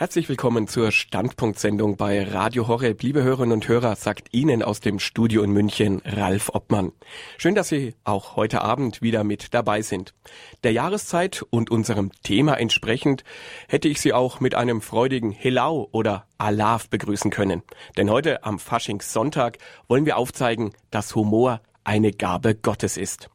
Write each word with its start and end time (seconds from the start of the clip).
Herzlich 0.00 0.28
willkommen 0.28 0.68
zur 0.68 0.92
Standpunktsendung 0.92 1.96
bei 1.96 2.22
Radio 2.22 2.68
Horeb. 2.68 3.02
Liebe 3.02 3.24
Hörerinnen 3.24 3.54
und 3.54 3.66
Hörer, 3.66 3.96
sagt 3.96 4.28
Ihnen 4.32 4.62
aus 4.62 4.78
dem 4.78 5.00
Studio 5.00 5.42
in 5.42 5.50
München 5.50 6.00
Ralf 6.04 6.50
Obmann. 6.54 6.92
Schön, 7.36 7.56
dass 7.56 7.70
Sie 7.70 7.96
auch 8.04 8.36
heute 8.36 8.62
Abend 8.62 9.02
wieder 9.02 9.24
mit 9.24 9.54
dabei 9.54 9.82
sind. 9.82 10.14
Der 10.62 10.70
Jahreszeit 10.70 11.44
und 11.50 11.72
unserem 11.72 12.12
Thema 12.22 12.54
entsprechend 12.60 13.24
hätte 13.66 13.88
ich 13.88 14.00
Sie 14.00 14.12
auch 14.12 14.38
mit 14.38 14.54
einem 14.54 14.82
freudigen 14.82 15.32
Helau 15.32 15.88
oder 15.90 16.28
Alaf 16.38 16.88
begrüßen 16.88 17.32
können. 17.32 17.64
Denn 17.96 18.08
heute 18.08 18.44
am 18.44 18.60
Faschingssonntag 18.60 19.58
wollen 19.88 20.06
wir 20.06 20.16
aufzeigen, 20.16 20.74
dass 20.92 21.16
Humor 21.16 21.60
eine 21.82 22.12
Gabe 22.12 22.54
Gottes 22.54 22.96
ist. 22.98 23.30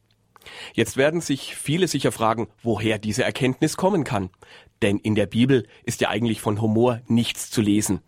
Jetzt 0.74 0.96
werden 0.96 1.20
sich 1.20 1.54
viele 1.56 1.88
sicher 1.88 2.12
fragen, 2.12 2.48
woher 2.62 2.98
diese 2.98 3.24
Erkenntnis 3.24 3.76
kommen 3.76 4.04
kann. 4.04 4.30
Denn 4.84 4.98
in 4.98 5.14
der 5.14 5.24
Bibel 5.24 5.66
ist 5.84 6.02
ja 6.02 6.10
eigentlich 6.10 6.42
von 6.42 6.60
Humor 6.60 7.00
nichts 7.08 7.50
zu 7.50 7.62
lesen. 7.62 8.00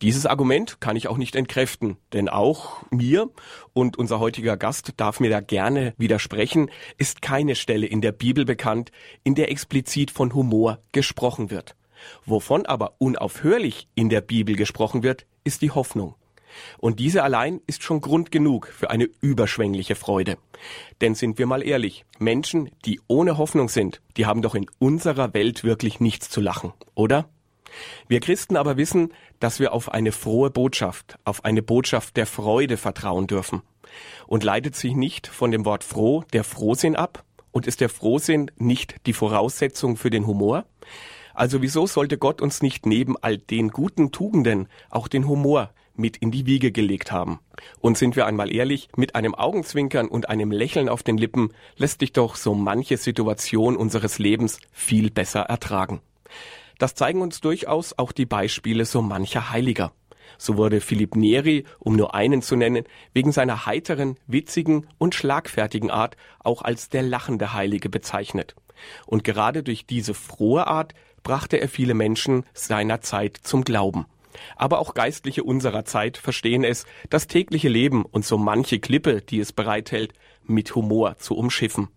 Dieses 0.00 0.24
Argument 0.24 0.80
kann 0.80 0.96
ich 0.96 1.08
auch 1.08 1.18
nicht 1.18 1.36
entkräften, 1.36 1.98
denn 2.14 2.30
auch 2.30 2.82
mir 2.90 3.28
und 3.74 3.98
unser 3.98 4.18
heutiger 4.18 4.56
Gast 4.56 4.94
darf 4.96 5.20
mir 5.20 5.28
da 5.28 5.40
gerne 5.40 5.92
widersprechen, 5.98 6.70
ist 6.96 7.20
keine 7.20 7.54
Stelle 7.54 7.84
in 7.84 8.00
der 8.00 8.12
Bibel 8.12 8.46
bekannt, 8.46 8.92
in 9.24 9.34
der 9.34 9.50
explizit 9.50 10.10
von 10.10 10.32
Humor 10.32 10.78
gesprochen 10.92 11.50
wird. 11.50 11.76
Wovon 12.24 12.64
aber 12.64 12.94
unaufhörlich 12.96 13.86
in 13.94 14.08
der 14.08 14.22
Bibel 14.22 14.56
gesprochen 14.56 15.02
wird, 15.02 15.26
ist 15.44 15.60
die 15.60 15.70
Hoffnung. 15.70 16.14
Und 16.78 17.00
diese 17.00 17.22
allein 17.22 17.60
ist 17.66 17.82
schon 17.82 18.00
Grund 18.00 18.30
genug 18.30 18.68
für 18.68 18.90
eine 18.90 19.08
überschwängliche 19.20 19.94
Freude. 19.94 20.38
Denn 21.00 21.14
sind 21.14 21.38
wir 21.38 21.46
mal 21.46 21.62
ehrlich, 21.62 22.04
Menschen, 22.18 22.70
die 22.84 23.00
ohne 23.06 23.38
Hoffnung 23.38 23.68
sind, 23.68 24.00
die 24.16 24.26
haben 24.26 24.42
doch 24.42 24.54
in 24.54 24.66
unserer 24.78 25.34
Welt 25.34 25.64
wirklich 25.64 26.00
nichts 26.00 26.30
zu 26.30 26.40
lachen, 26.40 26.72
oder? 26.94 27.28
Wir 28.08 28.20
Christen 28.20 28.56
aber 28.56 28.76
wissen, 28.76 29.12
dass 29.40 29.60
wir 29.60 29.72
auf 29.72 29.92
eine 29.92 30.12
frohe 30.12 30.50
Botschaft, 30.50 31.18
auf 31.24 31.44
eine 31.44 31.62
Botschaft 31.62 32.16
der 32.16 32.26
Freude 32.26 32.76
vertrauen 32.76 33.26
dürfen. 33.26 33.62
Und 34.26 34.44
leitet 34.44 34.76
sich 34.76 34.94
nicht 34.94 35.26
von 35.26 35.50
dem 35.50 35.64
Wort 35.64 35.84
froh 35.84 36.24
der 36.32 36.44
Frohsinn 36.44 36.96
ab? 36.96 37.24
Und 37.52 37.66
ist 37.66 37.80
der 37.80 37.88
Frohsinn 37.88 38.50
nicht 38.56 38.96
die 39.06 39.12
Voraussetzung 39.12 39.96
für 39.96 40.10
den 40.10 40.26
Humor? 40.26 40.66
Also 41.32 41.62
wieso 41.62 41.86
sollte 41.86 42.18
Gott 42.18 42.40
uns 42.40 42.62
nicht 42.62 42.86
neben 42.86 43.16
all 43.20 43.38
den 43.38 43.68
guten 43.68 44.10
Tugenden 44.10 44.68
auch 44.90 45.08
den 45.08 45.28
Humor 45.28 45.70
mit 45.98 46.16
in 46.16 46.30
die 46.30 46.46
Wiege 46.46 46.72
gelegt 46.72 47.12
haben. 47.12 47.40
Und 47.80 47.98
sind 47.98 48.16
wir 48.16 48.26
einmal 48.26 48.52
ehrlich, 48.52 48.88
mit 48.96 49.14
einem 49.14 49.34
Augenzwinkern 49.34 50.08
und 50.08 50.28
einem 50.28 50.50
Lächeln 50.50 50.88
auf 50.88 51.02
den 51.02 51.18
Lippen 51.18 51.50
lässt 51.76 52.00
sich 52.00 52.12
doch 52.12 52.36
so 52.36 52.54
manche 52.54 52.96
Situation 52.96 53.76
unseres 53.76 54.18
Lebens 54.18 54.58
viel 54.72 55.10
besser 55.10 55.42
ertragen. 55.42 56.00
Das 56.78 56.94
zeigen 56.94 57.22
uns 57.22 57.40
durchaus 57.40 57.98
auch 57.98 58.12
die 58.12 58.26
Beispiele 58.26 58.84
so 58.84 59.00
mancher 59.00 59.50
Heiliger. 59.50 59.92
So 60.38 60.56
wurde 60.56 60.80
Philipp 60.80 61.16
Neri, 61.16 61.64
um 61.78 61.96
nur 61.96 62.14
einen 62.14 62.42
zu 62.42 62.56
nennen, 62.56 62.84
wegen 63.14 63.32
seiner 63.32 63.66
heiteren, 63.66 64.18
witzigen 64.26 64.86
und 64.98 65.14
schlagfertigen 65.14 65.90
Art 65.90 66.16
auch 66.40 66.62
als 66.62 66.90
der 66.90 67.02
lachende 67.02 67.54
Heilige 67.54 67.88
bezeichnet. 67.88 68.54
Und 69.06 69.24
gerade 69.24 69.62
durch 69.62 69.86
diese 69.86 70.12
frohe 70.12 70.66
Art 70.66 70.94
brachte 71.22 71.56
er 71.56 71.68
viele 71.68 71.94
Menschen 71.94 72.44
seiner 72.52 73.00
Zeit 73.00 73.38
zum 73.42 73.64
Glauben. 73.64 74.06
Aber 74.56 74.78
auch 74.78 74.94
Geistliche 74.94 75.44
unserer 75.44 75.84
Zeit 75.84 76.16
verstehen 76.16 76.64
es, 76.64 76.86
das 77.10 77.26
tägliche 77.26 77.68
Leben 77.68 78.04
und 78.04 78.24
so 78.24 78.38
manche 78.38 78.78
Klippe, 78.78 79.22
die 79.22 79.40
es 79.40 79.52
bereithält, 79.52 80.12
mit 80.44 80.74
Humor 80.74 81.18
zu 81.18 81.36
umschiffen. 81.36 81.88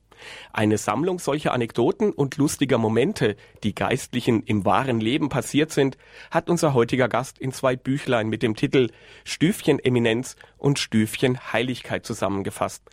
Eine 0.51 0.77
Sammlung 0.77 1.19
solcher 1.19 1.53
Anekdoten 1.53 2.11
und 2.11 2.37
lustiger 2.37 2.77
Momente, 2.77 3.35
die 3.63 3.75
Geistlichen 3.75 4.43
im 4.43 4.65
wahren 4.65 4.99
Leben 4.99 5.29
passiert 5.29 5.71
sind, 5.71 5.97
hat 6.31 6.49
unser 6.49 6.73
heutiger 6.73 7.07
Gast 7.07 7.39
in 7.39 7.51
zwei 7.51 7.75
Büchlein 7.75 8.27
mit 8.27 8.43
dem 8.43 8.55
Titel 8.55 8.89
Stüfchen 9.23 9.79
Eminenz 9.79 10.35
und 10.57 10.79
Stüfchen 10.79 11.53
Heiligkeit 11.53 12.05
zusammengefasst. 12.05 12.83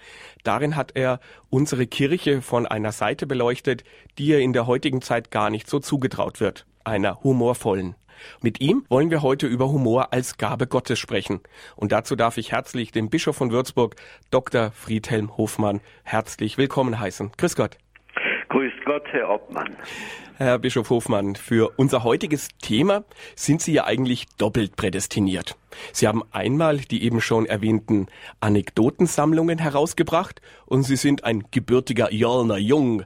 Darin 0.44 0.76
hat 0.76 0.92
er 0.94 1.20
unsere 1.50 1.86
Kirche 1.86 2.42
von 2.42 2.66
einer 2.66 2.92
Seite 2.92 3.26
beleuchtet, 3.26 3.84
die 4.18 4.26
ihr 4.26 4.40
in 4.40 4.52
der 4.52 4.66
heutigen 4.66 5.02
Zeit 5.02 5.30
gar 5.30 5.50
nicht 5.50 5.68
so 5.68 5.80
zugetraut 5.80 6.40
wird, 6.40 6.66
einer 6.84 7.22
humorvollen. 7.22 7.96
Mit 8.42 8.60
ihm 8.60 8.84
wollen 8.88 9.10
wir 9.10 9.22
heute 9.22 9.46
über 9.46 9.68
Humor 9.68 10.12
als 10.12 10.38
Gabe 10.38 10.66
Gottes 10.66 10.98
sprechen. 10.98 11.40
Und 11.76 11.92
dazu 11.92 12.16
darf 12.16 12.36
ich 12.36 12.52
herzlich 12.52 12.92
den 12.92 13.10
Bischof 13.10 13.36
von 13.36 13.50
Würzburg, 13.50 13.96
Dr. 14.30 14.70
Friedhelm 14.72 15.36
Hofmann, 15.36 15.80
herzlich 16.04 16.58
willkommen 16.58 16.98
heißen. 16.98 17.32
Grüß 17.36 17.56
Gott. 17.56 17.78
Grüß 18.48 18.72
Gott, 18.84 19.04
Herr 19.12 19.30
Obmann. 19.30 19.76
Herr 20.38 20.58
Bischof 20.58 20.90
Hofmann, 20.90 21.34
für 21.34 21.70
unser 21.78 22.04
heutiges 22.04 22.48
Thema 22.60 23.04
sind 23.36 23.62
Sie 23.62 23.72
ja 23.72 23.86
eigentlich 23.86 24.26
doppelt 24.36 24.76
prädestiniert. 24.76 25.56
Sie 25.92 26.06
haben 26.06 26.22
einmal 26.30 26.76
die 26.76 27.04
eben 27.04 27.22
schon 27.22 27.46
erwähnten 27.46 28.08
Anekdotensammlungen 28.40 29.58
herausgebracht 29.58 30.42
und 30.66 30.82
Sie 30.82 30.96
sind 30.96 31.24
ein 31.24 31.44
gebürtiger 31.52 32.12
Jörner 32.12 32.58
Jung. 32.58 33.04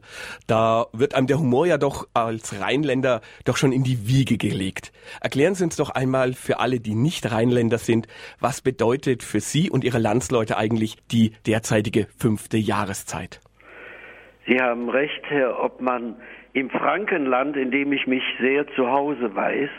Da 0.48 0.86
wird 0.92 1.14
einem 1.14 1.28
der 1.28 1.38
Humor 1.38 1.68
ja 1.68 1.78
doch 1.78 2.08
als 2.14 2.60
Rheinländer 2.60 3.20
doch 3.44 3.56
schon 3.56 3.70
in 3.70 3.84
die 3.84 4.08
Wiege 4.08 4.36
gelegt. 4.36 4.90
Erklären 5.20 5.54
Sie 5.54 5.62
uns 5.62 5.76
doch 5.76 5.90
einmal 5.90 6.32
für 6.32 6.58
alle, 6.58 6.80
die 6.80 6.96
nicht 6.96 7.30
Rheinländer 7.30 7.78
sind, 7.78 8.08
was 8.40 8.60
bedeutet 8.60 9.22
für 9.22 9.38
Sie 9.38 9.70
und 9.70 9.84
Ihre 9.84 9.98
Landsleute 9.98 10.56
eigentlich 10.56 10.96
die 11.12 11.30
derzeitige 11.46 12.08
fünfte 12.18 12.58
Jahreszeit? 12.58 13.40
Sie 14.48 14.58
haben 14.58 14.88
recht, 14.88 15.22
Herr 15.28 15.62
Obmann. 15.62 16.16
Im 16.52 16.68
Frankenland, 16.70 17.56
in 17.56 17.70
dem 17.70 17.92
ich 17.92 18.06
mich 18.06 18.24
sehr 18.40 18.66
zu 18.74 18.90
Hause 18.90 19.34
weiß, 19.34 19.70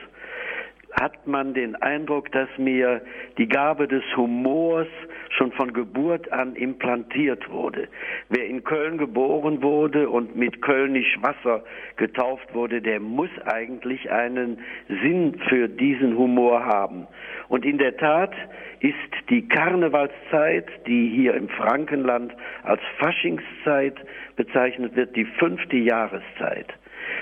hat 1.00 1.28
man 1.28 1.54
den 1.54 1.76
Eindruck, 1.76 2.32
dass 2.32 2.50
mir 2.58 3.02
die 3.38 3.48
Gabe 3.48 3.88
des 3.88 4.04
Humors 4.16 4.88
schon 5.30 5.52
von 5.54 5.74
Geburt 5.74 6.32
an 6.32 6.56
implantiert 6.56 7.50
wurde. 7.50 7.88
Wer 8.30 8.46
in 8.48 8.64
Köln 8.64 8.98
geboren 8.98 9.62
wurde 9.62 10.10
und 10.10 10.36
mit 10.36 10.62
Kölnisch 10.62 11.18
Wasser 11.22 11.64
getauft 11.96 12.54
wurde, 12.54 12.82
der 12.82 13.00
muss 13.00 13.30
eigentlich 13.46 14.12
einen 14.12 14.60
Sinn 14.88 15.40
für 15.50 15.68
diesen 15.68 16.18
Humor 16.18 16.66
haben. 16.66 17.08
Und 17.48 17.66
in 17.66 17.78
der 17.78 17.98
Tat 17.98 18.34
ist 18.80 19.30
die 19.30 19.48
Karnevalszeit, 19.48 20.68
die 20.88 21.10
hier 21.10 21.36
im 21.36 21.50
Frankenland 21.50 22.34
als 22.64 22.82
Faschingszeit 22.98 23.96
bezeichnet 24.36 24.96
wird, 24.96 25.16
die 25.16 25.26
fünfte 25.26 25.78
Jahreszeit. 25.78 26.74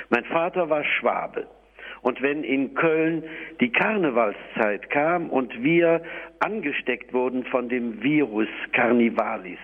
Mein 0.09 0.25
Vater 0.25 0.69
war 0.69 0.83
Schwabe. 0.83 1.47
Und 2.01 2.21
wenn 2.21 2.43
in 2.43 2.73
Köln 2.73 3.23
die 3.59 3.71
Karnevalszeit 3.71 4.89
kam 4.89 5.29
und 5.29 5.63
wir 5.63 6.01
angesteckt 6.39 7.13
wurden 7.13 7.43
von 7.45 7.69
dem 7.69 8.01
Virus 8.01 8.47
Carnivalis, 8.71 9.59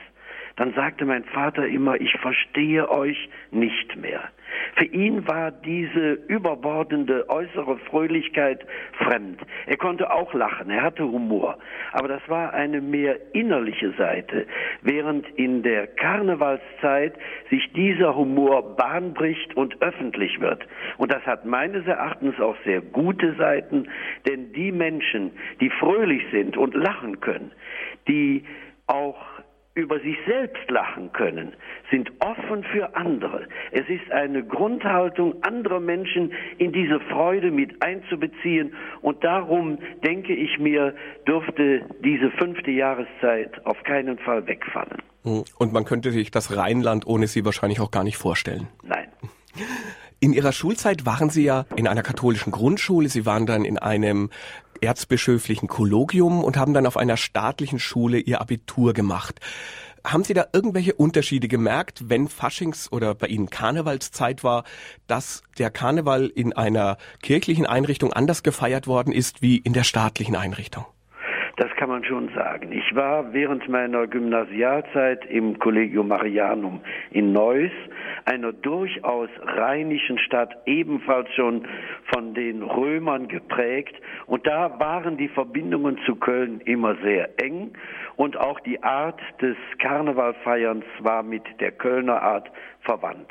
dann 0.55 0.73
sagte 0.73 1.05
mein 1.05 1.23
Vater 1.25 1.67
immer, 1.67 1.99
ich 1.99 2.13
verstehe 2.19 2.89
euch 2.89 3.29
nicht 3.51 3.95
mehr. 3.97 4.29
Für 4.75 4.85
ihn 4.85 5.27
war 5.27 5.51
diese 5.51 6.13
überbordende 6.27 7.29
äußere 7.29 7.77
Fröhlichkeit 7.89 8.65
fremd. 8.97 9.41
Er 9.65 9.77
konnte 9.77 10.11
auch 10.11 10.33
lachen, 10.33 10.69
er 10.69 10.83
hatte 10.83 11.03
Humor, 11.03 11.57
aber 11.91 12.07
das 12.07 12.21
war 12.27 12.53
eine 12.53 12.81
mehr 12.81 13.17
innerliche 13.33 13.91
Seite, 13.97 14.45
während 14.81 15.27
in 15.37 15.63
der 15.63 15.87
Karnevalszeit 15.87 17.15
sich 17.49 17.71
dieser 17.73 18.15
Humor 18.15 18.75
bahnbricht 18.75 19.55
und 19.55 19.81
öffentlich 19.81 20.39
wird. 20.39 20.65
Und 20.97 21.11
das 21.11 21.25
hat 21.25 21.45
meines 21.45 21.85
Erachtens 21.85 22.39
auch 22.39 22.55
sehr 22.63 22.81
gute 22.81 23.35
Seiten, 23.35 23.89
denn 24.27 24.53
die 24.53 24.71
Menschen, 24.71 25.31
die 25.59 25.69
fröhlich 25.69 26.23
sind 26.31 26.57
und 26.57 26.73
lachen 26.75 27.19
können, 27.19 27.51
die 28.07 28.43
auch 28.87 29.34
über 29.75 29.99
sich 29.99 30.15
selbst 30.25 30.69
lachen 30.69 31.11
können, 31.11 31.53
sind 31.91 32.09
offen 32.19 32.63
für 32.63 32.95
andere. 32.95 33.47
Es 33.71 33.87
ist 33.89 34.09
eine 34.09 34.43
Grundhaltung, 34.43 35.35
andere 35.43 35.81
Menschen 35.81 36.31
in 36.57 36.71
diese 36.71 37.01
Freude 37.01 37.51
mit 37.51 37.83
einzubeziehen. 37.83 38.73
Und 39.01 39.21
darum 39.23 39.77
denke 40.03 40.33
ich 40.33 40.57
mir, 40.59 40.95
dürfte 41.27 41.81
diese 42.03 42.31
fünfte 42.31 42.71
Jahreszeit 42.71 43.65
auf 43.65 43.81
keinen 43.83 44.17
Fall 44.17 44.47
wegfallen. 44.47 45.01
Hm. 45.23 45.43
Und 45.57 45.73
man 45.73 45.83
könnte 45.83 46.11
sich 46.11 46.31
das 46.31 46.55
Rheinland 46.55 47.05
ohne 47.05 47.27
Sie 47.27 47.43
wahrscheinlich 47.43 47.81
auch 47.81 47.91
gar 47.91 48.05
nicht 48.05 48.17
vorstellen. 48.17 48.67
Nein. 48.81 49.07
In 50.21 50.31
Ihrer 50.31 50.53
Schulzeit 50.53 51.05
waren 51.05 51.29
Sie 51.29 51.43
ja 51.43 51.65
in 51.75 51.87
einer 51.87 52.01
katholischen 52.01 52.51
Grundschule, 52.51 53.09
Sie 53.09 53.25
waren 53.25 53.45
dann 53.45 53.65
in 53.65 53.77
einem 53.77 54.29
erzbischöflichen 54.85 55.67
Kollogium 55.67 56.43
und 56.43 56.57
haben 56.57 56.73
dann 56.73 56.85
auf 56.85 56.97
einer 56.97 57.17
staatlichen 57.17 57.79
Schule 57.79 58.19
Ihr 58.19 58.41
Abitur 58.41 58.93
gemacht. 58.93 59.39
Haben 60.05 60.23
Sie 60.23 60.33
da 60.33 60.45
irgendwelche 60.53 60.93
Unterschiede 60.93 61.47
gemerkt, 61.47 62.09
wenn 62.09 62.27
Faschings- 62.27 62.91
oder 62.91 63.15
bei 63.15 63.27
Ihnen 63.27 63.49
Karnevalszeit 63.49 64.43
war, 64.43 64.63
dass 65.07 65.41
der 65.57 65.71
Karneval 65.71 66.27
in 66.27 66.53
einer 66.53 66.97
kirchlichen 67.23 67.65
Einrichtung 67.65 68.13
anders 68.13 68.43
gefeiert 68.43 68.87
worden 68.87 69.11
ist 69.11 69.41
wie 69.41 69.57
in 69.57 69.73
der 69.73 69.83
staatlichen 69.83 70.35
Einrichtung? 70.35 70.85
Kann 71.85 71.91
man 71.91 72.01
man 72.01 72.03
schon 72.03 72.29
sagen. 72.33 72.71
Ich 72.71 72.95
war 72.95 73.31
während 73.31 73.69
meiner 73.69 74.07
Gymnasialzeit 74.07 75.23
im 75.27 75.59
Collegium 75.59 76.07
Marianum 76.07 76.81
in 77.11 77.31
Neuss, 77.31 77.71
einer 78.25 78.51
durchaus 78.53 79.29
rheinischen 79.43 80.17
Stadt, 80.17 80.57
ebenfalls 80.65 81.31
schon 81.35 81.67
von 82.11 82.33
den 82.33 82.63
Römern 82.63 83.27
geprägt. 83.27 83.95
Und 84.25 84.47
da 84.47 84.79
waren 84.79 85.17
die 85.17 85.27
Verbindungen 85.27 85.99
zu 86.07 86.15
Köln 86.15 86.59
immer 86.61 86.95
sehr 87.03 87.39
eng 87.39 87.73
und 88.15 88.35
auch 88.35 88.59
die 88.61 88.81
Art 88.81 89.21
des 89.39 89.55
Karnevalfeierns 89.77 90.85
war 91.01 91.21
mit 91.21 91.43
der 91.59 91.71
Kölner 91.71 92.19
Art 92.19 92.49
verwandt. 92.81 93.29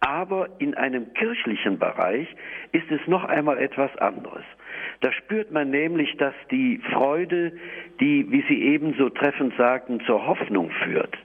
Aber 0.00 0.48
in 0.58 0.74
einem 0.74 1.14
kirchlichen 1.14 1.78
Bereich 1.78 2.26
ist 2.72 2.90
es 2.90 3.00
noch 3.06 3.24
einmal 3.24 3.58
etwas 3.58 3.96
anderes. 3.98 4.42
Da 5.02 5.12
spürt 5.12 5.50
man 5.50 5.70
nämlich, 5.70 6.16
dass 6.16 6.34
die 6.50 6.80
Freude, 6.92 7.52
die, 8.00 8.24
wie 8.30 8.44
Sie 8.48 8.62
eben 8.62 8.94
so 8.96 9.08
treffend 9.08 9.52
sagten, 9.56 10.00
zur 10.06 10.24
Hoffnung 10.26 10.70
führt, 10.84 11.18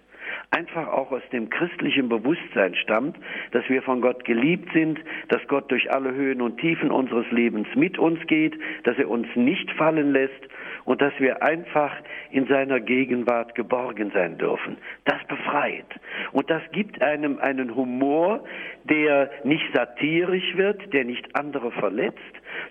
einfach 0.57 0.87
auch 0.87 1.11
aus 1.11 1.21
dem 1.31 1.51
christlichen 1.51 2.09
Bewusstsein 2.09 2.73
stammt, 2.73 3.15
dass 3.51 3.69
wir 3.69 3.83
von 3.83 4.01
Gott 4.01 4.25
geliebt 4.25 4.69
sind, 4.73 4.99
dass 5.29 5.45
Gott 5.47 5.69
durch 5.69 5.91
alle 5.91 6.11
Höhen 6.11 6.41
und 6.41 6.57
Tiefen 6.57 6.89
unseres 6.89 7.29
Lebens 7.29 7.67
mit 7.75 7.99
uns 7.99 8.19
geht, 8.25 8.55
dass 8.83 8.97
er 8.97 9.07
uns 9.07 9.27
nicht 9.35 9.69
fallen 9.73 10.13
lässt 10.13 10.47
und 10.85 11.01
dass 11.01 11.13
wir 11.19 11.43
einfach 11.43 11.91
in 12.31 12.47
seiner 12.47 12.79
Gegenwart 12.79 13.53
geborgen 13.55 14.09
sein 14.15 14.37
dürfen. 14.37 14.77
Das 15.05 15.21
befreit. 15.27 15.85
Und 16.31 16.49
das 16.49 16.63
gibt 16.71 17.01
einem 17.01 17.39
einen 17.39 17.75
Humor, 17.75 18.43
der 18.85 19.29
nicht 19.43 19.65
satirisch 19.75 20.55
wird, 20.55 20.93
der 20.93 21.03
nicht 21.03 21.35
andere 21.35 21.71
verletzt, 21.71 22.17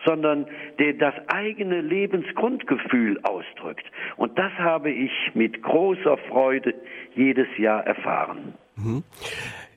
sondern 0.06 0.46
der 0.78 0.94
das 0.94 1.14
eigene 1.28 1.82
Lebensgrundgefühl 1.82 3.20
ausdrückt. 3.22 3.84
Und 4.16 4.38
das 4.38 4.52
habe 4.54 4.90
ich 4.90 5.12
mit 5.34 5.62
großer 5.62 6.16
Freude 6.28 6.74
jedes 7.14 7.48
Jahr 7.58 7.75
erfahren. 7.80 8.54
Mhm. 8.76 9.02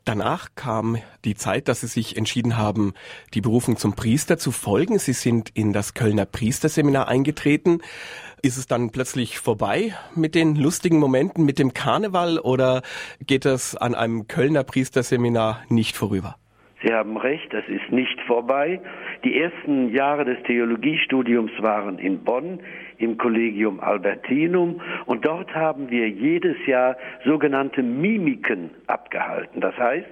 Danach 0.05 0.55
kam 0.55 0.97
die 1.23 1.35
Zeit, 1.35 1.67
dass 1.67 1.81
Sie 1.81 1.87
sich 1.87 2.17
entschieden 2.17 2.57
haben, 2.57 2.93
die 3.33 3.41
Berufung 3.41 3.77
zum 3.77 3.95
Priester 3.95 4.37
zu 4.37 4.51
folgen. 4.51 4.97
Sie 4.97 5.13
sind 5.13 5.51
in 5.53 5.71
das 5.71 5.93
Kölner 5.93 6.25
Priesterseminar 6.25 7.07
eingetreten. 7.07 7.81
Ist 8.41 8.57
es 8.57 8.65
dann 8.65 8.91
plötzlich 8.91 9.37
vorbei 9.37 9.93
mit 10.15 10.33
den 10.33 10.55
lustigen 10.55 10.97
Momenten, 10.97 11.45
mit 11.45 11.59
dem 11.59 11.73
Karneval 11.73 12.39
oder 12.39 12.81
geht 13.25 13.45
es 13.45 13.75
an 13.75 13.93
einem 13.93 14.27
Kölner 14.27 14.63
Priesterseminar 14.63 15.61
nicht 15.69 15.95
vorüber? 15.95 16.37
Sie 16.81 16.93
haben 16.93 17.17
recht, 17.17 17.53
das 17.53 17.65
ist 17.67 17.91
nicht 17.91 18.19
vorbei. 18.25 18.79
Die 19.25 19.37
ersten 19.37 19.93
Jahre 19.93 20.23
des 20.23 20.41
Theologiestudiums 20.43 21.51
waren 21.59 21.99
in 21.99 22.23
Bonn 22.23 22.61
im 22.99 23.17
Collegium 23.17 23.79
Albertinum 23.79 24.81
und 25.05 25.25
dort 25.25 25.53
haben 25.55 25.89
wir 25.89 26.07
jedes 26.09 26.55
Jahr 26.67 26.97
sogenannte 27.25 27.81
Mimiken 27.81 28.71
abgehalten. 28.87 29.61
Das 29.61 29.75
heißt, 29.77 30.07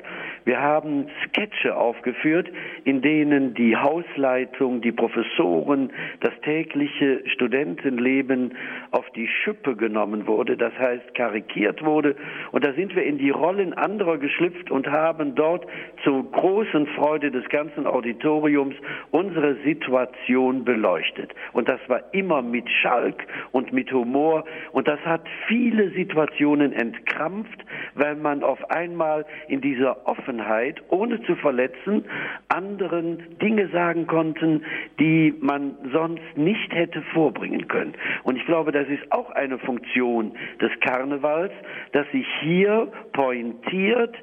wir 0.46 0.62
haben 0.62 1.08
Sketche 1.26 1.76
aufgeführt, 1.76 2.48
in 2.86 3.02
denen 3.02 3.54
die 3.54 3.76
Hausleitung, 3.76 4.80
die 4.82 4.94
Professoren, 4.94 5.92
das 6.22 6.32
tägliche 6.42 7.22
Studentenleben 7.28 8.56
auf 8.92 9.10
die 9.12 9.28
Schippe 9.28 9.76
genommen 9.76 10.26
wurde, 10.26 10.56
das 10.56 10.72
heißt 10.80 11.14
karikiert 11.16 11.84
wurde. 11.84 12.16
Und 12.54 12.66
da 12.66 12.72
sind 12.74 12.96
wir 12.96 13.04
in 13.04 13.18
die 13.18 13.30
Rollen 13.30 13.74
anderer 13.74 14.18
geschlüpft 14.18 14.72
und 14.72 14.88
haben 14.88 15.36
dort 15.36 15.66
zur 16.06 16.32
großen 16.32 16.88
Freude 16.96 17.30
des 17.30 17.48
ganzen 17.50 17.86
Auditoriums 17.86 18.76
unsere 19.12 19.56
Situation 19.66 20.64
beleuchtet. 20.64 21.36
Und 21.52 21.68
das 21.68 21.82
war 21.88 22.02
immer 22.14 22.42
mit 22.42 22.70
Schalk 22.82 23.26
und 23.52 23.74
mit 23.74 23.92
Humor. 23.92 24.46
Und 24.72 24.88
das 24.88 25.00
hat 25.02 25.22
viele 25.48 25.92
Situationen 25.92 26.74
entkrampft, 26.74 27.66
weil 27.96 28.16
man 28.16 28.44
auf 28.44 28.70
einmal 28.70 29.26
in 29.48 29.62
dieser 29.62 30.08
Offenheit, 30.08 30.82
ohne 30.90 31.22
zu 31.24 31.36
verletzen, 31.36 32.06
anderen 32.50 33.38
Dinge 33.40 33.68
sagen 33.70 34.08
konnten, 34.08 34.64
die 35.00 35.34
man 35.40 35.76
sonst 35.92 36.24
nicht 36.36 36.74
hätte 36.74 37.02
vorbringen 37.14 37.68
können. 37.68 37.94
Und 38.24 38.38
ich 38.38 38.46
glaube, 38.46 38.72
das 38.72 38.88
ist 38.88 39.12
auch 39.12 39.32
eine 39.32 39.58
Funktion 39.60 40.34
des 40.62 40.72
Karnevals, 40.82 41.52
dass 41.92 42.10
sich 42.12 42.26
hier 42.42 42.92
pointiert, 43.14 44.16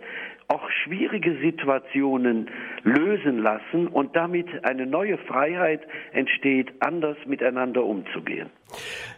auch 0.49 0.69
schwierige 0.85 1.37
Situationen 1.39 2.51
lösen 2.83 3.39
lassen 3.39 3.89
und 3.89 4.15
damit 4.17 4.47
eine 4.65 4.87
neue 4.87 5.19
Freiheit 5.19 5.81
entsteht, 6.13 6.73
anders 6.81 7.17
miteinander 7.27 7.85
umzugehen. 7.85 8.51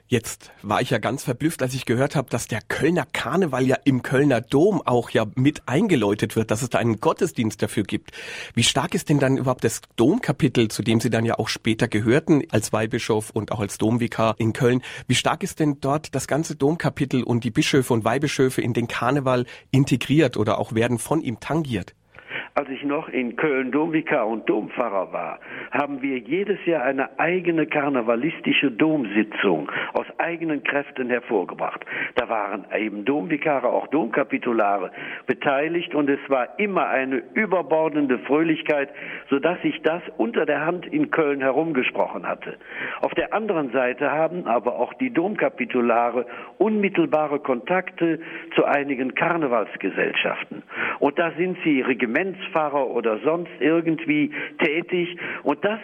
Jetzt 0.08 0.52
war 0.62 0.80
ich 0.80 0.90
ja 0.90 0.98
ganz 0.98 1.24
verblüfft, 1.24 1.62
als 1.62 1.74
ich 1.74 1.84
gehört 1.84 2.14
habe, 2.14 2.30
dass 2.30 2.46
der 2.46 2.60
Kölner 2.60 3.08
Karneval 3.12 3.66
ja 3.66 3.76
im 3.82 4.02
Kölner 4.02 4.40
Dom 4.40 4.80
auch 4.84 5.10
ja 5.10 5.26
mit 5.34 5.62
eingeläutet 5.66 6.36
wird, 6.36 6.52
dass 6.52 6.62
es 6.62 6.70
da 6.70 6.78
einen 6.78 7.00
Gottesdienst 7.00 7.60
dafür 7.60 7.82
gibt. 7.82 8.12
Wie 8.54 8.62
stark 8.62 8.94
ist 8.94 9.08
denn 9.08 9.18
dann 9.18 9.36
überhaupt 9.36 9.64
das 9.64 9.80
Domkapitel, 9.96 10.68
zu 10.68 10.84
dem 10.84 11.00
Sie 11.00 11.10
dann 11.10 11.24
ja 11.24 11.40
auch 11.40 11.48
später 11.48 11.88
gehörten, 11.88 12.44
als 12.50 12.72
Weihbischof 12.72 13.30
und 13.30 13.50
auch 13.50 13.58
als 13.58 13.78
Domvikar 13.78 14.36
in 14.38 14.52
Köln? 14.52 14.82
Wie 15.08 15.16
stark 15.16 15.42
ist 15.42 15.58
denn 15.58 15.80
dort 15.80 16.14
das 16.14 16.28
ganze 16.28 16.54
Domkapitel 16.54 17.24
und 17.24 17.42
die 17.42 17.50
Bischöfe 17.50 17.92
und 17.92 18.04
Weihbischöfe 18.04 18.62
in 18.62 18.74
den 18.74 18.86
Karneval 18.86 19.44
integriert 19.72 20.36
oder 20.36 20.58
auch 20.58 20.72
werden 20.72 21.00
von 21.00 21.20
ihm 21.20 21.40
tangiert? 21.40 21.95
Als 22.56 22.70
ich 22.70 22.84
noch 22.84 23.10
in 23.10 23.36
Köln 23.36 23.70
Domvikar 23.70 24.26
und 24.26 24.48
Dompfarrer 24.48 25.12
war, 25.12 25.40
haben 25.72 26.00
wir 26.00 26.16
jedes 26.16 26.56
Jahr 26.64 26.84
eine 26.84 27.18
eigene 27.18 27.66
karnevalistische 27.66 28.70
Domsitzung 28.70 29.70
aus 29.92 30.06
eigenen 30.16 30.64
Kräften 30.64 31.10
hervorgebracht. 31.10 31.84
Da 32.14 32.30
waren 32.30 32.64
eben 32.74 33.04
Domvikare, 33.04 33.68
auch 33.68 33.88
Domkapitulare 33.88 34.90
beteiligt 35.26 35.94
und 35.94 36.08
es 36.08 36.18
war 36.28 36.58
immer 36.58 36.88
eine 36.88 37.22
überbordende 37.34 38.18
Fröhlichkeit, 38.20 38.88
sodass 39.28 39.58
ich 39.62 39.82
das 39.82 40.00
unter 40.16 40.46
der 40.46 40.64
Hand 40.64 40.86
in 40.86 41.10
Köln 41.10 41.42
herumgesprochen 41.42 42.26
hatte. 42.26 42.56
Auf 43.02 43.12
der 43.12 43.34
anderen 43.34 43.70
Seite 43.72 44.10
haben 44.10 44.46
aber 44.46 44.76
auch 44.76 44.94
die 44.94 45.12
Domkapitulare 45.12 46.24
unmittelbare 46.56 47.38
Kontakte 47.38 48.18
zu 48.54 48.64
einigen 48.64 49.14
Karnevalsgesellschaften. 49.14 50.62
Und 51.00 51.18
da 51.18 51.32
sind 51.36 51.58
sie 51.62 51.82
Regiments 51.82 52.45
Busfahrer 52.46 52.88
oder 52.88 53.18
sonst 53.24 53.50
irgendwie 53.60 54.30
tätig. 54.58 55.16
Und 55.42 55.64
das 55.64 55.80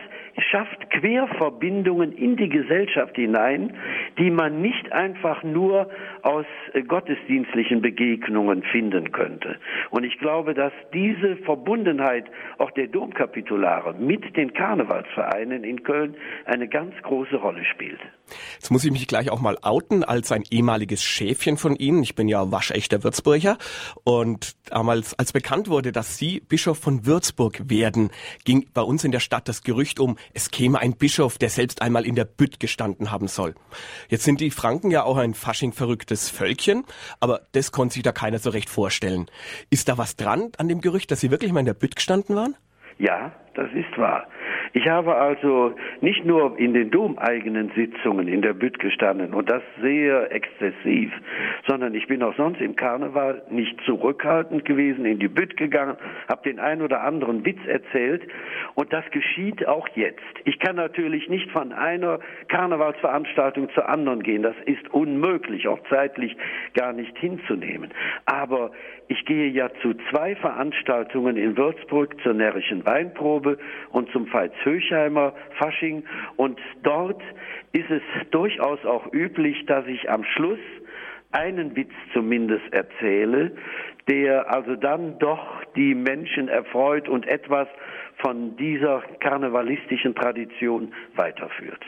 schafft 0.50 0.90
Querverbindungen 0.90 2.12
in 2.12 2.37
die 2.37 2.49
Gesellschaft 2.49 3.17
hinein, 3.17 3.76
die 4.19 4.31
man 4.31 4.61
nicht 4.62 4.93
einfach 4.93 5.43
nur 5.43 5.90
aus 6.23 6.46
gottesdienstlichen 6.88 7.82
Begegnungen 7.82 8.62
finden 8.62 9.12
könnte. 9.12 9.56
Und 9.90 10.05
ich 10.05 10.19
glaube, 10.19 10.55
dass 10.55 10.73
diese 10.93 11.37
Verbundenheit 11.37 12.25
auch 12.58 12.70
der 12.70 12.87
Domkapitulare 12.87 13.94
mit 13.94 14.37
den 14.37 14.52
Karnevalsvereinen 14.52 15.64
in 15.64 15.82
Köln 15.82 16.17
eine 16.44 16.69
ganz 16.69 16.94
große 17.02 17.37
Rolle 17.37 17.64
spielt. 17.64 18.01
Jetzt 18.55 18.70
muss 18.70 18.84
ich 18.84 18.93
mich 18.93 19.06
gleich 19.06 19.31
auch 19.31 19.41
mal 19.41 19.58
outen 19.62 20.05
als 20.05 20.32
ein 20.32 20.44
ehemaliges 20.51 21.03
Schäfchen 21.03 21.56
von 21.56 21.77
Ihnen. 21.77 22.03
Ich 22.03 22.15
bin 22.15 22.29
ja 22.29 22.51
waschechter 22.51 23.05
Würzburger 23.05 23.58
und 24.05 24.55
damals, 24.70 25.19
als 25.19 25.32
bekannt 25.32 25.69
wurde, 25.69 25.93
dass 25.93 26.17
Sie 26.17 26.41
Bischof 26.41 26.79
von 26.79 27.06
Würzburg 27.06 27.69
werden, 27.69 28.10
ging 28.44 28.69
bei 28.72 28.82
uns 28.82 29.05
in 29.05 29.12
der 29.12 29.20
Stadt 29.20 29.48
das 29.48 29.62
Gerücht 29.62 30.01
um, 30.01 30.17
es 30.34 30.50
käme 30.50 30.79
ein 30.79 30.96
Bischof, 30.96 31.38
der 31.38 31.48
selbst 31.48 31.82
einmal 31.82 32.06
in 32.06 32.14
der 32.14 32.24
Bütt 32.24 32.60
gestanden 32.60 33.10
haben 33.10 33.29
soll. 33.29 33.55
Jetzt 34.08 34.24
sind 34.24 34.41
die 34.41 34.50
Franken 34.50 34.91
ja 34.91 35.05
auch 35.05 35.17
ein 35.17 35.34
faschingverrücktes 35.34 36.31
Völkchen, 36.31 36.84
aber 37.20 37.43
das 37.52 37.72
konnte 37.72 37.94
sich 37.94 38.02
da 38.02 38.12
keiner 38.12 38.38
so 38.38 38.50
recht 38.50 38.70
vorstellen. 38.70 39.31
Ist 39.70 39.88
da 39.88 39.98
was 39.98 40.17
dran 40.17 40.52
an 40.58 40.69
dem 40.69 40.81
Gerücht, 40.81 41.10
dass 41.10 41.20
Sie 41.20 41.31
wirklich 41.31 41.52
mal 41.52 41.60
in 41.60 41.67
der 41.67 41.74
Bütt 41.74 41.96
gestanden 41.96 42.36
waren? 42.36 42.56
Ja, 42.98 43.32
das 43.55 43.70
ist 43.72 43.98
wahr. 43.98 44.26
Ich 44.74 44.88
habe 44.88 45.14
also 45.17 45.74
nicht 46.00 46.24
nur 46.24 46.58
in 46.58 46.72
den 46.72 46.91
domeigenen 46.91 47.70
Sitzungen 47.76 48.26
in 48.26 48.41
der 48.41 48.55
Bütt 48.55 48.79
gestanden 48.79 49.34
und 49.34 49.50
das 49.50 49.62
sehr 49.82 50.32
exzessiv, 50.32 51.12
sondern 51.69 51.94
ich 51.94 52.06
bin 52.06 52.22
auch 52.22 52.34
sonst 52.36 52.60
im 52.60 52.74
Karneval 52.74 53.43
nicht 53.50 53.79
zurückhaltend 53.84 54.64
gewesen, 54.64 55.05
in 55.05 55.19
die 55.19 55.29
Bütt 55.29 55.58
gegangen, 55.58 55.96
habe 56.29 56.48
den 56.48 56.58
ein 56.58 56.81
oder 56.81 57.02
anderen 57.02 57.44
Witz 57.44 57.58
erzählt 57.67 58.22
und 58.74 58.93
das 58.93 59.05
geschieht 59.10 59.67
auch 59.69 59.86
jetzt. 59.94 60.22
Ich 60.44 60.58
kann 60.58 60.76
natürlich 60.76 61.29
nicht 61.29 61.50
von 61.50 61.72
einer 61.72 62.20
Karnevalsveranstaltung 62.48 63.69
zur 63.74 63.88
anderen 63.88 64.22
gehen, 64.22 64.43
das 64.43 64.56
ist 64.64 64.88
unmöglich, 64.93 65.69
auch 65.69 65.81
zeitlich 65.91 66.34
gar 66.74 66.94
nicht 66.94 67.17
hinzunehmen. 67.19 67.91
Aber 68.24 68.70
ich 69.12 69.26
gehe 69.26 69.48
ja 69.48 69.69
zu 69.82 69.92
zwei 70.10 70.34
Veranstaltungen 70.36 71.36
in 71.36 71.54
Würzburg 71.58 72.16
zur 72.22 72.32
närrischen 72.32 72.86
Weinprobe 72.86 73.58
und 73.90 74.10
zum 74.10 74.26
Veits 74.32 74.54
Höchheimer 74.64 75.34
Fasching. 75.58 76.04
Und 76.36 76.58
dort 76.82 77.20
ist 77.72 77.90
es 77.90 78.00
durchaus 78.31 78.82
auch 78.86 79.12
üblich, 79.12 79.66
dass 79.66 79.86
ich 79.86 80.10
am 80.10 80.24
Schluss 80.24 80.58
einen 81.31 81.76
Witz 81.76 81.92
zumindest 82.14 82.72
erzähle, 82.72 83.52
der 84.08 84.50
also 84.50 84.76
dann 84.76 85.19
doch 85.19 85.62
die 85.76 85.94
Menschen 85.94 86.48
erfreut 86.48 87.06
und 87.06 87.28
etwas 87.28 87.69
von 88.19 88.56
dieser 88.56 89.02
karnevalistischen 89.20 90.14
Tradition 90.14 90.92
weiterführt. 91.16 91.82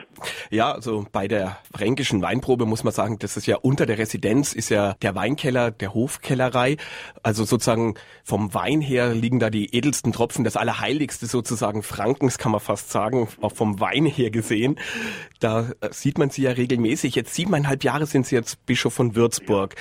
Ja, 0.50 0.72
also 0.72 1.06
bei 1.12 1.28
der 1.28 1.58
fränkischen 1.72 2.22
Weinprobe 2.22 2.66
muss 2.66 2.82
man 2.82 2.92
sagen, 2.92 3.18
das 3.20 3.36
ist 3.36 3.46
ja 3.46 3.56
unter 3.56 3.86
der 3.86 3.98
Residenz, 3.98 4.52
ist 4.52 4.68
ja 4.68 4.94
der 5.02 5.14
Weinkeller 5.14 5.70
der 5.70 5.94
Hofkellerei. 5.94 6.76
Also 7.22 7.44
sozusagen 7.44 7.94
vom 8.24 8.52
Wein 8.52 8.80
her 8.80 9.14
liegen 9.14 9.38
da 9.38 9.50
die 9.50 9.74
edelsten 9.74 10.12
Tropfen, 10.12 10.44
das 10.44 10.56
Allerheiligste 10.56 11.26
sozusagen 11.26 11.82
Frankens, 11.82 12.38
kann 12.38 12.52
man 12.52 12.60
fast 12.60 12.90
sagen, 12.90 13.28
auch 13.40 13.52
vom 13.52 13.80
Wein 13.80 14.06
her 14.06 14.30
gesehen. 14.30 14.76
Da 15.40 15.70
äh, 15.80 15.92
sieht 15.92 16.18
man 16.18 16.30
sie 16.30 16.42
ja 16.42 16.52
regelmäßig. 16.52 17.14
Jetzt 17.14 17.34
siebeneinhalb 17.34 17.84
Jahre 17.84 18.06
sind 18.06 18.26
Sie 18.26 18.34
jetzt 18.34 18.64
Bischof 18.66 18.94
von 18.94 19.14
Würzburg. 19.14 19.74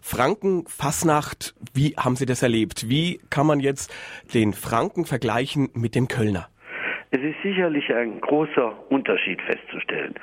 Franken, 0.00 0.64
Fasnacht, 0.66 1.54
wie 1.74 1.96
haben 1.96 2.16
Sie 2.16 2.26
das 2.26 2.42
erlebt? 2.42 2.88
Wie 2.88 3.20
kann 3.30 3.46
man 3.46 3.60
jetzt 3.60 3.92
den 4.32 4.52
Franken 4.52 5.04
vergleichen 5.04 5.68
mit 5.74 5.87
dem 5.94 6.08
Kölner? 6.08 6.48
Es 7.10 7.20
ist 7.20 7.36
sicherlich 7.42 7.92
ein 7.92 8.20
großer 8.20 8.90
Unterschied 8.90 9.40
festzustellen. 9.42 10.14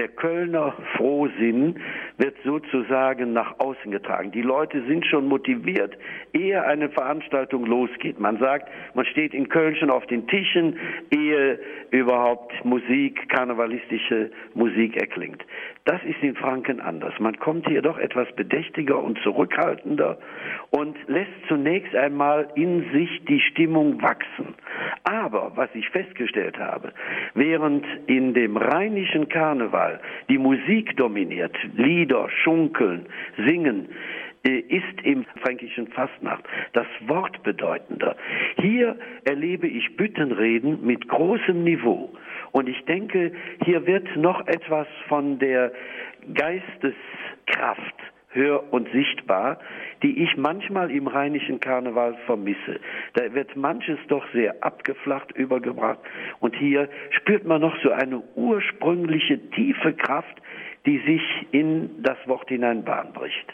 Der 0.00 0.08
Kölner 0.08 0.72
Frohsinn 0.96 1.78
wird 2.16 2.34
sozusagen 2.42 3.34
nach 3.34 3.58
außen 3.58 3.90
getragen. 3.90 4.30
Die 4.30 4.40
Leute 4.40 4.82
sind 4.86 5.04
schon 5.04 5.28
motiviert, 5.28 5.94
ehe 6.32 6.64
eine 6.64 6.88
Veranstaltung 6.88 7.66
losgeht. 7.66 8.18
Man 8.18 8.38
sagt, 8.38 8.70
man 8.94 9.04
steht 9.04 9.34
in 9.34 9.50
Köln 9.50 9.76
schon 9.76 9.90
auf 9.90 10.06
den 10.06 10.26
Tischen, 10.26 10.78
ehe 11.10 11.58
überhaupt 11.90 12.64
Musik, 12.64 13.28
karnevalistische 13.28 14.30
Musik 14.54 14.96
erklingt. 14.96 15.44
Das 15.84 16.02
ist 16.04 16.22
in 16.22 16.34
Franken 16.34 16.80
anders. 16.80 17.12
Man 17.18 17.38
kommt 17.38 17.68
hier 17.68 17.82
doch 17.82 17.98
etwas 17.98 18.30
bedächtiger 18.36 19.02
und 19.02 19.18
zurückhaltender 19.22 20.18
und 20.70 20.96
lässt 21.08 21.30
zunächst 21.48 21.94
einmal 21.94 22.48
in 22.54 22.90
sich 22.92 23.24
die 23.26 23.40
Stimmung 23.40 24.00
wachsen. 24.00 24.54
Aber 25.04 25.52
was 25.56 25.68
ich 25.74 25.88
festgestellt 25.90 26.58
habe, 26.58 26.92
während 27.34 27.84
in 28.06 28.32
dem 28.32 28.56
rheinischen 28.56 29.28
Karneval 29.28 29.89
die 30.28 30.38
Musik 30.38 30.96
dominiert, 30.96 31.56
Lieder, 31.76 32.28
Schunkeln, 32.42 33.06
Singen, 33.46 33.88
äh, 34.42 34.60
ist 34.60 35.02
im 35.02 35.26
fränkischen 35.42 35.88
Fastnacht 35.88 36.44
das 36.72 36.86
Wort 37.06 37.42
bedeutender. 37.42 38.16
Hier 38.56 38.96
erlebe 39.24 39.66
ich 39.66 39.96
Büttenreden 39.96 40.84
mit 40.84 41.08
großem 41.08 41.62
Niveau. 41.62 42.10
Und 42.52 42.68
ich 42.68 42.82
denke, 42.86 43.32
hier 43.64 43.86
wird 43.86 44.16
noch 44.16 44.46
etwas 44.46 44.86
von 45.08 45.38
der 45.38 45.72
Geisteskraft 46.34 47.94
hör 48.30 48.72
und 48.72 48.88
sichtbar, 48.92 49.58
die 50.02 50.22
ich 50.22 50.36
manchmal 50.36 50.90
im 50.90 51.06
rheinischen 51.06 51.60
Karneval 51.60 52.16
vermisse. 52.26 52.80
Da 53.14 53.34
wird 53.34 53.56
manches 53.56 53.98
doch 54.08 54.24
sehr 54.32 54.62
abgeflacht 54.62 55.32
übergebracht 55.32 55.98
und 56.38 56.54
hier 56.56 56.88
spürt 57.10 57.44
man 57.44 57.60
noch 57.60 57.76
so 57.82 57.90
eine 57.90 58.22
ursprüngliche 58.36 59.38
tiefe 59.50 59.92
Kraft, 59.94 60.40
die 60.86 60.98
sich 60.98 61.22
in 61.52 62.02
das 62.02 62.16
Wort 62.26 62.48
hinein 62.48 62.84
Bahn 62.84 63.12
bricht. 63.12 63.46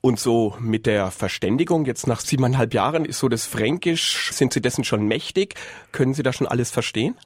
Und 0.00 0.18
so 0.18 0.54
mit 0.60 0.86
der 0.86 1.10
Verständigung, 1.10 1.86
jetzt 1.86 2.06
nach 2.06 2.20
siebeneinhalb 2.20 2.74
Jahren, 2.74 3.04
ist 3.04 3.18
so 3.18 3.28
das 3.28 3.46
Fränkisch, 3.46 4.30
sind 4.32 4.52
Sie 4.52 4.60
dessen 4.60 4.84
schon 4.84 5.06
mächtig? 5.06 5.54
Können 5.92 6.14
Sie 6.14 6.22
da 6.22 6.32
schon 6.32 6.46
alles 6.46 6.70
verstehen? 6.70 7.16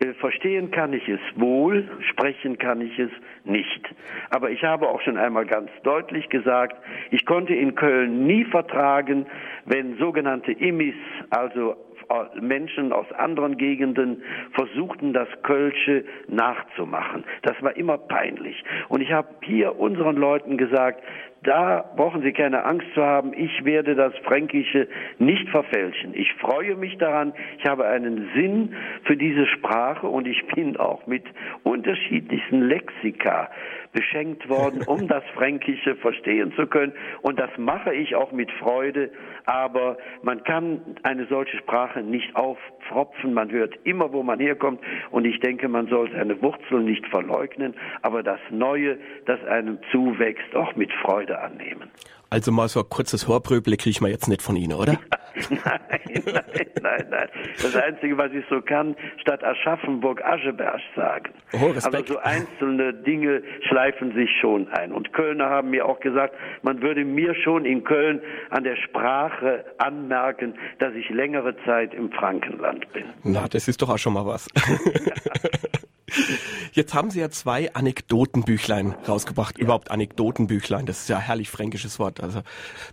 Äh, 0.00 0.14
verstehen 0.14 0.70
kann 0.70 0.92
ich 0.92 1.08
es 1.08 1.20
wohl, 1.36 1.88
sprechen 2.10 2.58
kann 2.58 2.80
ich 2.80 2.98
es 2.98 3.10
nicht. 3.44 3.82
Aber 4.30 4.50
ich 4.50 4.62
habe 4.62 4.88
auch 4.88 5.00
schon 5.00 5.16
einmal 5.16 5.46
ganz 5.46 5.70
deutlich 5.82 6.28
gesagt, 6.28 6.76
ich 7.10 7.24
konnte 7.24 7.54
in 7.54 7.74
Köln 7.74 8.26
nie 8.26 8.44
vertragen, 8.44 9.26
wenn 9.64 9.96
sogenannte 9.98 10.52
Immis, 10.52 10.94
also 11.30 11.76
Menschen 12.40 12.92
aus 12.92 13.10
anderen 13.12 13.56
Gegenden 13.56 14.22
versuchten, 14.52 15.12
das 15.12 15.28
Kölsche 15.42 16.04
nachzumachen. 16.28 17.24
Das 17.42 17.60
war 17.62 17.76
immer 17.76 17.98
peinlich. 17.98 18.62
Und 18.88 19.00
ich 19.00 19.12
habe 19.12 19.28
hier 19.42 19.78
unseren 19.78 20.16
Leuten 20.16 20.56
gesagt, 20.56 21.02
da 21.44 21.84
brauchen 21.96 22.22
Sie 22.22 22.32
keine 22.32 22.64
Angst 22.64 22.86
zu 22.94 23.02
haben. 23.02 23.32
Ich 23.32 23.64
werde 23.64 23.94
das 23.94 24.12
Fränkische 24.24 24.88
nicht 25.18 25.48
verfälschen. 25.50 26.12
Ich 26.14 26.32
freue 26.34 26.74
mich 26.74 26.98
daran. 26.98 27.32
Ich 27.58 27.64
habe 27.64 27.86
einen 27.86 28.28
Sinn 28.34 28.74
für 29.04 29.16
diese 29.16 29.46
Sprache 29.46 30.08
und 30.08 30.26
ich 30.26 30.44
bin 30.48 30.76
auch 30.76 31.06
mit 31.06 31.22
unterschiedlichsten 31.62 32.62
Lexika 32.62 33.50
beschenkt 33.92 34.48
worden, 34.48 34.82
um 34.86 35.08
das 35.08 35.24
Fränkische 35.34 35.96
verstehen 35.96 36.52
zu 36.56 36.66
können. 36.66 36.92
Und 37.22 37.38
das 37.38 37.50
mache 37.56 37.94
ich 37.94 38.14
auch 38.14 38.32
mit 38.32 38.50
Freude. 38.52 39.10
Aber 39.46 39.96
man 40.22 40.42
kann 40.44 40.80
eine 41.02 41.26
solche 41.26 41.56
Sprache 41.58 42.02
nicht 42.02 42.34
aufpfropfen. 42.36 43.34
Man 43.34 43.50
hört 43.50 43.74
immer, 43.84 44.12
wo 44.12 44.22
man 44.22 44.40
herkommt. 44.40 44.80
Und 45.10 45.24
ich 45.24 45.40
denke, 45.40 45.68
man 45.68 45.88
soll 45.88 46.10
seine 46.12 46.40
Wurzeln 46.42 46.84
nicht 46.84 47.06
verleugnen, 47.06 47.74
aber 48.02 48.22
das 48.22 48.40
Neue, 48.50 48.98
das 49.26 49.42
einem 49.44 49.78
zuwächst, 49.90 50.54
auch 50.54 50.74
mit 50.76 50.92
Freude 50.92 51.40
annehmen. 51.40 51.90
Also 52.30 52.52
mal 52.52 52.68
so 52.68 52.80
ein 52.80 52.88
kurzes 52.88 53.26
Horbröble 53.26 53.76
kriege 53.76 53.90
ich 53.90 54.00
mal 54.00 54.10
jetzt 54.10 54.28
nicht 54.28 54.42
von 54.42 54.56
Ihnen, 54.56 54.74
oder? 54.74 54.98
nein, 55.50 55.60
nein, 56.26 56.66
nein, 56.82 57.06
nein. 57.10 57.28
Das 57.62 57.74
Einzige, 57.74 58.18
was 58.18 58.32
ich 58.32 58.44
so 58.50 58.60
kann, 58.60 58.96
statt 59.20 59.42
Aschaffenburg 59.42 60.22
Ascheberg 60.22 60.80
sagen. 60.94 61.32
Oh. 61.52 61.72
Aber 61.82 62.04
so 62.04 62.18
einzelne 62.18 62.92
Dinge 62.92 63.42
schleifen 63.68 64.14
sich 64.14 64.28
schon 64.40 64.68
ein. 64.68 64.92
Und 64.92 65.12
Kölner 65.12 65.48
haben 65.48 65.70
mir 65.70 65.86
auch 65.86 66.00
gesagt, 66.00 66.34
man 66.62 66.82
würde 66.82 67.04
mir 67.04 67.34
schon 67.34 67.64
in 67.64 67.84
Köln 67.84 68.20
an 68.50 68.64
der 68.64 68.76
Sprache 68.76 69.64
anmerken, 69.78 70.54
dass 70.80 70.92
ich 70.94 71.08
längere 71.08 71.54
Zeit 71.64 71.94
im 71.94 72.12
Frankenland 72.12 72.92
bin. 72.92 73.04
Na, 73.22 73.48
das 73.48 73.68
ist 73.68 73.80
doch 73.80 73.88
auch 73.88 73.98
schon 73.98 74.12
mal 74.12 74.26
was. 74.26 74.48
Jetzt 76.72 76.94
haben 76.94 77.10
Sie 77.10 77.20
ja 77.20 77.30
zwei 77.30 77.72
Anekdotenbüchlein 77.74 78.94
rausgebracht. 79.06 79.58
Ja. 79.58 79.64
Überhaupt 79.64 79.90
Anekdotenbüchlein, 79.90 80.86
das 80.86 81.00
ist 81.00 81.08
ja 81.08 81.16
ein 81.16 81.22
herrlich 81.22 81.50
fränkisches 81.50 81.98
Wort. 81.98 82.22
Also 82.22 82.42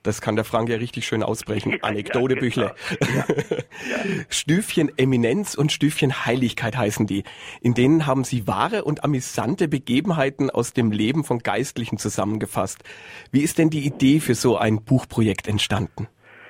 das 0.03 0.21
kann 0.21 0.35
der 0.35 0.45
Frank 0.45 0.69
ja 0.69 0.77
richtig 0.77 1.05
schön 1.05 1.23
ausbrechen. 1.23 1.77
Anekdotebüchle. 1.81 2.73
Ja, 2.89 3.25
genau. 3.25 4.23
Stüfchen 4.29 4.91
Eminenz 4.97 5.55
und 5.55 5.71
Stüfchen 5.71 6.25
Heiligkeit 6.25 6.77
heißen 6.77 7.07
die. 7.07 7.23
In 7.61 7.73
denen 7.73 8.05
haben 8.05 8.23
Sie 8.23 8.47
wahre 8.47 8.83
und 8.83 9.03
amüsante 9.03 9.67
Begebenheiten 9.67 10.49
aus 10.49 10.73
dem 10.73 10.91
Leben 10.91 11.23
von 11.23 11.39
Geistlichen 11.39 11.97
zusammengefasst. 11.97 12.83
Wie 13.31 13.41
ist 13.41 13.57
denn 13.57 13.69
die 13.69 13.85
Idee 13.85 14.19
für 14.19 14.35
so 14.35 14.57
ein 14.57 14.83
Buchprojekt 14.83 15.47
entstanden? 15.47 16.07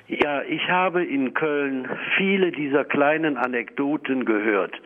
Ja, 0.08 0.44
ich 0.44 0.70
habe 0.70 1.04
in 1.04 1.34
Köln 1.34 1.88
viele 2.16 2.52
dieser 2.52 2.86
kleinen 2.86 3.38
Anekdoten 3.38 4.26
gehört 4.26 4.80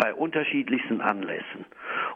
bei 0.00 0.14
unterschiedlichsten 0.14 1.02
Anlässen. 1.02 1.66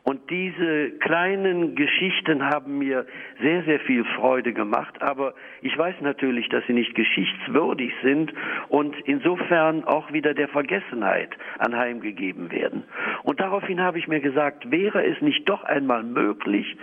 Und 0.05 0.31
diese 0.31 0.91
kleinen 1.01 1.75
Geschichten 1.77 2.45
haben 2.45 2.79
mir 2.79 3.07
sehr, 3.41 3.63
sehr 3.65 3.81
viel 3.81 4.05
Freude 4.17 4.55
gemacht, 4.55 5.03
aber 5.03 5.35
ich 5.61 5.77
weiß 5.77 5.97
natürlich, 6.01 6.49
dass 6.49 6.65
sie 6.67 6.73
nicht 6.73 6.95
geschichtswürdig 6.95 7.93
sind 8.03 8.33
und 8.69 8.97
insofern 9.05 9.85
auch 9.85 10.13
wieder 10.13 10.33
der 10.33 10.49
Vergessenheit 10.49 11.31
anheimgegeben 11.59 12.51
werden. 12.51 12.85
Und 13.23 13.41
daraufhin 13.41 13.81
habe 13.81 13.99
ich 13.99 14.09
mir 14.09 14.21
gesagt, 14.21 14.71
wäre 14.71 15.05
es 15.05 15.21
nicht 15.21 15.47
doch 15.49 15.65
einmal 15.65 16.03
möglich, 16.03 16.77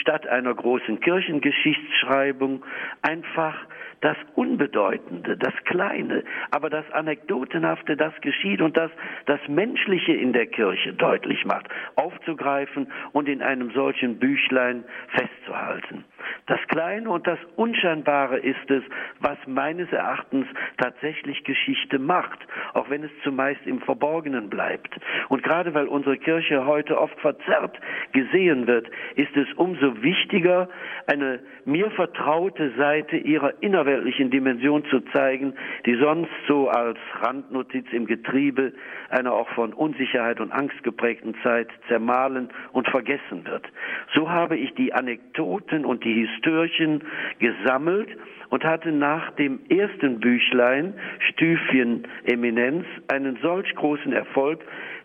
statt 0.00 0.26
einer 0.26 0.54
großen 0.54 1.00
Kirchengeschichtsschreibung 1.00 2.64
einfach 3.02 3.54
das 4.00 4.16
Unbedeutende, 4.34 5.36
das 5.36 5.54
Kleine, 5.64 6.24
aber 6.50 6.70
das 6.70 6.88
Anekdotenhafte, 6.92 7.96
das 7.96 8.12
geschieht 8.20 8.60
und 8.60 8.76
das 8.76 8.90
das 9.26 9.40
Menschliche 9.48 10.12
in 10.12 10.32
der 10.32 10.46
Kirche 10.46 10.92
deutlich 10.92 11.44
macht, 11.44 11.68
aufzugreifen 11.96 12.90
und 13.12 13.28
in 13.28 13.42
einem 13.42 13.70
solchen 13.72 14.18
Büchlein 14.18 14.84
festzuhalten. 15.08 16.04
Das 16.46 16.60
Kleine 16.68 17.10
und 17.10 17.26
das 17.26 17.38
Unscheinbare 17.56 18.38
ist 18.38 18.70
es, 18.70 18.82
was 19.20 19.38
meines 19.46 19.90
Erachtens 19.92 20.46
tatsächlich 20.76 21.44
Geschichte 21.44 21.98
macht, 21.98 22.38
auch 22.74 22.90
wenn 22.90 23.04
es 23.04 23.10
zumeist 23.22 23.60
im 23.66 23.80
Verborgenen 23.80 24.48
bleibt. 24.48 24.98
Und 25.28 25.42
gerade 25.42 25.74
weil 25.74 25.86
unsere 25.86 26.16
Kirche 26.18 26.66
heute 26.66 26.98
oft 27.00 27.18
verzerrt 27.20 27.78
gesehen 28.12 28.66
wird, 28.66 28.88
ist 29.16 29.36
es 29.36 29.46
umso 29.56 30.02
wichtiger, 30.02 30.68
eine 31.06 31.40
mir 31.64 31.90
vertraute 31.90 32.72
Seite 32.76 33.16
ihrer 33.16 33.52
innerweltlichen 33.88 34.30
Dimension 34.30 34.84
zu 34.86 35.00
zeigen, 35.12 35.54
die 35.86 35.94
sonst 35.96 36.30
so 36.46 36.68
als 36.68 36.98
Randnotiz 37.20 37.86
im 37.92 38.06
Getriebe 38.06 38.72
einer 39.08 39.32
auch 39.32 39.48
von 39.50 39.72
Unsicherheit 39.72 40.40
und 40.40 40.52
Angst 40.52 40.82
geprägten 40.82 41.34
Zeit 41.42 41.68
zermahlen 41.88 42.50
und 42.72 42.88
vergessen 42.88 43.46
wird. 43.46 43.66
So 44.14 44.30
habe 44.30 44.56
ich 44.56 44.74
die 44.74 44.92
Anekdoten 44.92 45.84
und 45.84 46.04
die 46.04 46.26
Histörchen 46.26 47.02
gesammelt 47.38 48.10
und 48.50 48.64
hatte 48.64 48.92
nach 48.92 49.30
dem 49.32 49.60
ersten 49.68 50.20
Büchlein 50.20 50.94
Stüfchen 51.30 52.06
Eminenz 52.24 52.84
einen 53.08 53.38
solch 53.42 53.74
großen 53.74 54.12
Erfolg, 54.12 54.60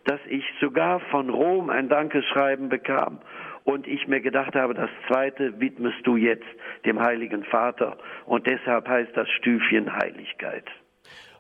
dass 0.06 0.20
ich 0.28 0.44
sogar 0.60 1.00
von 1.12 1.30
Rom 1.30 1.70
ein 1.70 1.88
Dankeschreiben 1.88 2.70
bekam 2.70 3.20
und 3.64 3.88
ich 3.88 4.08
mir 4.08 4.22
gedacht 4.22 4.56
habe, 4.56 4.74
das 4.74 4.90
zweite 5.08 5.60
widmest 5.60 6.06
du 6.06 6.18
jetzt 6.18 6.46
dem 6.86 7.00
Heiligen 7.00 7.44
Vater 7.44 7.98
und 8.26 8.46
deshalb 8.48 8.88
heißt 8.88 9.12
das 9.16 9.30
Stüfchen 9.30 9.94
Heiligkeit. 9.94 10.66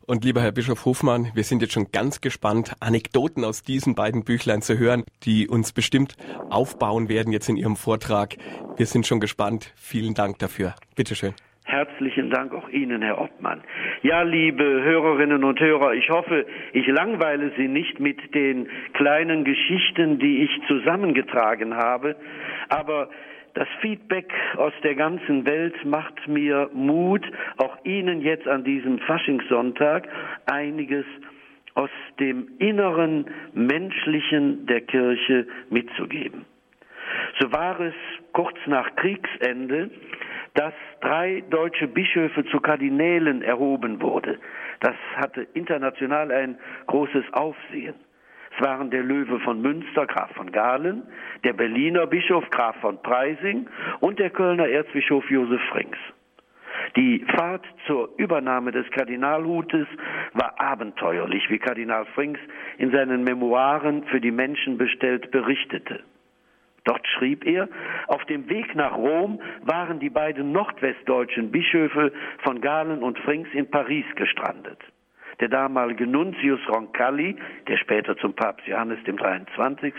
Und 0.06 0.26
lieber 0.26 0.42
Herr 0.42 0.52
Bischof 0.52 0.84
Hofmann, 0.84 1.32
wir 1.34 1.46
sind 1.46 1.62
jetzt 1.62 1.74
schon 1.74 1.92
ganz 1.92 2.20
gespannt, 2.20 2.74
Anekdoten 2.82 3.46
aus 3.46 3.64
diesen 3.64 3.96
beiden 3.96 4.26
Büchlein 4.26 4.62
zu 4.62 4.78
hören, 4.78 5.06
die 5.24 5.48
uns 5.48 5.72
bestimmt 5.72 6.18
aufbauen 6.50 7.08
werden 7.08 7.32
jetzt 7.32 7.48
in 7.48 7.56
Ihrem 7.56 7.78
Vortrag. 7.78 8.36
Wir 8.76 8.86
sind 8.86 9.08
schon 9.08 9.22
gespannt. 9.22 9.72
Vielen 9.76 10.14
Dank 10.14 10.40
dafür. 10.40 10.76
Bitteschön. 10.96 11.34
Herzlichen 11.66 12.30
Dank 12.30 12.54
auch 12.54 12.68
Ihnen, 12.70 13.02
Herr 13.02 13.22
Obmann. 13.22 13.62
Ja, 14.02 14.22
liebe 14.24 14.64
Hörerinnen 14.64 15.44
und 15.44 15.60
Hörer, 15.60 15.94
ich 15.94 16.10
hoffe, 16.10 16.46
ich 16.74 16.86
langweile 16.88 17.52
Sie 17.58 17.70
nicht 17.70 18.00
mit 18.00 18.36
den 18.36 18.68
kleinen 18.94 19.46
Geschichten, 19.46 20.20
die 20.20 20.44
ich 20.44 20.52
zusammengetragen 20.68 21.76
habe, 21.76 22.18
aber 22.68 23.10
das 23.54 23.68
Feedback 23.82 24.34
aus 24.58 24.74
der 24.84 24.96
ganzen 24.96 25.46
Welt 25.46 25.86
macht 25.86 26.28
mir 26.28 26.70
Mut, 26.74 27.26
auch 27.58 27.78
Ihnen 27.86 28.22
jetzt 28.22 28.48
an 28.48 28.64
diesem 28.64 29.00
Faschingssonntag 29.00 30.10
einiges 30.46 31.06
aus 31.76 31.90
dem 32.20 32.50
inneren 32.60 33.26
Menschlichen 33.54 34.66
der 34.66 34.82
Kirche 34.82 35.48
mitzugeben. 35.70 36.46
So 37.40 37.52
war 37.52 37.80
es 37.80 37.94
kurz 38.32 38.58
nach 38.66 38.96
Kriegsende, 38.96 39.90
dass 40.54 40.74
drei 41.02 41.44
deutsche 41.50 41.88
Bischöfe 41.88 42.46
zu 42.46 42.60
Kardinälen 42.60 43.42
erhoben 43.42 44.02
wurde. 44.02 44.40
Das 44.80 44.96
hatte 45.16 45.48
international 45.54 46.32
ein 46.32 46.58
großes 46.88 47.26
Aufsehen. 47.34 47.96
Es 48.56 48.64
waren 48.64 48.92
der 48.92 49.02
Löwe 49.02 49.40
von 49.40 49.62
Münster, 49.62 50.06
Graf 50.06 50.32
von 50.36 50.52
Galen, 50.52 51.04
der 51.44 51.54
Berliner 51.54 52.06
Bischof 52.06 52.48
Graf 52.52 52.76
von 52.82 53.02
Preising 53.02 53.68
und 54.00 54.20
der 54.20 54.30
Kölner 54.30 54.68
Erzbischof 54.68 55.28
Josef 55.30 55.62
Frings. 55.72 55.98
Die 56.96 57.26
Fahrt 57.36 57.66
zur 57.88 58.10
Übernahme 58.18 58.72
des 58.72 58.90
Kardinalhutes 58.92 59.88
war 60.34 60.60
abenteuerlich, 60.60 61.50
wie 61.50 61.58
Kardinal 61.58 62.06
Frings 62.14 62.40
in 62.78 62.92
seinen 62.92 63.24
Memoiren 63.24 64.04
für 64.06 64.22
die 64.22 64.32
Menschen 64.32 64.78
bestellt 64.78 65.32
berichtete. 65.32 66.04
Dort 66.86 67.08
schrieb 67.08 67.46
er, 67.46 67.70
auf 68.08 68.26
dem 68.26 68.50
Weg 68.50 68.76
nach 68.76 68.96
Rom 68.98 69.42
waren 69.62 70.00
die 70.00 70.10
beiden 70.10 70.52
nordwestdeutschen 70.52 71.52
Bischöfe 71.52 72.12
von 72.44 72.60
Galen 72.60 73.04
und 73.04 73.18
Frings 73.20 73.48
in 73.54 73.70
Paris 73.70 74.06
gestrandet. 74.16 74.80
Der 75.40 75.48
damalige 75.48 76.06
Nuntius 76.06 76.60
Roncalli, 76.70 77.36
der 77.68 77.78
später 77.78 78.18
zum 78.18 78.34
Papst 78.34 78.68
Johannes 78.68 79.02
dem 79.06 79.18
23. 79.18 79.94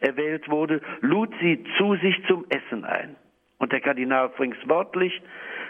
erwählt 0.00 0.48
wurde, 0.48 0.80
lud 1.00 1.32
sie 1.40 1.64
zu 1.76 1.96
sich 1.96 2.16
zum 2.26 2.46
Essen 2.48 2.84
ein. 2.84 3.16
Und 3.58 3.72
der 3.72 3.80
Kardinal 3.80 4.30
Frings 4.30 4.56
wörtlich, 4.64 5.20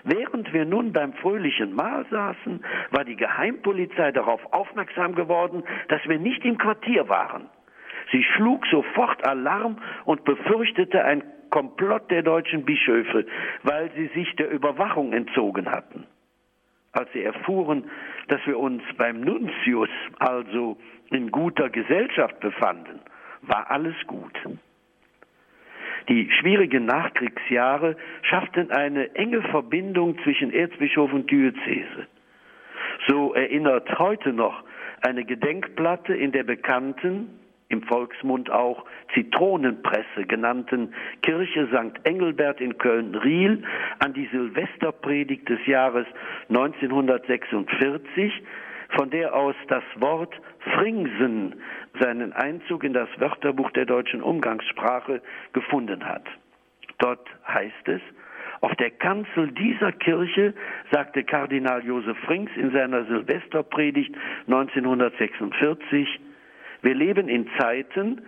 während 0.04 0.52
wir 0.52 0.64
nun 0.64 0.92
beim 0.92 1.12
fröhlichen 1.14 1.74
Mahl 1.74 2.06
saßen, 2.10 2.64
war 2.90 3.04
die 3.04 3.16
Geheimpolizei 3.16 4.12
darauf 4.12 4.40
aufmerksam 4.52 5.14
geworden, 5.14 5.64
dass 5.88 6.00
wir 6.06 6.18
nicht 6.18 6.44
im 6.44 6.56
Quartier 6.56 7.08
waren. 7.08 7.48
Sie 8.12 8.24
schlug 8.24 8.66
sofort 8.66 9.26
Alarm 9.26 9.76
und 10.04 10.24
befürchtete 10.24 11.04
ein 11.04 11.22
Komplott 11.50 12.10
der 12.10 12.22
deutschen 12.22 12.64
Bischöfe, 12.64 13.26
weil 13.62 13.90
sie 13.96 14.06
sich 14.08 14.34
der 14.36 14.50
Überwachung 14.50 15.12
entzogen 15.12 15.70
hatten. 15.70 16.06
Als 16.92 17.12
sie 17.12 17.22
erfuhren, 17.22 17.84
dass 18.28 18.44
wir 18.46 18.58
uns 18.58 18.82
beim 18.96 19.20
Nuntius, 19.20 19.88
also 20.18 20.76
in 21.10 21.30
guter 21.30 21.68
Gesellschaft 21.68 22.40
befanden, 22.40 23.00
war 23.42 23.70
alles 23.70 23.94
gut. 24.06 24.32
Die 26.08 26.30
schwierigen 26.40 26.86
Nachkriegsjahre 26.86 27.96
schafften 28.22 28.70
eine 28.70 29.14
enge 29.14 29.42
Verbindung 29.42 30.18
zwischen 30.24 30.52
Erzbischof 30.52 31.12
und 31.12 31.30
Diözese. 31.30 32.06
So 33.06 33.34
erinnert 33.34 33.98
heute 33.98 34.32
noch 34.32 34.64
eine 35.02 35.24
Gedenkplatte 35.24 36.14
in 36.14 36.32
der 36.32 36.44
bekannten, 36.44 37.38
im 37.70 37.82
Volksmund 37.84 38.50
auch 38.50 38.84
Zitronenpresse 39.14 40.26
genannten 40.26 40.92
Kirche 41.22 41.68
St. 41.68 42.04
Engelbert 42.04 42.60
in 42.60 42.76
Köln-Riel 42.76 43.62
an 44.00 44.12
die 44.12 44.26
Silvesterpredigt 44.26 45.48
des 45.48 45.64
Jahres 45.66 46.06
1946, 46.48 48.32
von 48.96 49.08
der 49.10 49.34
aus 49.34 49.54
das 49.68 49.84
Wort 49.96 50.34
Fringsen 50.74 51.54
seinen 52.00 52.32
Einzug 52.32 52.82
in 52.82 52.92
das 52.92 53.08
Wörterbuch 53.18 53.70
der 53.70 53.86
deutschen 53.86 54.20
Umgangssprache 54.20 55.22
gefunden 55.52 56.04
hat. 56.04 56.26
Dort 56.98 57.26
heißt 57.46 57.86
es, 57.88 58.00
auf 58.62 58.74
der 58.74 58.90
Kanzel 58.90 59.52
dieser 59.52 59.92
Kirche 59.92 60.54
sagte 60.90 61.24
Kardinal 61.24 61.84
Josef 61.84 62.18
Frings 62.26 62.50
in 62.56 62.72
seiner 62.72 63.04
Silvesterpredigt 63.04 64.14
1946, 64.48 66.20
wir 66.82 66.94
leben 66.94 67.28
in 67.28 67.48
Zeiten, 67.58 68.22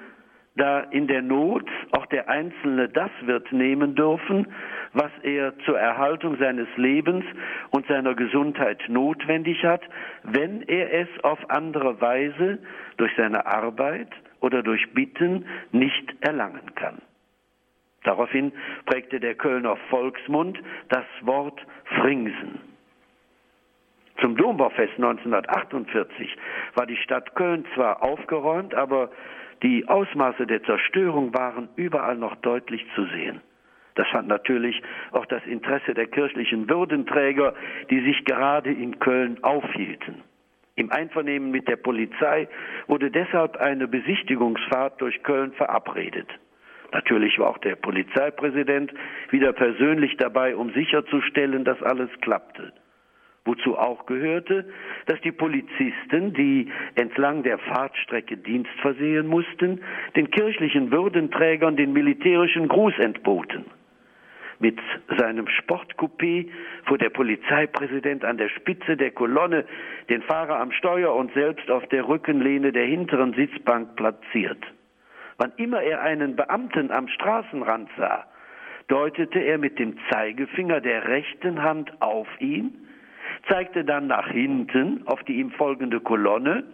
da 0.57 0.81
in 0.81 1.07
der 1.07 1.23
Not 1.23 1.69
auch 1.93 2.07
der 2.07 2.29
Einzelne 2.29 2.89
das 2.89 3.11
wird 3.23 3.51
nehmen 3.53 3.95
dürfen, 3.95 4.47
was 4.93 5.11
er 5.23 5.57
zur 5.61 5.79
Erhaltung 5.79 6.37
seines 6.37 6.69
Lebens 6.77 7.25
und 7.71 7.87
seiner 7.87 8.15
Gesundheit 8.15 8.83
notwendig 8.89 9.65
hat, 9.65 9.83
wenn 10.25 10.63
er 10.63 10.93
es 10.93 11.09
auf 11.23 11.39
andere 11.49 12.01
Weise 12.01 12.59
durch 12.99 13.13
seine 13.17 13.47
Arbeit 13.47 14.09
oder 14.41 14.63
durch 14.63 14.93
Bitten 14.93 15.47
nicht 15.71 16.15
erlangen 16.21 16.75
kann. 16.75 17.01
Daraufhin 18.05 18.53
prägte 18.85 19.21
der 19.21 19.37
Kölner 19.37 19.77
Volksmund 19.89 20.59
das 20.89 21.05
Wort 21.23 21.61
Fringsen. 22.01 22.72
Zum 24.21 24.37
Dombaufest 24.37 24.95
1948 24.97 26.37
war 26.75 26.87
die 26.87 26.97
Stadt 26.97 27.35
Köln 27.35 27.65
zwar 27.75 28.03
aufgeräumt, 28.03 28.75
aber 28.75 29.11
die 29.63 29.89
Ausmaße 29.89 30.47
der 30.47 30.63
Zerstörung 30.65 31.35
waren 31.35 31.69
überall 31.77 32.17
noch 32.17 32.37
deutlich 32.37 32.85
zu 32.95 33.05
sehen. 33.07 33.41
Das 33.95 34.09
fand 34.09 34.29
natürlich 34.29 34.81
auch 35.13 35.27
das 35.27 35.45
Interesse 35.47 35.95
der 35.95 36.07
kirchlichen 36.07 36.69
Würdenträger, 36.69 37.55
die 37.91 38.01
sich 38.01 38.25
gerade 38.25 38.73
in 38.73 38.99
Köln 38.99 39.43
aufhielten. 39.43 40.23
Im 40.75 40.91
Einvernehmen 40.91 41.51
mit 41.51 41.69
der 41.69 41.77
Polizei 41.77 42.49
wurde 42.87 43.11
deshalb 43.11 43.57
eine 43.59 43.87
Besichtigungsfahrt 43.87 45.01
durch 45.01 45.23
Köln 45.23 45.53
verabredet. 45.53 46.29
Natürlich 46.93 47.39
war 47.39 47.51
auch 47.51 47.59
der 47.59 47.77
Polizeipräsident 47.77 48.93
wieder 49.31 49.53
persönlich 49.53 50.17
dabei, 50.17 50.57
um 50.57 50.73
sicherzustellen, 50.73 51.65
dass 51.65 51.83
alles 51.83 52.11
klappte 52.21 52.73
wozu 53.45 53.77
auch 53.77 54.07
gehörte, 54.07 54.67
dass 55.07 55.21
die 55.23 55.33
Polizisten, 55.33 56.33
die 56.35 56.71
entlang 56.95 57.43
der 57.43 57.59
Fahrtstrecke 57.59 58.37
Dienst 58.37 58.71
versehen 58.81 59.27
mussten, 59.27 59.81
den 60.17 60.31
kirchlichen 60.31 60.93
Würdenträgern 60.93 61.77
den 61.77 61.93
militärischen 61.93 62.69
Gruß 62.69 62.99
entboten. 62.99 63.65
Mit 64.61 64.79
seinem 65.19 65.47
Sportcoupé 65.49 66.49
fuhr 66.85 66.97
der 66.97 67.11
Polizeipräsident 67.11 68.25
an 68.25 68.39
der 68.39 68.49
Spitze 68.49 68.97
der 68.97 69.11
Kolonne, 69.11 69.65
den 70.09 70.23
Fahrer 70.23 70.61
am 70.61 70.71
Steuer 70.71 71.13
und 71.17 71.35
selbst 71.35 71.69
auf 71.69 71.85
der 71.89 72.07
Rückenlehne 72.07 72.71
der 72.71 72.85
hinteren 72.85 73.35
Sitzbank 73.35 73.97
platziert. 73.97 74.65
Wann 75.39 75.53
immer 75.57 75.83
er 75.83 76.03
einen 76.03 76.37
Beamten 76.37 76.93
am 76.93 77.09
Straßenrand 77.09 77.91
sah, 77.97 78.25
deutete 78.87 79.41
er 79.41 79.59
mit 79.59 79.81
dem 79.81 79.97
Zeigefinger 80.11 80.81
der 80.81 81.09
rechten 81.09 81.61
Hand 81.61 81.91
auf 82.01 82.29
ihn 82.39 82.87
zeigte 83.49 83.85
dann 83.85 84.07
nach 84.07 84.29
hinten 84.29 85.07
auf 85.07 85.23
die 85.25 85.41
ihm 85.41 85.51
folgende 85.53 86.01
Kolonne 86.01 86.65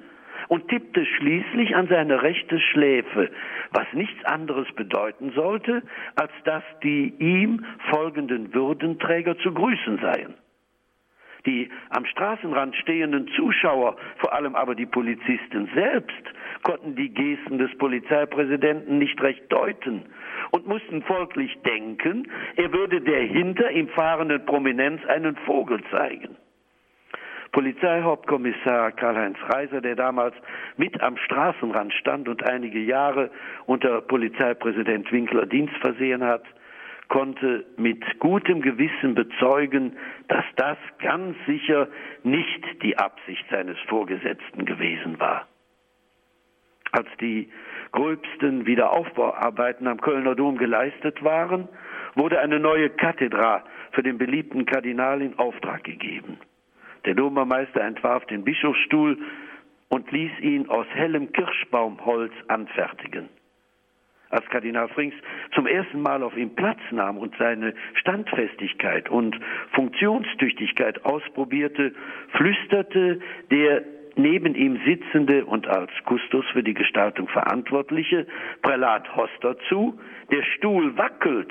und 0.49 0.69
tippte 0.69 1.05
schließlich 1.05 1.77
an 1.77 1.89
seine 1.89 2.23
rechte 2.23 2.59
Schläfe, 2.59 3.31
was 3.73 3.87
nichts 3.93 4.25
anderes 4.25 4.67
bedeuten 4.75 5.33
sollte, 5.35 5.83
als 6.17 6.33
dass 6.45 6.63
die 6.83 7.15
ihm 7.19 7.65
folgenden 7.91 8.55
Würdenträger 8.55 9.37
zu 9.39 9.53
grüßen 9.53 9.99
seien. 9.99 10.35
Die 11.47 11.71
am 11.91 12.05
Straßenrand 12.05 12.75
stehenden 12.77 13.29
Zuschauer, 13.37 13.97
vor 14.19 14.33
allem 14.33 14.55
aber 14.55 14.75
die 14.75 14.87
Polizisten 14.87 15.71
selbst, 15.75 16.23
konnten 16.63 16.97
die 16.97 17.11
Gesten 17.11 17.59
des 17.59 17.77
Polizeipräsidenten 17.79 18.99
nicht 18.99 19.21
recht 19.23 19.51
deuten 19.51 20.03
und 20.51 20.67
mussten 20.67 21.03
folglich 21.03 21.57
denken, 21.65 22.29
er 22.57 22.73
würde 22.73 23.01
der 23.01 23.23
hinter 23.23 23.71
ihm 23.71 23.89
fahrenden 23.89 24.45
Prominenz 24.45 25.05
einen 25.07 25.37
Vogel 25.47 25.81
zeigen. 25.91 26.37
Polizeihauptkommissar 27.59 28.93
Karl-Heinz 28.93 29.37
Reiser, 29.49 29.81
der 29.81 29.97
damals 29.97 30.33
mit 30.77 31.03
am 31.03 31.17
Straßenrand 31.17 31.93
stand 31.93 32.29
und 32.29 32.49
einige 32.49 32.79
Jahre 32.79 33.33
unter 33.67 34.01
Polizeipräsident 34.01 35.11
Winkler 35.11 35.45
Dienst 35.45 35.75
versehen 35.79 36.23
hat, 36.23 36.45
konnte 37.09 37.67
mit 37.77 38.21
gutem 38.21 38.63
Gewissen 38.63 39.17
bezeugen, 39.17 39.97
dass 40.29 40.45
das 40.55 40.79
ganz 41.01 41.37
sicher 41.49 41.89
nicht 42.23 42.81
die 42.85 42.97
Absicht 42.97 43.45
seines 43.51 43.77
Vorgesetzten 43.89 44.65
gewesen 44.65 45.19
war. 45.19 45.49
Als 46.93 47.09
die 47.21 47.51
gröbsten 47.91 48.67
Wiederaufbauarbeiten 48.67 49.89
am 49.89 50.01
Kölner 50.01 50.37
Dom 50.37 50.59
geleistet 50.59 51.25
waren, 51.25 51.69
wurde 52.15 52.39
eine 52.39 52.61
neue 52.61 52.89
Kathedra 52.89 53.65
für 53.91 54.05
den 54.05 54.17
beliebten 54.17 54.65
Kardinal 54.65 55.23
in 55.23 55.37
Auftrag 55.41 55.83
gegeben. 55.83 56.39
Der 57.09 57.15
Domermeister 57.15 57.81
entwarf 57.81 58.27
den 58.27 58.45
Bischofsstuhl 58.45 59.17
und 59.89 60.13
ließ 60.13 60.41
ihn 60.43 60.69
aus 60.69 60.87
hellem 60.93 61.33
Kirschbaumholz 61.33 62.35
anfertigen. 62.49 63.31
Als 64.29 64.45
Kardinal 64.51 64.89
Frings 64.89 65.15
zum 65.55 65.67
ersten 65.67 66.03
Mal 66.03 66.23
auf 66.23 66.37
ihm 66.37 66.55
Platz 66.55 66.81
nahm 66.91 67.17
und 67.17 67.35
seine 67.39 67.73
Standfestigkeit 67.95 69.09
und 69.09 69.41
Funktionstüchtigkeit 69.73 71.03
ausprobierte, 71.07 71.95
flüsterte 72.37 73.21
der 73.51 73.85
neben 74.17 74.55
ihm 74.55 74.79
sitzende 74.85 75.47
und 75.47 75.67
als 75.67 75.91
Kustos 76.05 76.45
für 76.53 76.63
die 76.63 76.75
Gestaltung 76.75 77.27
verantwortliche 77.29 78.27
Prälat 78.61 79.17
Hoster 79.17 79.57
zu, 79.71 79.99
der 80.31 80.43
Stuhl 80.43 80.95
wackelt, 80.99 81.51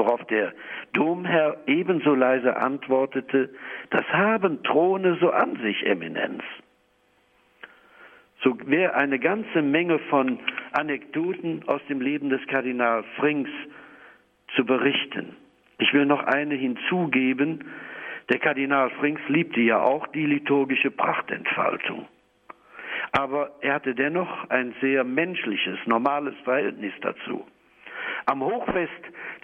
worauf 0.00 0.24
der 0.24 0.54
Domherr 0.94 1.58
ebenso 1.66 2.14
leise 2.14 2.56
antwortete, 2.56 3.50
das 3.90 4.04
haben 4.08 4.62
Throne 4.62 5.18
so 5.20 5.30
an 5.30 5.56
sich, 5.56 5.84
Eminenz. 5.84 6.42
So 8.42 8.56
wäre 8.64 8.94
eine 8.94 9.18
ganze 9.18 9.60
Menge 9.60 9.98
von 10.08 10.38
Anekdoten 10.72 11.64
aus 11.66 11.82
dem 11.90 12.00
Leben 12.00 12.30
des 12.30 12.40
Kardinal 12.46 13.04
Frings 13.18 13.50
zu 14.56 14.64
berichten. 14.64 15.36
Ich 15.78 15.92
will 15.92 16.06
noch 16.06 16.24
eine 16.24 16.54
hinzugeben, 16.54 17.64
der 18.30 18.38
Kardinal 18.38 18.88
Frings 19.00 19.20
liebte 19.28 19.60
ja 19.60 19.82
auch 19.82 20.06
die 20.06 20.24
liturgische 20.24 20.90
Prachtentfaltung. 20.90 22.06
Aber 23.12 23.50
er 23.60 23.74
hatte 23.74 23.94
dennoch 23.94 24.48
ein 24.48 24.72
sehr 24.80 25.04
menschliches, 25.04 25.78
normales 25.84 26.34
Verhältnis 26.44 26.94
dazu. 27.02 27.44
Am 28.26 28.42
Hochfest 28.42 28.90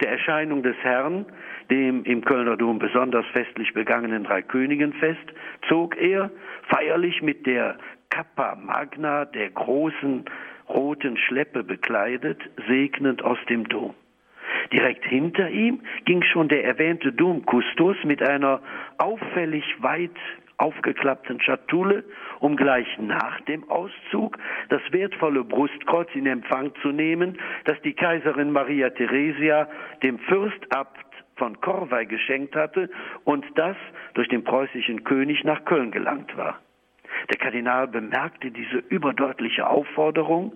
der 0.01 0.11
Erscheinung 0.11 0.63
des 0.63 0.75
Herrn, 0.81 1.25
dem 1.69 2.03
im 2.03 2.23
Kölner 2.23 2.57
Dom 2.57 2.79
besonders 2.79 3.25
festlich 3.27 3.73
begangenen 3.73 4.23
Dreikönigenfest, 4.23 5.33
zog 5.67 5.97
er 5.97 6.29
feierlich 6.69 7.21
mit 7.21 7.45
der 7.45 7.77
Kappa 8.09 8.55
Magna, 8.55 9.25
der 9.25 9.49
großen 9.49 10.25
roten 10.69 11.17
Schleppe 11.17 11.63
bekleidet, 11.63 12.41
segnend 12.67 13.23
aus 13.23 13.37
dem 13.49 13.67
Dom. 13.67 13.93
Direkt 14.71 15.05
hinter 15.05 15.49
ihm 15.49 15.81
ging 16.05 16.23
schon 16.23 16.49
der 16.49 16.65
erwähnte 16.65 17.11
Domkustos 17.13 17.95
mit 18.03 18.21
einer 18.21 18.61
auffällig 18.97 19.63
weit 19.79 20.15
aufgeklappten 20.57 21.39
Schatulle, 21.41 22.03
um 22.39 22.55
gleich 22.55 22.87
nach 22.99 23.39
dem 23.41 23.69
Auszug 23.69 24.37
das 24.69 24.81
wertvolle 24.91 25.43
Brustkreuz 25.43 26.09
in 26.13 26.25
Empfang 26.25 26.73
zu 26.81 26.89
nehmen, 26.89 27.37
das 27.65 27.79
die 27.81 27.93
Kaiserin 27.93 28.51
Maria 28.51 28.89
Theresia 28.89 29.67
dem 30.03 30.19
Fürstabt 30.19 30.97
von 31.35 31.59
Korvey 31.61 32.05
geschenkt 32.05 32.55
hatte 32.55 32.89
und 33.23 33.45
das 33.55 33.77
durch 34.15 34.27
den 34.29 34.43
preußischen 34.43 35.03
König 35.03 35.43
nach 35.43 35.63
Köln 35.65 35.91
gelangt 35.91 36.35
war. 36.35 36.59
Der 37.29 37.37
Kardinal 37.37 37.87
bemerkte 37.87 38.51
diese 38.51 38.77
überdeutliche 38.89 39.67
Aufforderung, 39.67 40.53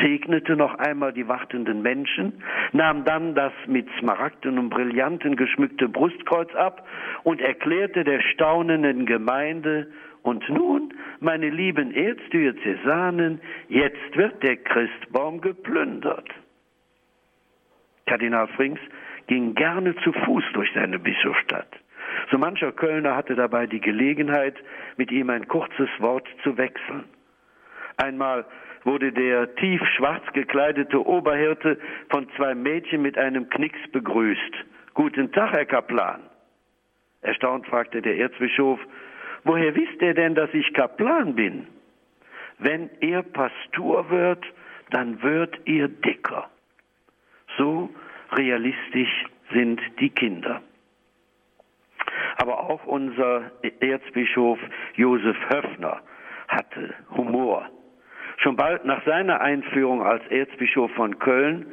segnete 0.00 0.56
noch 0.56 0.74
einmal 0.76 1.12
die 1.12 1.28
wartenden 1.28 1.82
Menschen, 1.82 2.42
nahm 2.72 3.04
dann 3.04 3.34
das 3.34 3.52
mit 3.66 3.88
Smaragden 3.98 4.58
und 4.58 4.70
Brillanten 4.70 5.36
geschmückte 5.36 5.88
Brustkreuz 5.88 6.54
ab 6.54 6.86
und 7.24 7.40
erklärte 7.40 8.04
der 8.04 8.20
staunenden 8.20 9.06
Gemeinde, 9.06 9.88
und 10.22 10.48
nun, 10.48 10.94
meine 11.20 11.50
lieben 11.50 11.92
Erzdiözesanen, 11.92 13.40
jetzt 13.68 14.16
wird 14.16 14.42
der 14.42 14.56
Christbaum 14.56 15.40
geplündert. 15.40 16.28
Kardinal 18.06 18.48
Frings 18.48 18.80
ging 19.26 19.54
gerne 19.54 19.96
zu 19.96 20.12
Fuß 20.12 20.44
durch 20.52 20.70
seine 20.74 20.98
Bischofsstadt. 20.98 21.81
So 22.30 22.38
mancher 22.38 22.72
Kölner 22.72 23.16
hatte 23.16 23.34
dabei 23.34 23.66
die 23.66 23.80
Gelegenheit, 23.80 24.56
mit 24.96 25.10
ihm 25.10 25.30
ein 25.30 25.48
kurzes 25.48 25.88
Wort 25.98 26.26
zu 26.42 26.56
wechseln. 26.56 27.04
Einmal 27.96 28.44
wurde 28.84 29.12
der 29.12 29.54
tief 29.56 29.80
schwarz 29.96 30.24
gekleidete 30.32 31.04
Oberhirte 31.06 31.78
von 32.10 32.28
zwei 32.36 32.54
Mädchen 32.54 33.02
mit 33.02 33.16
einem 33.18 33.48
Knicks 33.48 33.78
begrüßt. 33.92 34.54
Guten 34.94 35.30
Tag, 35.32 35.52
Herr 35.52 35.66
Kaplan. 35.66 36.22
Erstaunt 37.20 37.66
fragte 37.66 38.02
der 38.02 38.16
Erzbischof, 38.16 38.80
woher 39.44 39.74
wisst 39.74 40.00
ihr 40.00 40.14
denn, 40.14 40.34
dass 40.34 40.52
ich 40.52 40.72
Kaplan 40.74 41.34
bin? 41.34 41.66
Wenn 42.58 42.90
er 43.00 43.22
Pastor 43.22 44.10
wird, 44.10 44.44
dann 44.90 45.22
wird 45.22 45.56
ihr 45.64 45.88
dicker. 45.88 46.50
So 47.56 47.90
realistisch 48.32 49.26
sind 49.52 49.80
die 50.00 50.10
Kinder 50.10 50.62
aber 52.36 52.60
auch 52.60 52.84
unser 52.86 53.50
Erzbischof 53.80 54.58
Josef 54.94 55.36
Höffner 55.48 56.00
hatte 56.48 56.94
Humor. 57.16 57.68
Schon 58.38 58.56
bald 58.56 58.84
nach 58.84 59.04
seiner 59.04 59.40
Einführung 59.40 60.02
als 60.02 60.26
Erzbischof 60.28 60.90
von 60.92 61.18
Köln 61.18 61.66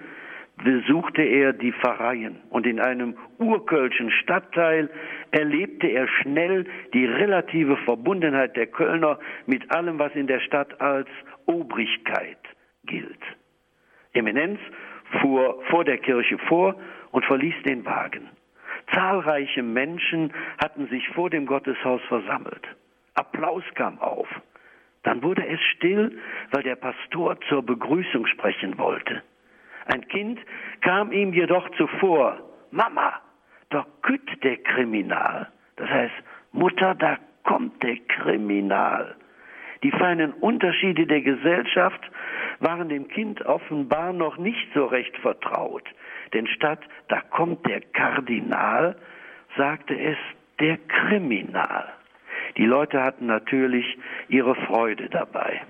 besuchte 0.63 1.21
er 1.21 1.53
die 1.53 1.71
Pfarreien 1.71 2.41
und 2.49 2.65
in 2.67 2.79
einem 2.79 3.15
urkölschen 3.37 4.11
Stadtteil 4.11 4.89
erlebte 5.31 5.87
er 5.87 6.07
schnell 6.07 6.65
die 6.93 7.05
relative 7.05 7.77
Verbundenheit 7.77 8.55
der 8.55 8.67
Kölner 8.67 9.19
mit 9.45 9.71
allem, 9.71 9.99
was 9.99 10.13
in 10.15 10.27
der 10.27 10.41
Stadt 10.41 10.79
als 10.81 11.07
Obrigkeit 11.45 12.37
gilt. 12.85 13.21
Eminenz 14.13 14.59
fuhr 15.21 15.61
vor 15.69 15.85
der 15.85 15.97
Kirche 15.97 16.37
vor 16.47 16.75
und 17.11 17.25
verließ 17.25 17.55
den 17.65 17.85
Wagen. 17.85 18.29
Zahlreiche 18.93 19.63
Menschen 19.63 20.33
hatten 20.61 20.87
sich 20.87 21.07
vor 21.09 21.29
dem 21.29 21.45
Gotteshaus 21.45 22.01
versammelt. 22.07 22.67
Applaus 23.15 23.63
kam 23.75 23.99
auf. 23.99 24.27
Dann 25.03 25.23
wurde 25.23 25.45
es 25.47 25.59
still, 25.75 26.19
weil 26.51 26.63
der 26.63 26.75
Pastor 26.75 27.39
zur 27.47 27.63
Begrüßung 27.63 28.25
sprechen 28.27 28.77
wollte. 28.77 29.21
Ein 29.85 30.07
Kind 30.07 30.39
kam 30.81 31.11
ihm 31.11 31.33
jedoch 31.33 31.69
zuvor. 31.77 32.39
Mama, 32.71 33.21
da 33.69 33.85
kütt 34.01 34.43
der 34.43 34.57
Kriminal. 34.57 35.47
Das 35.77 35.89
heißt, 35.89 36.15
Mutter, 36.51 36.95
da 36.95 37.17
kommt 37.43 37.81
der 37.81 37.97
Kriminal. 38.07 39.15
Die 39.83 39.91
feinen 39.91 40.33
Unterschiede 40.33 41.07
der 41.07 41.21
Gesellschaft 41.21 42.01
waren 42.59 42.89
dem 42.89 43.07
Kind 43.07 43.45
offenbar 43.45 44.11
noch 44.11 44.37
nicht 44.37 44.67
so 44.73 44.85
recht 44.85 45.15
vertraut. 45.17 45.87
Denn 46.33 46.47
statt 46.47 46.81
da 47.07 47.21
kommt 47.21 47.65
der 47.65 47.81
Kardinal, 47.81 48.95
sagte 49.57 49.99
es 49.99 50.17
der 50.59 50.77
Kriminal. 50.77 51.85
Die 52.57 52.65
Leute 52.65 53.01
hatten 53.03 53.25
natürlich 53.25 53.97
ihre 54.27 54.55
Freude 54.55 55.09
dabei. 55.09 55.61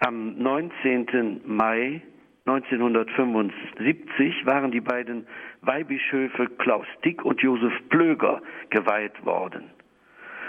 Am 0.00 0.36
19. 0.38 1.40
Mai 1.46 2.02
1975 2.46 4.44
waren 4.44 4.70
die 4.70 4.82
beiden 4.82 5.26
Weihbischöfe 5.62 6.48
Klaus 6.58 6.86
Dick 7.04 7.24
und 7.24 7.40
Josef 7.40 7.72
Plöger 7.88 8.42
geweiht 8.68 9.24
worden. 9.24 9.70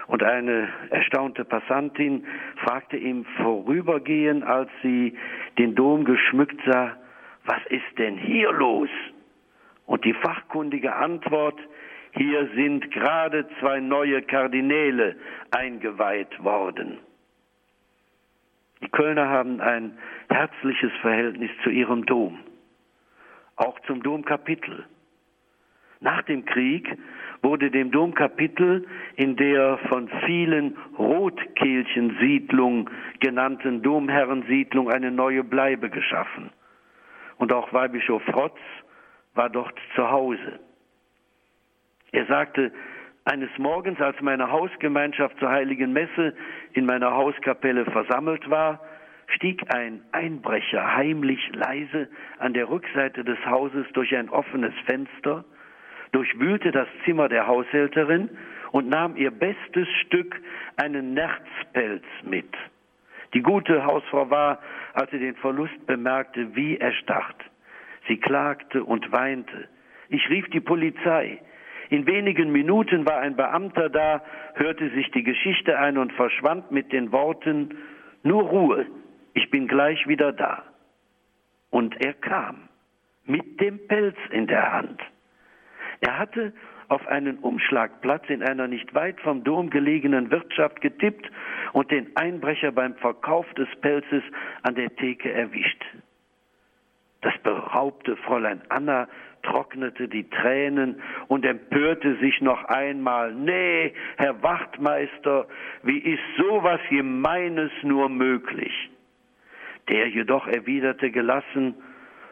Und 0.07 0.21
eine 0.21 0.67
erstaunte 0.89 1.45
Passantin 1.45 2.25
fragte 2.63 2.97
ihm 2.97 3.25
vorübergehend, 3.41 4.43
als 4.43 4.69
sie 4.83 5.17
den 5.57 5.73
Dom 5.73 6.03
geschmückt 6.03 6.59
sah, 6.65 6.97
was 7.45 7.61
ist 7.69 7.97
denn 7.97 8.17
hier 8.17 8.51
los? 8.51 8.89
Und 9.85 10.03
die 10.03 10.13
fachkundige 10.13 10.95
Antwort, 10.95 11.59
hier 12.13 12.49
sind 12.55 12.89
gerade 12.91 13.47
zwei 13.59 13.79
neue 13.79 14.21
Kardinäle 14.23 15.15
eingeweiht 15.51 16.43
worden. 16.43 16.99
Die 18.81 18.89
Kölner 18.89 19.29
haben 19.29 19.61
ein 19.61 19.97
herzliches 20.29 20.91
Verhältnis 21.01 21.51
zu 21.63 21.69
ihrem 21.69 22.05
Dom, 22.05 22.39
auch 23.55 23.79
zum 23.81 24.01
Domkapitel. 24.01 24.85
Nach 26.01 26.23
dem 26.23 26.45
Krieg 26.45 26.97
wurde 27.41 27.71
dem 27.71 27.91
Domkapitel 27.91 28.87
in 29.15 29.35
der 29.35 29.77
von 29.89 30.09
vielen 30.25 30.77
Rotkehlchensiedlung 30.97 32.89
genannten 33.19 33.81
Domherrensiedlung 33.81 34.89
eine 34.89 35.11
neue 35.11 35.43
Bleibe 35.43 35.89
geschaffen 35.89 36.51
und 37.37 37.53
auch 37.53 37.71
Weihbischof 37.73 38.23
Frotz 38.23 38.57
war 39.33 39.49
dort 39.49 39.77
zu 39.95 40.09
Hause. 40.09 40.59
Er 42.11 42.25
sagte, 42.27 42.71
eines 43.25 43.49
Morgens, 43.57 43.99
als 43.99 44.21
meine 44.21 44.51
Hausgemeinschaft 44.51 45.37
zur 45.39 45.49
heiligen 45.49 45.91
Messe 45.93 46.35
in 46.73 46.85
meiner 46.85 47.11
Hauskapelle 47.11 47.85
versammelt 47.85 48.49
war, 48.49 48.79
stieg 49.27 49.63
ein 49.73 50.01
Einbrecher 50.11 50.95
heimlich 50.95 51.39
leise 51.53 52.07
an 52.37 52.53
der 52.53 52.69
Rückseite 52.69 53.23
des 53.23 53.43
Hauses 53.45 53.85
durch 53.93 54.15
ein 54.15 54.29
offenes 54.29 54.73
Fenster, 54.85 55.43
durchwühlte 56.11 56.71
das 56.71 56.87
Zimmer 57.03 57.27
der 57.27 57.47
Haushälterin 57.47 58.29
und 58.71 58.89
nahm 58.89 59.15
ihr 59.17 59.31
bestes 59.31 59.87
Stück, 60.05 60.39
einen 60.77 61.13
Nerzpelz, 61.13 62.03
mit. 62.23 62.53
Die 63.35 63.41
gute 63.41 63.85
Hausfrau 63.85 64.29
war, 64.29 64.59
als 64.93 65.11
sie 65.11 65.19
den 65.19 65.35
Verlust 65.35 65.85
bemerkte, 65.85 66.55
wie 66.55 66.77
erstarrt. 66.77 67.43
Sie 68.07 68.17
klagte 68.17 68.83
und 68.83 69.11
weinte. 69.11 69.67
Ich 70.07 70.29
rief 70.29 70.47
die 70.51 70.61
Polizei. 70.61 71.41
In 71.89 72.07
wenigen 72.07 72.51
Minuten 72.53 73.05
war 73.05 73.19
ein 73.19 73.35
Beamter 73.35 73.89
da, 73.89 74.23
hörte 74.53 74.89
sich 74.91 75.11
die 75.11 75.23
Geschichte 75.23 75.77
ein 75.77 75.97
und 75.97 76.13
verschwand 76.13 76.71
mit 76.71 76.93
den 76.93 77.11
Worten, 77.11 77.77
nur 78.23 78.43
Ruhe, 78.43 78.87
ich 79.33 79.51
bin 79.51 79.67
gleich 79.67 80.07
wieder 80.07 80.31
da. 80.31 80.63
Und 81.69 81.99
er 82.01 82.13
kam 82.13 82.69
mit 83.25 83.59
dem 83.59 83.85
Pelz 83.87 84.15
in 84.31 84.47
der 84.47 84.71
Hand. 84.71 85.01
Er 85.99 86.17
hatte 86.17 86.53
auf 86.87 87.07
einen 87.07 87.37
Umschlagplatz 87.39 88.23
in 88.29 88.43
einer 88.43 88.67
nicht 88.67 88.93
weit 88.93 89.19
vom 89.21 89.43
Dom 89.43 89.69
gelegenen 89.69 90.31
Wirtschaft 90.31 90.81
getippt 90.81 91.29
und 91.73 91.91
den 91.91 92.15
Einbrecher 92.15 92.71
beim 92.71 92.95
Verkauf 92.95 93.51
des 93.53 93.67
Pelzes 93.81 94.23
an 94.63 94.75
der 94.75 94.95
Theke 94.95 95.31
erwischt. 95.31 95.83
Das 97.21 97.37
beraubte 97.39 98.15
Fräulein 98.17 98.61
Anna 98.69 99.07
trocknete 99.43 100.07
die 100.07 100.29
Tränen 100.29 101.01
und 101.27 101.45
empörte 101.45 102.15
sich 102.17 102.41
noch 102.41 102.63
einmal. 102.65 103.33
Nee, 103.33 103.93
Herr 104.17 104.41
Wachtmeister, 104.43 105.47
wie 105.83 105.99
ist 105.99 106.23
sowas 106.37 106.79
Gemeines 106.89 107.71
nur 107.83 108.09
möglich? 108.09 108.89
Der 109.89 110.07
jedoch 110.09 110.47
erwiderte 110.47 111.11
gelassen, 111.11 111.75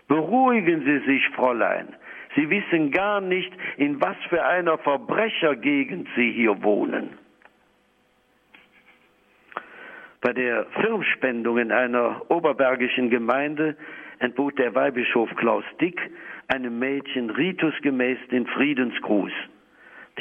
Beruhigen 0.08 0.84
Sie 0.84 1.00
sich, 1.06 1.28
Fräulein. 1.30 1.88
Sie 2.36 2.50
wissen 2.50 2.92
gar 2.92 3.22
nicht, 3.22 3.52
in 3.78 4.02
was 4.02 4.18
für 4.30 4.44
einer 4.44 4.78
Verbrechergegend 4.80 6.08
Sie 6.16 6.32
hier 6.32 6.64
wohnen. 6.64 7.10
Bei 10.22 10.34
der 10.34 10.66
Firmspendung 10.82 11.58
in 11.58 11.72
einer 11.72 12.22
oberbergischen 12.30 13.10
Gemeinde 13.10 13.76
entbot 14.20 14.58
der 14.58 14.74
Weihbischof 14.74 15.30
Klaus 15.36 15.66
Dick 15.82 16.00
einem 16.48 16.80
Mädchen 16.80 17.30
ritusgemäß 17.30 18.18
den 18.32 18.48
Friedensgruß. 18.48 19.32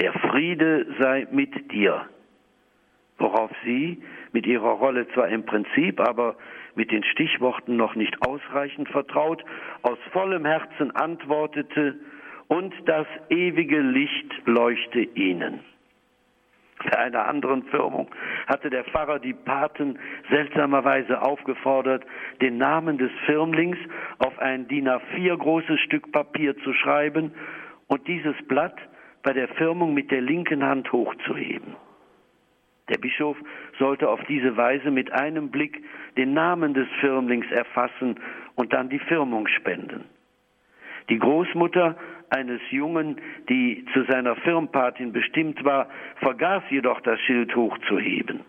Der 0.01 0.13
Friede 0.13 0.87
sei 0.99 1.27
mit 1.31 1.71
dir. 1.71 2.07
Worauf 3.19 3.51
sie 3.65 4.03
mit 4.33 4.47
ihrer 4.47 4.71
Rolle 4.73 5.07
zwar 5.11 5.29
im 5.29 5.45
Prinzip, 5.45 6.01
aber 6.01 6.37
mit 6.75 6.91
den 6.91 7.05
Stichworten 7.05 7.77
noch 7.77 7.95
nicht 7.95 8.17
ausreichend 8.27 8.89
vertraut, 8.89 9.45
aus 9.83 9.99
vollem 10.13 10.45
Herzen 10.45 10.91
antwortete, 10.93 11.97
und 12.49 12.75
das 12.85 13.07
ewige 13.31 13.81
Licht 13.81 14.31
leuchte 14.45 15.01
ihnen. 15.01 15.61
Bei 16.85 16.99
einer 16.99 17.27
anderen 17.27 17.63
Firmung 17.65 18.09
hatte 18.47 18.69
der 18.69 18.85
Pfarrer 18.85 19.19
die 19.21 19.33
Paten 19.33 19.99
seltsamerweise 20.31 21.23
aufgefordert, 21.23 22.05
den 22.41 22.59
Namen 22.59 22.99
des 22.99 23.11
Firmlings 23.25 23.79
auf 24.19 24.39
ein 24.39 24.69
DIN 24.69 24.89
A4 24.89 25.37
großes 25.37 25.81
Stück 25.81 26.11
Papier 26.13 26.57
zu 26.59 26.73
schreiben 26.75 27.33
und 27.87 28.07
dieses 28.09 28.37
Blatt 28.49 28.77
bei 29.23 29.33
der 29.33 29.49
Firmung 29.49 29.95
mit 29.95 30.11
der 30.11 30.21
linken 30.21 30.65
Hand 30.65 30.91
hochzuheben. 30.93 31.77
Der 32.89 32.99
Bischof 32.99 33.37
sollte 33.79 34.09
auf 34.09 34.23
diese 34.25 34.57
Weise 34.57 34.91
mit 34.91 35.13
einem 35.13 35.51
Blick 35.51 35.83
den 36.17 36.35
Namen 36.35 36.75
des 36.75 36.89
Firmlings 37.01 37.51
erfassen 37.51 38.19
und 38.57 38.73
dann 38.73 38.89
die 38.89 38.99
Firmung 38.99 39.47
spenden. 39.49 40.05
Die 41.09 41.19
Großmutter 41.19 41.97
eines 42.31 42.61
Jungen, 42.71 43.17
die 43.49 43.85
zu 43.93 44.05
seiner 44.05 44.37
Firmpatin 44.37 45.13
bestimmt 45.13 45.65
war, 45.65 45.89
vergaß 46.21 46.63
jedoch 46.71 47.01
das 47.01 47.21
Schild 47.21 47.55
hochzuheben. 47.55 48.41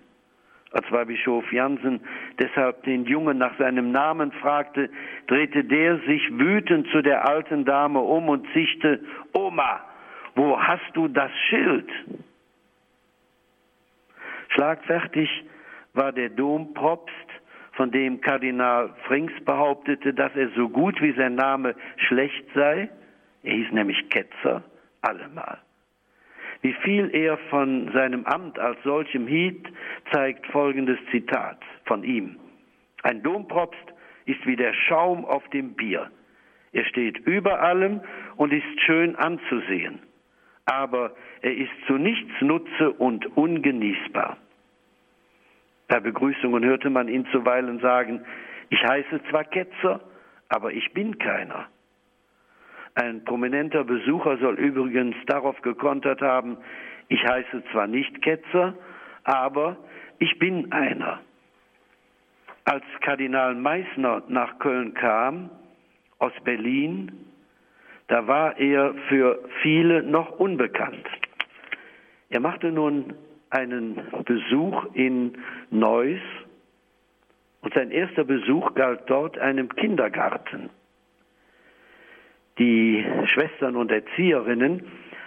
Als 0.71 0.91
Weihbischof 0.91 1.51
Jansen 1.53 2.01
deshalb 2.39 2.83
den 2.83 3.05
Jungen 3.05 3.37
nach 3.37 3.55
seinem 3.59 3.91
Namen 3.91 4.31
fragte, 4.31 4.89
drehte 5.27 5.63
der 5.63 5.99
sich 5.99 6.21
wütend 6.31 6.87
zu 6.87 7.03
der 7.03 7.27
alten 7.27 7.63
Dame 7.63 7.99
um 7.99 8.29
und 8.29 8.47
zischte, 8.53 8.99
Oma, 9.33 9.81
wo 10.35 10.59
hast 10.59 10.95
du 10.95 11.07
das 11.07 11.31
Schild? 11.49 11.87
Schlagfertig 14.53 15.29
war 15.93 16.11
der 16.11 16.29
Dompropst, 16.29 17.13
von 17.73 17.89
dem 17.91 18.21
Kardinal 18.21 18.93
Frings 19.07 19.31
behauptete, 19.45 20.13
dass 20.13 20.35
er 20.35 20.49
so 20.49 20.69
gut 20.69 21.01
wie 21.01 21.13
sein 21.13 21.35
Name 21.35 21.75
schlecht 21.97 22.45
sei. 22.53 22.89
Er 23.41 23.53
hieß 23.53 23.71
nämlich 23.71 24.09
Ketzer, 24.09 24.63
allemal. 25.01 25.57
Wie 26.61 26.73
viel 26.73 27.09
er 27.13 27.37
von 27.49 27.91
seinem 27.91 28.25
Amt 28.25 28.59
als 28.59 28.77
solchem 28.83 29.27
hielt, 29.27 29.67
zeigt 30.11 30.45
folgendes 30.47 30.99
Zitat 31.11 31.57
von 31.85 32.03
ihm. 32.03 32.37
Ein 33.01 33.23
Dompropst 33.23 33.93
ist 34.25 34.45
wie 34.45 34.55
der 34.55 34.73
Schaum 34.73 35.25
auf 35.25 35.47
dem 35.49 35.73
Bier. 35.73 36.09
Er 36.71 36.85
steht 36.85 37.17
über 37.25 37.61
allem 37.61 38.01
und 38.37 38.53
ist 38.53 38.81
schön 38.85 39.15
anzusehen, 39.15 39.99
aber 40.65 41.13
er 41.41 41.55
ist 41.55 41.71
zu 41.87 41.93
nichts 41.93 42.41
Nutze 42.41 42.91
und 42.91 43.37
ungenießbar. 43.37 44.37
Bei 45.87 45.99
Begrüßungen 45.99 46.63
hörte 46.63 46.89
man 46.89 47.07
ihn 47.07 47.25
zuweilen 47.31 47.79
sagen, 47.79 48.25
ich 48.69 48.83
heiße 48.83 49.21
zwar 49.29 49.43
Ketzer, 49.43 49.99
aber 50.49 50.71
ich 50.71 50.93
bin 50.93 51.17
keiner. 51.19 51.67
Ein 52.95 53.25
prominenter 53.25 53.83
Besucher 53.83 54.37
soll 54.37 54.55
übrigens 54.59 55.15
darauf 55.25 55.59
gekontert 55.61 56.21
haben, 56.21 56.57
ich 57.09 57.23
heiße 57.23 57.63
zwar 57.71 57.87
nicht 57.87 58.21
Ketzer, 58.21 58.75
aber 59.23 59.77
ich 60.19 60.39
bin 60.39 60.71
einer. 60.71 61.19
Als 62.65 62.85
Kardinal 63.01 63.55
Meissner 63.55 64.23
nach 64.29 64.57
Köln 64.59 64.93
kam, 64.93 65.49
aus 66.19 66.33
Berlin, 66.45 67.11
da 68.07 68.27
war 68.27 68.57
er 68.59 68.93
für 69.07 69.39
viele 69.61 70.03
noch 70.03 70.39
unbekannt. 70.39 71.07
Er 72.29 72.39
machte 72.39 72.71
nun 72.71 73.13
einen 73.49 74.01
Besuch 74.25 74.85
in 74.93 75.37
Neuss 75.69 76.21
und 77.61 77.73
sein 77.73 77.91
erster 77.91 78.23
Besuch 78.23 78.73
galt 78.73 79.01
dort 79.07 79.37
einem 79.37 79.69
Kindergarten. 79.69 80.69
Die 82.59 83.05
Schwestern 83.25 83.75
und 83.75 83.91
Erzieherinnen 83.91 84.83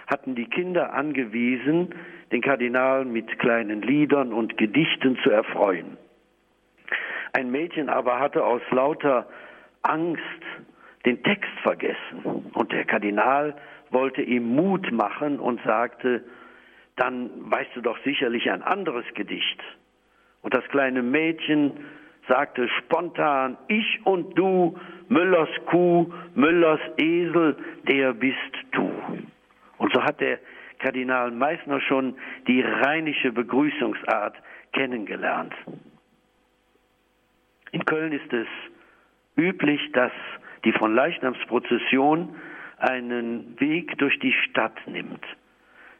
hatten 0.07 0.35
die 0.35 0.45
Kinder 0.45 0.93
angewiesen, 0.93 1.93
den 2.31 2.41
Kardinal 2.41 3.05
mit 3.05 3.39
kleinen 3.39 3.81
Liedern 3.81 4.33
und 4.33 4.57
Gedichten 4.57 5.17
zu 5.23 5.29
erfreuen. 5.29 5.97
Ein 7.33 7.51
Mädchen 7.51 7.89
aber 7.89 8.19
hatte 8.19 8.43
aus 8.43 8.61
lauter 8.71 9.27
Angst 9.81 10.21
den 11.07 11.23
Text 11.23 11.49
vergessen 11.63 12.51
und 12.53 12.71
der 12.73 12.83
Kardinal 12.83 13.55
wollte 13.91 14.21
ihm 14.21 14.55
Mut 14.55 14.91
machen 14.91 15.39
und 15.39 15.61
sagte, 15.63 16.21
dann 16.97 17.29
weißt 17.49 17.69
du 17.75 17.81
doch 17.81 17.97
sicherlich 18.03 18.51
ein 18.51 18.61
anderes 18.61 19.05
Gedicht. 19.13 19.63
Und 20.41 20.53
das 20.53 20.65
kleine 20.65 21.01
Mädchen 21.01 21.71
sagte 22.27 22.67
spontan, 22.79 23.57
ich 23.69 24.05
und 24.05 24.37
du, 24.37 24.77
Müllers 25.07 25.49
Kuh, 25.67 26.11
Müllers 26.35 26.81
Esel, 26.97 27.55
der 27.87 28.13
bist 28.13 28.53
du. 28.71 28.91
Und 29.77 29.93
so 29.93 30.03
hat 30.03 30.19
der 30.19 30.39
Kardinal 30.79 31.31
Meissner 31.31 31.79
schon 31.79 32.17
die 32.47 32.61
rheinische 32.61 33.31
Begrüßungsart 33.31 34.35
kennengelernt. 34.73 35.53
In 37.71 37.85
Köln 37.85 38.11
ist 38.11 38.33
es 38.33 38.47
üblich, 39.37 39.79
dass 39.93 40.11
die 40.65 40.71
von 40.73 40.93
Leichnamsprozession 40.93 42.35
einen 42.77 43.59
Weg 43.59 43.97
durch 43.97 44.17
die 44.19 44.33
Stadt 44.33 44.75
nimmt. 44.85 45.25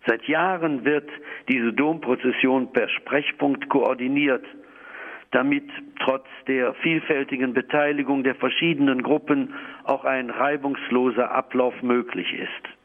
Seit 0.05 0.23
Jahren 0.27 0.85
wird 0.85 1.09
diese 1.49 1.73
Domprozession 1.73 2.71
per 2.71 2.87
Sprechpunkt 2.89 3.67
koordiniert 3.69 4.45
damit 5.31 5.69
trotz 5.99 6.25
der 6.47 6.73
vielfältigen 6.75 7.53
Beteiligung 7.53 8.23
der 8.23 8.35
verschiedenen 8.35 9.03
Gruppen 9.03 9.53
auch 9.83 10.05
ein 10.05 10.29
reibungsloser 10.29 11.31
Ablauf 11.31 11.81
möglich 11.81 12.33
ist. 12.33 12.75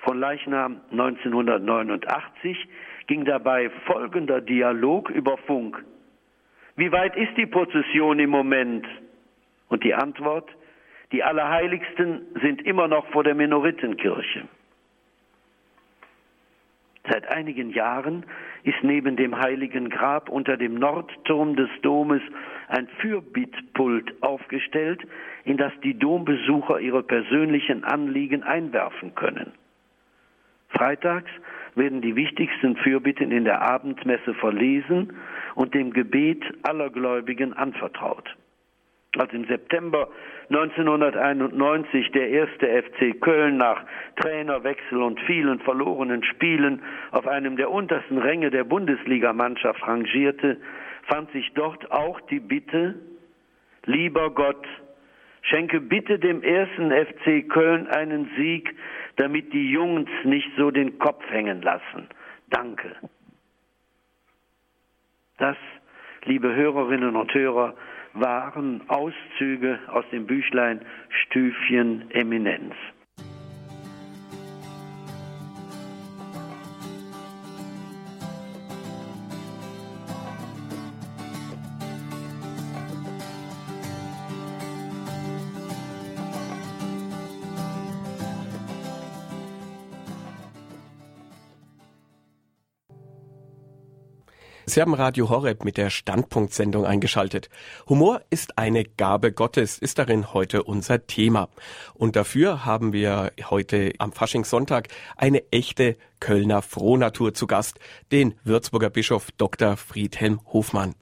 Von 0.00 0.18
Leichnam 0.18 0.80
1989 0.90 2.68
ging 3.06 3.24
dabei 3.24 3.70
folgender 3.86 4.40
Dialog 4.40 5.10
über 5.10 5.36
Funk. 5.38 5.84
Wie 6.76 6.92
weit 6.92 7.16
ist 7.16 7.36
die 7.36 7.46
Prozession 7.46 8.18
im 8.18 8.30
Moment? 8.30 8.86
Und 9.68 9.82
die 9.82 9.94
Antwort, 9.94 10.48
die 11.12 11.22
Allerheiligsten 11.22 12.22
sind 12.42 12.62
immer 12.62 12.88
noch 12.88 13.06
vor 13.08 13.24
der 13.24 13.34
Minoritenkirche. 13.34 14.48
Seit 17.08 17.28
einigen 17.28 17.70
Jahren 17.70 18.26
ist 18.64 18.82
neben 18.82 19.16
dem 19.16 19.38
heiligen 19.38 19.90
Grab 19.90 20.28
unter 20.28 20.56
dem 20.56 20.74
Nordturm 20.74 21.54
des 21.54 21.70
Domes 21.82 22.22
ein 22.68 22.88
Fürbittpult 23.00 24.22
aufgestellt, 24.22 25.06
in 25.44 25.56
das 25.56 25.72
die 25.84 25.96
Dombesucher 25.96 26.80
ihre 26.80 27.04
persönlichen 27.04 27.84
Anliegen 27.84 28.42
einwerfen 28.42 29.14
können. 29.14 29.52
Freitags 30.70 31.30
werden 31.76 32.00
die 32.00 32.16
wichtigsten 32.16 32.76
Fürbitten 32.76 33.30
in 33.30 33.44
der 33.44 33.62
Abendmesse 33.62 34.34
verlesen 34.34 35.12
und 35.54 35.74
dem 35.74 35.92
Gebet 35.92 36.42
aller 36.64 36.90
Gläubigen 36.90 37.52
anvertraut. 37.52 38.36
Als 39.18 39.32
im 39.32 39.46
September 39.46 40.08
1991 40.50 42.12
der 42.12 42.28
erste 42.28 42.82
FC 42.82 43.20
Köln 43.20 43.56
nach 43.56 43.84
Trainerwechsel 44.16 45.02
und 45.02 45.20
vielen 45.20 45.60
verlorenen 45.60 46.22
Spielen 46.24 46.82
auf 47.10 47.26
einem 47.26 47.56
der 47.56 47.70
untersten 47.70 48.18
Ränge 48.18 48.50
der 48.50 48.64
Bundesligamannschaft 48.64 49.86
rangierte, 49.86 50.58
fand 51.04 51.30
sich 51.32 51.52
dort 51.54 51.90
auch 51.90 52.20
die 52.22 52.40
Bitte, 52.40 52.96
lieber 53.84 54.30
Gott, 54.30 54.66
schenke 55.42 55.80
bitte 55.80 56.18
dem 56.18 56.42
ersten 56.42 56.90
FC 56.90 57.48
Köln 57.48 57.88
einen 57.88 58.30
Sieg, 58.36 58.74
damit 59.16 59.52
die 59.52 59.70
Jungs 59.70 60.10
nicht 60.24 60.50
so 60.56 60.70
den 60.70 60.98
Kopf 60.98 61.24
hängen 61.30 61.62
lassen. 61.62 62.08
Danke. 62.50 62.94
Das, 65.38 65.56
liebe 66.24 66.54
Hörerinnen 66.54 67.16
und 67.16 67.32
Hörer, 67.34 67.74
waren 68.20 68.82
Auszüge 68.88 69.78
aus 69.88 70.04
dem 70.10 70.26
Büchlein 70.26 70.80
Stüfchen 71.08 72.10
Eminenz. 72.10 72.74
Sie 94.68 94.80
haben 94.80 94.94
Radio 94.94 95.30
Horeb 95.30 95.64
mit 95.64 95.76
der 95.76 95.90
Standpunktsendung 95.90 96.84
eingeschaltet. 96.84 97.50
Humor 97.88 98.22
ist 98.30 98.58
eine 98.58 98.82
Gabe 98.82 99.30
Gottes, 99.30 99.78
ist 99.78 100.00
darin 100.00 100.34
heute 100.34 100.64
unser 100.64 101.06
Thema. 101.06 101.48
Und 101.94 102.16
dafür 102.16 102.64
haben 102.64 102.92
wir 102.92 103.30
heute 103.48 103.92
am 103.98 104.10
Faschingssonntag 104.10 104.88
eine 105.16 105.52
echte 105.52 105.96
Kölner 106.18 106.62
Frohnatur 106.62 107.32
zu 107.32 107.46
Gast, 107.46 107.78
den 108.10 108.34
Würzburger 108.42 108.90
Bischof 108.90 109.30
Dr. 109.38 109.76
Friedhelm 109.76 110.40
Hofmann. 110.52 110.96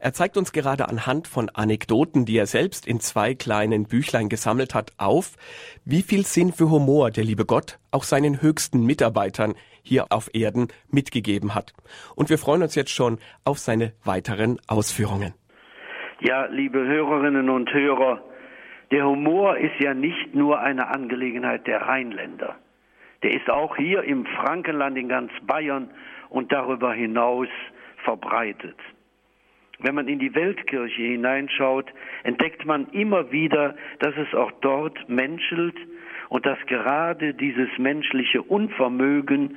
Er 0.00 0.12
zeigt 0.12 0.36
uns 0.36 0.50
gerade 0.50 0.88
anhand 0.88 1.28
von 1.28 1.50
Anekdoten, 1.50 2.24
die 2.24 2.36
er 2.36 2.46
selbst 2.46 2.84
in 2.84 2.98
zwei 2.98 3.36
kleinen 3.36 3.84
Büchlein 3.84 4.28
gesammelt 4.28 4.74
hat, 4.74 4.92
auf, 4.96 5.36
wie 5.84 6.02
viel 6.02 6.26
Sinn 6.26 6.52
für 6.52 6.68
Humor 6.68 7.12
der 7.12 7.22
liebe 7.22 7.44
Gott 7.44 7.78
auch 7.92 8.02
seinen 8.02 8.42
höchsten 8.42 8.84
Mitarbeitern 8.84 9.54
hier 9.84 10.06
auf 10.10 10.28
Erden 10.34 10.68
mitgegeben 10.90 11.54
hat. 11.54 11.72
Und 12.16 12.30
wir 12.30 12.38
freuen 12.38 12.62
uns 12.62 12.74
jetzt 12.74 12.90
schon 12.90 13.18
auf 13.44 13.58
seine 13.58 13.92
weiteren 14.04 14.58
Ausführungen. 14.66 15.34
Ja, 16.20 16.46
liebe 16.46 16.78
Hörerinnen 16.78 17.50
und 17.50 17.72
Hörer, 17.72 18.22
der 18.90 19.06
Humor 19.06 19.58
ist 19.58 19.78
ja 19.78 19.94
nicht 19.94 20.34
nur 20.34 20.60
eine 20.60 20.88
Angelegenheit 20.88 21.66
der 21.66 21.82
Rheinländer. 21.82 22.56
Der 23.22 23.32
ist 23.32 23.48
auch 23.50 23.76
hier 23.76 24.02
im 24.04 24.26
Frankenland 24.26 24.96
in 24.96 25.08
ganz 25.08 25.30
Bayern 25.46 25.90
und 26.28 26.52
darüber 26.52 26.92
hinaus 26.92 27.48
verbreitet. 28.04 28.76
Wenn 29.80 29.94
man 29.94 30.08
in 30.08 30.18
die 30.18 30.34
Weltkirche 30.34 31.02
hineinschaut, 31.02 31.86
entdeckt 32.22 32.64
man 32.64 32.86
immer 32.92 33.32
wieder, 33.32 33.74
dass 33.98 34.14
es 34.16 34.34
auch 34.34 34.52
dort 34.60 35.08
menschelt 35.08 35.76
und 36.28 36.46
dass 36.46 36.58
gerade 36.66 37.34
dieses 37.34 37.68
menschliche 37.78 38.42
Unvermögen 38.42 39.56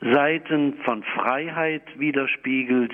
Seiten 0.00 0.74
von 0.84 1.02
Freiheit 1.02 1.82
widerspiegelt, 1.98 2.92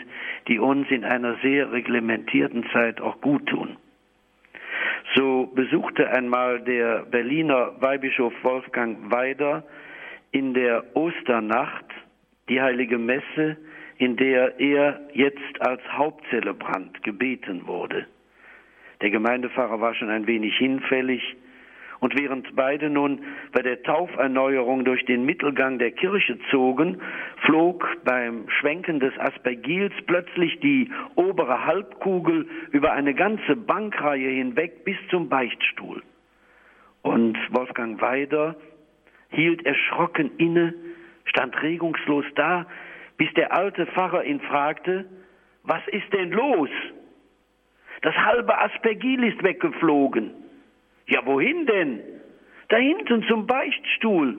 die 0.49 0.59
uns 0.59 0.91
in 0.91 1.05
einer 1.05 1.37
sehr 1.43 1.71
reglementierten 1.71 2.65
Zeit 2.73 3.01
auch 3.01 3.21
gut 3.21 3.47
tun. 3.47 3.77
So 5.15 5.47
besuchte 5.55 6.11
einmal 6.11 6.61
der 6.61 7.05
Berliner 7.05 7.81
Weihbischof 7.81 8.33
Wolfgang 8.43 9.11
Weider 9.11 9.63
in 10.33 10.53
der 10.53 10.85
Osternacht 10.95 11.85
die 12.49 12.61
heilige 12.61 12.99
Messe, 12.99 13.57
in 13.99 14.17
der 14.17 14.59
er 14.61 15.01
jetzt 15.13 15.61
als 15.61 15.81
Hauptzelebrant 15.93 17.03
gebeten 17.03 17.67
wurde. 17.67 18.07
Der 19.01 19.11
Gemeindepfarrer 19.11 19.81
war 19.81 19.95
schon 19.95 20.11
ein 20.11 20.27
wenig 20.27 20.57
hinfällig, 20.57 21.23
und 22.01 22.19
während 22.19 22.55
beide 22.55 22.91
nun 22.91 23.21
bei 23.53 23.63
der 23.63 23.83
Tauferneuerung 23.83 24.85
durch 24.85 25.05
den 25.05 25.25
Mittelgang 25.25 25.79
der 25.79 25.93
Kirche 25.93 26.39
zogen, 26.51 27.01
flog 27.45 27.87
beim 28.05 28.49
Schwenken 28.49 29.01
des 29.01 29.19
Aspergils 29.19 29.95
plötzlich 30.07 30.59
die 30.61 30.91
obere 31.15 31.65
Halbkugel 31.65 32.47
über 32.73 32.93
eine 32.93 33.15
ganze 33.15 33.57
Bankreihe 33.57 34.31
hinweg 34.31 34.85
bis 34.85 34.97
zum 35.11 35.29
Beichtstuhl. 35.29 36.03
Und 37.03 37.39
Wolfgang 37.51 38.01
Weider 38.01 38.57
hielt 39.31 39.65
erschrocken 39.65 40.33
inne, 40.39 40.75
stand 41.25 41.61
regungslos 41.63 42.25
da, 42.35 42.67
bis 43.17 43.33
der 43.35 43.53
alte 43.55 43.87
Pfarrer 43.87 44.25
ihn 44.25 44.41
fragte, 44.41 45.07
was 45.63 45.83
ist 45.89 46.13
denn 46.13 46.31
los? 46.31 46.71
Das 48.03 48.15
halbe 48.15 48.57
Aspergil 48.59 49.25
ist 49.25 49.43
weggeflogen. 49.43 50.31
Ja, 51.07 51.25
wohin 51.25 51.67
denn? 51.67 52.01
Da 52.69 52.77
hinten 52.77 53.23
zum 53.29 53.47
Beichtstuhl. 53.47 54.39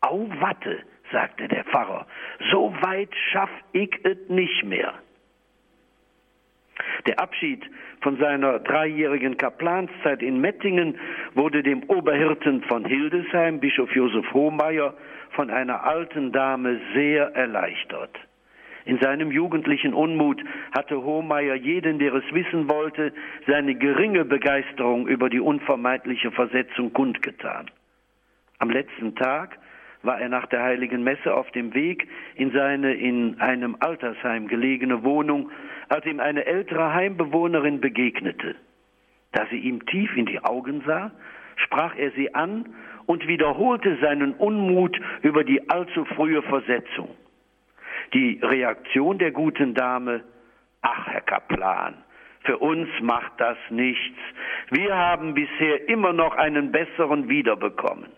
Au, 0.00 0.28
Watte, 0.40 0.78
sagte 1.12 1.48
der 1.48 1.64
Pfarrer, 1.64 2.06
so 2.50 2.74
weit 2.80 3.14
schaff 3.30 3.50
ich 3.72 3.90
es 4.04 4.28
nicht 4.28 4.64
mehr. 4.64 4.94
Der 7.06 7.20
Abschied 7.20 7.62
von 8.02 8.18
seiner 8.18 8.58
dreijährigen 8.58 9.36
Kaplanszeit 9.36 10.22
in 10.22 10.40
Mettingen 10.40 10.98
wurde 11.34 11.62
dem 11.62 11.84
Oberhirten 11.84 12.62
von 12.64 12.84
Hildesheim, 12.84 13.60
Bischof 13.60 13.94
Josef 13.94 14.32
Hohmeier, 14.32 14.94
von 15.30 15.50
einer 15.50 15.84
alten 15.84 16.32
Dame 16.32 16.80
sehr 16.94 17.34
erleichtert. 17.34 18.18
In 18.86 19.00
seinem 19.00 19.32
jugendlichen 19.32 19.94
Unmut 19.94 20.40
hatte 20.72 21.02
Hohmeier 21.02 21.56
jeden, 21.56 21.98
der 21.98 22.14
es 22.14 22.24
wissen 22.32 22.70
wollte, 22.70 23.12
seine 23.48 23.74
geringe 23.74 24.24
Begeisterung 24.24 25.08
über 25.08 25.28
die 25.28 25.40
unvermeidliche 25.40 26.30
Versetzung 26.30 26.92
kundgetan. 26.92 27.68
Am 28.58 28.70
letzten 28.70 29.16
Tag 29.16 29.58
war 30.02 30.20
er 30.20 30.28
nach 30.28 30.46
der 30.46 30.62
heiligen 30.62 31.02
Messe 31.02 31.34
auf 31.34 31.50
dem 31.50 31.74
Weg 31.74 32.06
in 32.36 32.52
seine 32.52 32.94
in 32.94 33.40
einem 33.40 33.76
Altersheim 33.80 34.46
gelegene 34.46 35.02
Wohnung, 35.02 35.50
als 35.88 36.06
ihm 36.06 36.20
eine 36.20 36.46
ältere 36.46 36.94
Heimbewohnerin 36.94 37.80
begegnete. 37.80 38.54
Da 39.32 39.46
sie 39.50 39.58
ihm 39.58 39.84
tief 39.86 40.16
in 40.16 40.26
die 40.26 40.44
Augen 40.44 40.82
sah, 40.86 41.10
sprach 41.56 41.96
er 41.96 42.12
sie 42.12 42.32
an 42.36 42.66
und 43.06 43.26
wiederholte 43.26 43.98
seinen 44.00 44.34
Unmut 44.34 44.96
über 45.22 45.42
die 45.42 45.68
allzu 45.68 46.04
frühe 46.04 46.42
Versetzung. 46.42 47.08
Die 48.14 48.40
Reaktion 48.42 49.18
der 49.18 49.32
guten 49.32 49.74
Dame, 49.74 50.24
ach 50.82 51.06
Herr 51.08 51.22
Kaplan, 51.22 52.04
für 52.44 52.58
uns 52.58 52.88
macht 53.00 53.32
das 53.38 53.58
nichts. 53.70 54.18
Wir 54.70 54.96
haben 54.96 55.34
bisher 55.34 55.88
immer 55.88 56.12
noch 56.12 56.34
einen 56.36 56.70
besseren 56.70 57.28
wiederbekommen. 57.28 58.10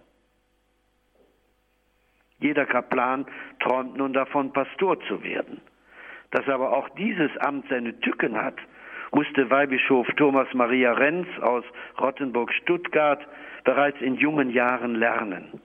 Jeder 2.38 2.66
Kaplan 2.66 3.26
träumt 3.60 3.96
nun 3.96 4.12
davon, 4.12 4.52
Pastor 4.52 5.00
zu 5.08 5.22
werden. 5.24 5.60
Dass 6.30 6.46
aber 6.48 6.76
auch 6.76 6.88
dieses 6.90 7.34
Amt 7.38 7.66
seine 7.68 7.98
Tücken 8.00 8.36
hat, 8.36 8.56
musste 9.12 9.50
Weihbischof 9.50 10.06
Thomas 10.16 10.52
Maria 10.52 10.92
Renz 10.92 11.26
aus 11.40 11.64
Rottenburg-Stuttgart 11.98 13.26
bereits 13.64 14.00
in 14.00 14.14
jungen 14.14 14.50
Jahren 14.50 14.94
lernen. 14.94 15.60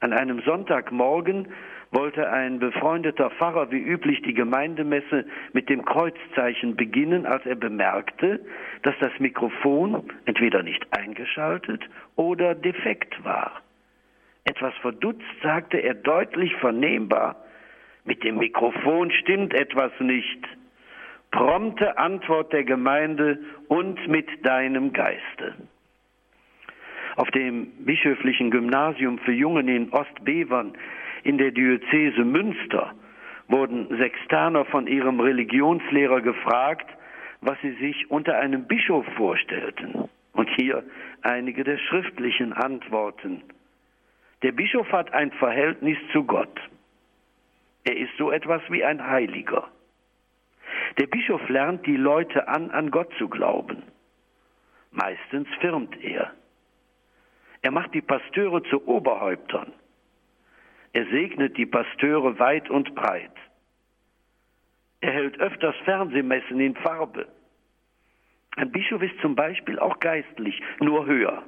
An 0.00 0.12
einem 0.12 0.40
Sonntagmorgen 0.42 1.48
wollte 1.90 2.30
ein 2.30 2.58
befreundeter 2.58 3.30
Pfarrer 3.30 3.70
wie 3.70 3.78
üblich 3.78 4.20
die 4.22 4.34
Gemeindemesse 4.34 5.24
mit 5.52 5.68
dem 5.68 5.84
Kreuzzeichen 5.84 6.76
beginnen, 6.76 7.26
als 7.26 7.44
er 7.46 7.54
bemerkte, 7.54 8.40
dass 8.82 8.94
das 9.00 9.12
Mikrofon 9.18 10.10
entweder 10.26 10.62
nicht 10.62 10.86
eingeschaltet 10.96 11.82
oder 12.16 12.54
defekt 12.54 13.24
war. 13.24 13.62
Etwas 14.44 14.74
verdutzt 14.82 15.24
sagte 15.42 15.78
er 15.78 15.94
deutlich 15.94 16.54
vernehmbar, 16.56 17.36
mit 18.04 18.24
dem 18.24 18.38
Mikrofon 18.38 19.10
stimmt 19.10 19.52
etwas 19.52 19.92
nicht. 20.00 20.46
Prompte 21.30 21.98
Antwort 21.98 22.54
der 22.54 22.64
Gemeinde 22.64 23.38
und 23.68 24.08
mit 24.08 24.26
deinem 24.46 24.94
Geiste. 24.94 25.54
Auf 27.16 27.30
dem 27.32 27.66
bischöflichen 27.84 28.50
Gymnasium 28.50 29.18
für 29.18 29.32
Jungen 29.32 29.68
in 29.68 29.90
Ostbevern 29.92 30.72
in 31.24 31.38
der 31.38 31.50
Diözese 31.50 32.24
Münster 32.24 32.94
wurden 33.48 33.88
Sextaner 33.96 34.64
von 34.66 34.86
ihrem 34.86 35.20
Religionslehrer 35.20 36.20
gefragt, 36.20 36.86
was 37.40 37.58
sie 37.62 37.72
sich 37.74 38.10
unter 38.10 38.38
einem 38.38 38.66
Bischof 38.66 39.06
vorstellten. 39.16 40.08
Und 40.32 40.48
hier 40.56 40.84
einige 41.22 41.64
der 41.64 41.78
schriftlichen 41.78 42.52
Antworten. 42.52 43.42
Der 44.42 44.52
Bischof 44.52 44.90
hat 44.92 45.12
ein 45.12 45.32
Verhältnis 45.32 45.98
zu 46.12 46.24
Gott. 46.24 46.60
Er 47.84 47.96
ist 47.96 48.16
so 48.18 48.30
etwas 48.30 48.62
wie 48.68 48.84
ein 48.84 49.04
Heiliger. 49.04 49.68
Der 50.98 51.06
Bischof 51.06 51.48
lernt 51.48 51.86
die 51.86 51.96
Leute 51.96 52.46
an, 52.48 52.70
an 52.70 52.90
Gott 52.90 53.12
zu 53.18 53.28
glauben. 53.28 53.82
Meistens 54.92 55.48
firmt 55.60 55.96
er. 56.02 56.32
Er 57.62 57.70
macht 57.70 57.94
die 57.94 58.00
Pasteure 58.00 58.62
zu 58.64 58.86
Oberhäuptern. 58.86 59.72
Er 60.98 61.06
segnet 61.12 61.56
die 61.56 61.64
Pasteure 61.64 62.40
weit 62.40 62.68
und 62.70 62.92
breit. 62.96 63.30
Er 65.00 65.12
hält 65.12 65.38
öfters 65.38 65.76
Fernsehmessen 65.84 66.58
in 66.58 66.74
Farbe. 66.74 67.28
Ein 68.56 68.72
Bischof 68.72 69.00
ist 69.00 69.16
zum 69.20 69.36
Beispiel 69.36 69.78
auch 69.78 70.00
geistlich, 70.00 70.60
nur 70.80 71.06
höher. 71.06 71.44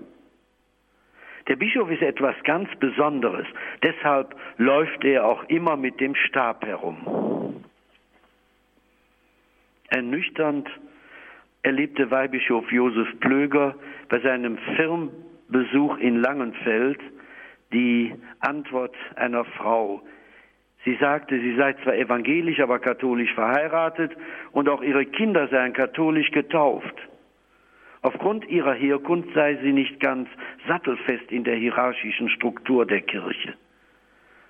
Der 1.49 1.57
Bischof 1.57 1.91
ist 1.91 2.01
etwas 2.01 2.37
ganz 2.45 2.69
Besonderes, 2.77 3.45
deshalb 3.83 4.37
läuft 4.59 5.03
er 5.03 5.27
auch 5.27 5.43
immer 5.49 5.77
mit 5.77 5.99
dem 5.99 6.15
Stab 6.15 6.65
herum. 6.65 7.65
Ernüchternd 9.89 10.71
erlebte 11.65 12.09
Weihbischof 12.09 12.71
Josef 12.71 13.19
Plöger 13.19 13.75
bei 14.11 14.21
seinem 14.21 14.59
Firmbesuch 14.77 15.99
in 15.99 16.23
Langenfeld 16.23 17.01
die 17.73 18.15
Antwort 18.41 18.95
einer 19.17 19.45
Frau. 19.45 20.03
Sie 20.85 20.97
sagte, 20.97 21.39
sie 21.39 21.57
sei 21.57 21.75
zwar 21.85 21.95
evangelisch, 21.95 22.61
aber 22.61 22.79
katholisch 22.79 23.33
verheiratet 23.35 24.17
und 24.53 24.69
auch 24.69 24.83
ihre 24.83 25.05
Kinder 25.05 25.49
seien 25.49 25.73
katholisch 25.73 26.31
getauft. 26.31 26.95
Aufgrund 28.03 28.49
ihrer 28.49 28.73
Herkunft 28.73 29.29
sei 29.35 29.59
sie 29.63 29.73
nicht 29.73 30.01
ganz 30.01 30.29
sattelfest 30.67 31.31
in 31.31 31.45
der 31.45 31.57
hierarchischen 31.57 32.31
Struktur 32.31 32.87
der 32.87 33.03
Kirche. 33.03 33.55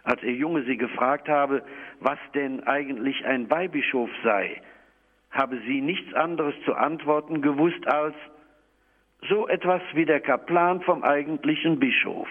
Als 0.05 0.23
ihr 0.23 0.35
Junge 0.35 0.63
sie 0.63 0.77
gefragt 0.77 1.29
habe, 1.29 1.63
was 1.99 2.19
denn 2.35 2.63
eigentlich 2.65 3.25
ein 3.27 3.51
Weihbischof 3.51 4.09
sei, 4.23 4.63
habe 5.31 5.61
sie 5.67 5.81
nichts 5.81 6.15
anderes 6.15 6.55
zu 6.65 6.75
antworten 6.75 7.43
gewusst 7.43 7.87
als 7.87 8.15
so 9.29 9.49
etwas 9.49 9.83
wie 9.95 10.07
der 10.07 10.21
Kaplan 10.21 10.81
vom 10.83 11.03
eigentlichen 11.03 11.79
Bischof. 11.79 12.29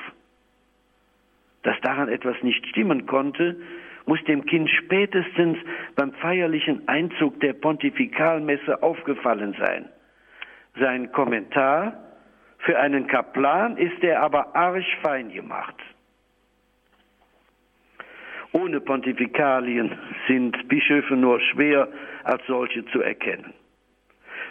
Dass 1.64 1.80
daran 1.82 2.10
etwas 2.10 2.42
nicht 2.42 2.66
stimmen 2.68 3.06
konnte, 3.06 3.58
muss 4.06 4.24
dem 4.24 4.46
Kind 4.46 4.70
spätestens 4.70 5.58
beim 5.96 6.14
feierlichen 6.14 6.88
Einzug 6.88 7.40
der 7.42 7.54
Pontifikalmesse 7.54 8.82
aufgefallen 8.82 9.56
sein. 9.60 9.90
Sein 10.80 11.12
Kommentar, 11.12 11.94
für 12.60 12.80
einen 12.80 13.08
Kaplan 13.08 13.78
ist 13.78 14.04
er 14.04 14.22
aber 14.22 14.56
arg 14.56 14.84
fein 15.02 15.32
gemacht. 15.32 15.76
Ohne 18.52 18.82
Pontifikalien 18.82 19.98
sind 20.28 20.68
Bischöfe 20.68 21.16
nur 21.16 21.40
schwer 21.40 21.88
als 22.24 22.42
solche 22.48 22.84
zu 22.88 23.02
erkennen. 23.02 23.54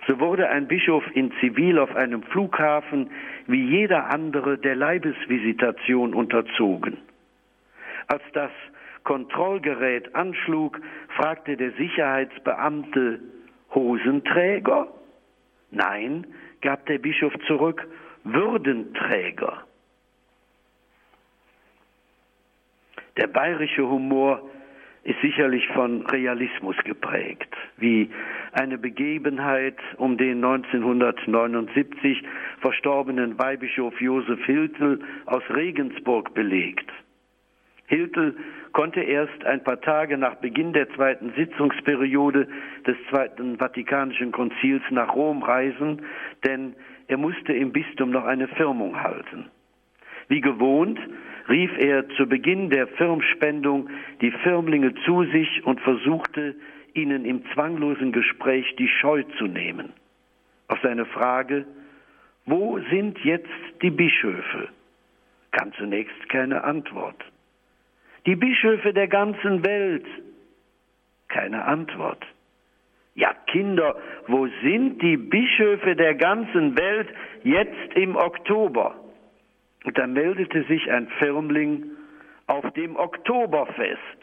So 0.09 0.19
wurde 0.21 0.49
ein 0.49 0.67
Bischof 0.67 1.05
in 1.15 1.31
Zivil 1.39 1.79
auf 1.79 1.95
einem 1.95 2.23
Flughafen 2.23 3.11
wie 3.47 3.63
jeder 3.63 4.07
andere 4.07 4.57
der 4.57 4.75
Leibesvisitation 4.75 6.15
unterzogen. 6.15 6.97
Als 8.07 8.23
das 8.33 8.51
Kontrollgerät 9.05 10.15
anschlug, 10.15 10.81
fragte 11.15 11.59
der 11.59 11.73
Sicherheitsbeamte 11.73 13.21
Hosenträger? 13.75 14.89
Nein, 15.71 16.27
gab 16.63 16.87
der 16.87 16.99
Bischof 16.99 17.35
zurück, 17.47 17.87
Würdenträger. 18.25 19.65
Der 23.19 23.27
bayerische 23.27 23.87
Humor 23.87 24.49
ist 25.09 25.21
sicherlich 25.23 25.67
von 25.69 26.05
Realismus 26.05 26.77
geprägt, 26.85 27.49
wie 27.79 28.11
eine 28.53 28.77
Begebenheit 28.77 29.79
um 29.97 30.19
den 30.19 30.45
1979 30.45 32.23
verstorbenen 32.61 33.39
Weihbischof 33.39 33.99
Josef 34.03 34.45
Hiltel 34.45 35.01
aus 35.25 35.43
Regensburg 35.49 36.35
belegt. 36.35 36.93
Hiltel 37.87 38.37
konnte 38.73 39.01
erst 39.01 39.47
ein 39.47 39.65
paar 39.65 39.81
Tage 39.81 40.19
nach 40.19 40.35
Beginn 40.35 40.75
der 40.75 40.91
zweiten 40.91 41.33
Sitzungsperiode 41.35 42.47
des 42.87 42.97
Zweiten 43.09 43.57
Vatikanischen 43.57 44.31
Konzils 44.31 44.83
nach 44.91 45.15
Rom 45.15 45.43
reisen, 45.43 46.03
denn 46.45 46.75
er 47.07 47.17
musste 47.17 47.55
im 47.55 47.73
Bistum 47.73 48.11
noch 48.11 48.27
eine 48.27 48.47
Firmung 48.49 49.03
halten. 49.03 49.47
Wie 50.29 50.43
gewohnt 50.43 51.01
rief 51.49 51.71
er 51.79 52.09
zu 52.11 52.27
Beginn 52.27 52.71
der 52.71 52.87
Firmspendung 52.87 53.89
die 54.21 54.31
Firmlinge 54.31 54.95
zu 55.05 55.25
sich 55.25 55.65
und 55.65 55.81
versuchte, 55.81 56.55
ihnen 56.95 57.25
im 57.25 57.45
zwanglosen 57.53 58.13
Gespräch 58.13 58.75
die 58.77 58.89
Scheu 58.89 59.23
zu 59.39 59.47
nehmen. 59.47 59.93
Auf 60.69 60.79
seine 60.83 61.07
Frage, 61.07 61.65
wo 62.47 62.79
sind 62.91 63.19
jetzt 63.25 63.49
die 63.83 63.91
Bischöfe, 63.91 64.69
kam 65.53 65.73
zunächst 65.75 66.29
keine 66.29 66.65
Antwort. 66.65 67.23
Die 68.27 68.37
Bischöfe 68.37 68.93
der 68.93 69.09
ganzen 69.09 69.65
Welt, 69.65 70.07
keine 71.29 71.65
Antwort. 71.65 72.25
Ja, 73.15 73.35
Kinder, 73.47 73.97
wo 74.27 74.47
sind 74.63 75.03
die 75.03 75.17
Bischöfe 75.17 75.97
der 75.97 76.15
ganzen 76.15 76.79
Welt 76.79 77.09
jetzt 77.43 77.95
im 77.95 78.17
Oktober? 78.17 78.95
Und 79.89 79.97
da 79.97 80.07
meldete 80.07 80.65
sich 80.65 80.93
ein 80.93 81.09
Firmling 81.19 81.83
auf 82.47 82.71
dem 82.73 82.97
Oktoberfest. 82.97 84.19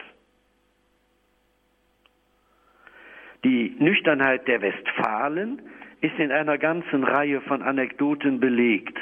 Die 3.42 3.74
Nüchternheit 3.80 4.46
der 4.46 4.62
Westfalen 4.62 5.60
ist 6.02 6.16
in 6.20 6.30
einer 6.30 6.56
ganzen 6.56 7.02
Reihe 7.02 7.40
von 7.40 7.62
Anekdoten 7.62 8.38
belegt. 8.38 8.96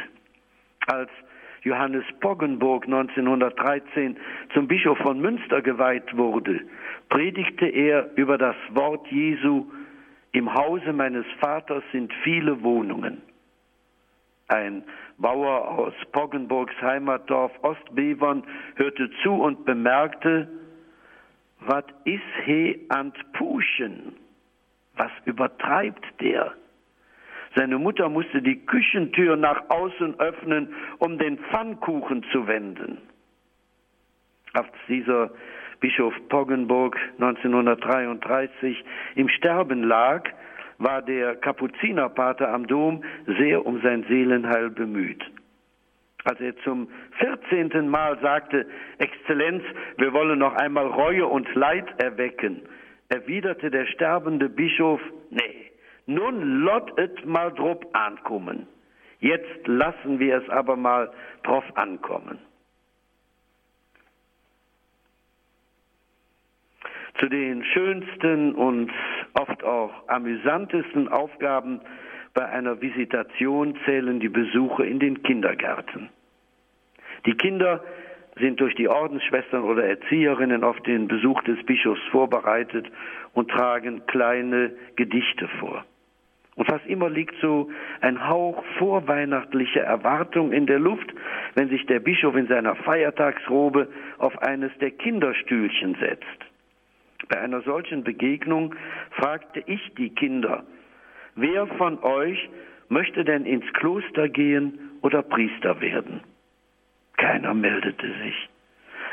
Als 0.86 1.10
Johannes 1.64 2.04
Poggenburg 2.20 2.86
1913 2.86 4.16
zum 4.54 4.66
Bischof 4.66 4.96
von 4.96 5.20
Münster 5.20 5.60
geweiht 5.60 6.16
wurde, 6.16 6.62
predigte 7.10 7.66
er 7.66 8.08
über 8.16 8.38
das 8.38 8.56
Wort 8.70 9.06
Jesu, 9.08 9.70
im 10.32 10.54
Hause 10.54 10.94
meines 10.94 11.26
Vaters 11.40 11.84
sind 11.92 12.10
viele 12.22 12.62
Wohnungen. 12.62 13.20
Ein 14.48 14.84
Bauer 15.18 15.68
aus 15.78 15.94
Poggenburgs 16.12 16.74
Heimatdorf 16.82 17.52
Ostbevern 17.62 18.44
hörte 18.76 19.10
zu 19.22 19.32
und 19.32 19.64
bemerkte, 19.64 20.48
was 21.60 21.84
is 22.04 22.20
he 22.44 22.84
ant 22.90 23.16
Puschen? 23.32 24.16
Was 24.96 25.10
übertreibt 25.24 26.04
der? 26.20 26.52
Seine 27.56 27.78
Mutter 27.78 28.08
musste 28.08 28.42
die 28.42 28.66
Küchentür 28.66 29.36
nach 29.36 29.70
außen 29.70 30.18
öffnen, 30.18 30.74
um 30.98 31.18
den 31.18 31.38
Pfannkuchen 31.38 32.24
zu 32.32 32.46
wenden. 32.46 32.98
Als 34.52 34.68
dieser 34.88 35.30
Bischof 35.80 36.14
Poggenburg 36.28 36.96
1933 37.18 38.84
im 39.14 39.28
Sterben 39.28 39.84
lag, 39.84 40.28
war 40.78 41.02
der 41.02 41.36
Kapuzinerpater 41.36 42.52
am 42.52 42.66
Dom 42.66 43.04
sehr 43.38 43.64
um 43.64 43.80
sein 43.82 44.04
Seelenheil 44.08 44.70
bemüht. 44.70 45.22
Als 46.24 46.40
er 46.40 46.56
zum 46.64 46.88
vierzehnten 47.18 47.88
Mal 47.88 48.18
sagte, 48.20 48.66
Exzellenz, 48.98 49.62
wir 49.98 50.12
wollen 50.12 50.38
noch 50.38 50.54
einmal 50.54 50.86
Reue 50.86 51.26
und 51.26 51.52
Leid 51.54 51.86
erwecken, 52.02 52.62
erwiderte 53.08 53.70
der 53.70 53.86
sterbende 53.86 54.48
Bischof, 54.48 55.00
nee, 55.30 55.70
nun 56.06 56.60
lot 56.60 56.98
et 56.98 57.26
mal 57.26 57.52
drop 57.52 57.86
ankommen. 57.92 58.66
Jetzt 59.20 59.66
lassen 59.66 60.18
wir 60.18 60.38
es 60.38 60.48
aber 60.48 60.76
mal 60.76 61.10
drauf 61.42 61.64
ankommen. 61.76 62.38
Zu 67.24 67.30
den 67.30 67.64
schönsten 67.64 68.54
und 68.54 68.92
oft 69.32 69.64
auch 69.64 70.08
amüsantesten 70.08 71.08
Aufgaben 71.08 71.80
bei 72.34 72.44
einer 72.44 72.82
Visitation 72.82 73.78
zählen 73.86 74.20
die 74.20 74.28
Besuche 74.28 74.84
in 74.84 74.98
den 74.98 75.22
Kindergärten. 75.22 76.10
Die 77.24 77.32
Kinder 77.32 77.82
sind 78.38 78.60
durch 78.60 78.74
die 78.74 78.88
Ordensschwestern 78.88 79.62
oder 79.62 79.84
Erzieherinnen 79.86 80.64
auf 80.64 80.78
den 80.80 81.08
Besuch 81.08 81.42
des 81.44 81.64
Bischofs 81.64 82.02
vorbereitet 82.10 82.92
und 83.32 83.50
tragen 83.50 84.04
kleine 84.04 84.72
Gedichte 84.96 85.48
vor. 85.60 85.82
Und 86.56 86.66
fast 86.66 86.84
immer 86.84 87.08
liegt 87.08 87.36
so 87.40 87.70
ein 88.02 88.28
Hauch 88.28 88.62
vorweihnachtlicher 88.76 89.80
Erwartung 89.82 90.52
in 90.52 90.66
der 90.66 90.78
Luft, 90.78 91.10
wenn 91.54 91.70
sich 91.70 91.86
der 91.86 92.00
Bischof 92.00 92.36
in 92.36 92.48
seiner 92.48 92.74
Feiertagsrobe 92.74 93.88
auf 94.18 94.36
eines 94.42 94.76
der 94.76 94.90
Kinderstühlchen 94.90 95.96
setzt. 95.98 96.53
Bei 97.28 97.40
einer 97.40 97.62
solchen 97.62 98.04
Begegnung 98.04 98.74
fragte 99.12 99.62
ich 99.66 99.80
die 99.96 100.10
Kinder, 100.10 100.64
wer 101.34 101.66
von 101.66 102.02
euch 102.02 102.48
möchte 102.88 103.24
denn 103.24 103.46
ins 103.46 103.70
Kloster 103.74 104.28
gehen 104.28 104.78
oder 105.02 105.22
Priester 105.22 105.80
werden? 105.80 106.20
Keiner 107.16 107.54
meldete 107.54 108.06
sich. 108.22 108.48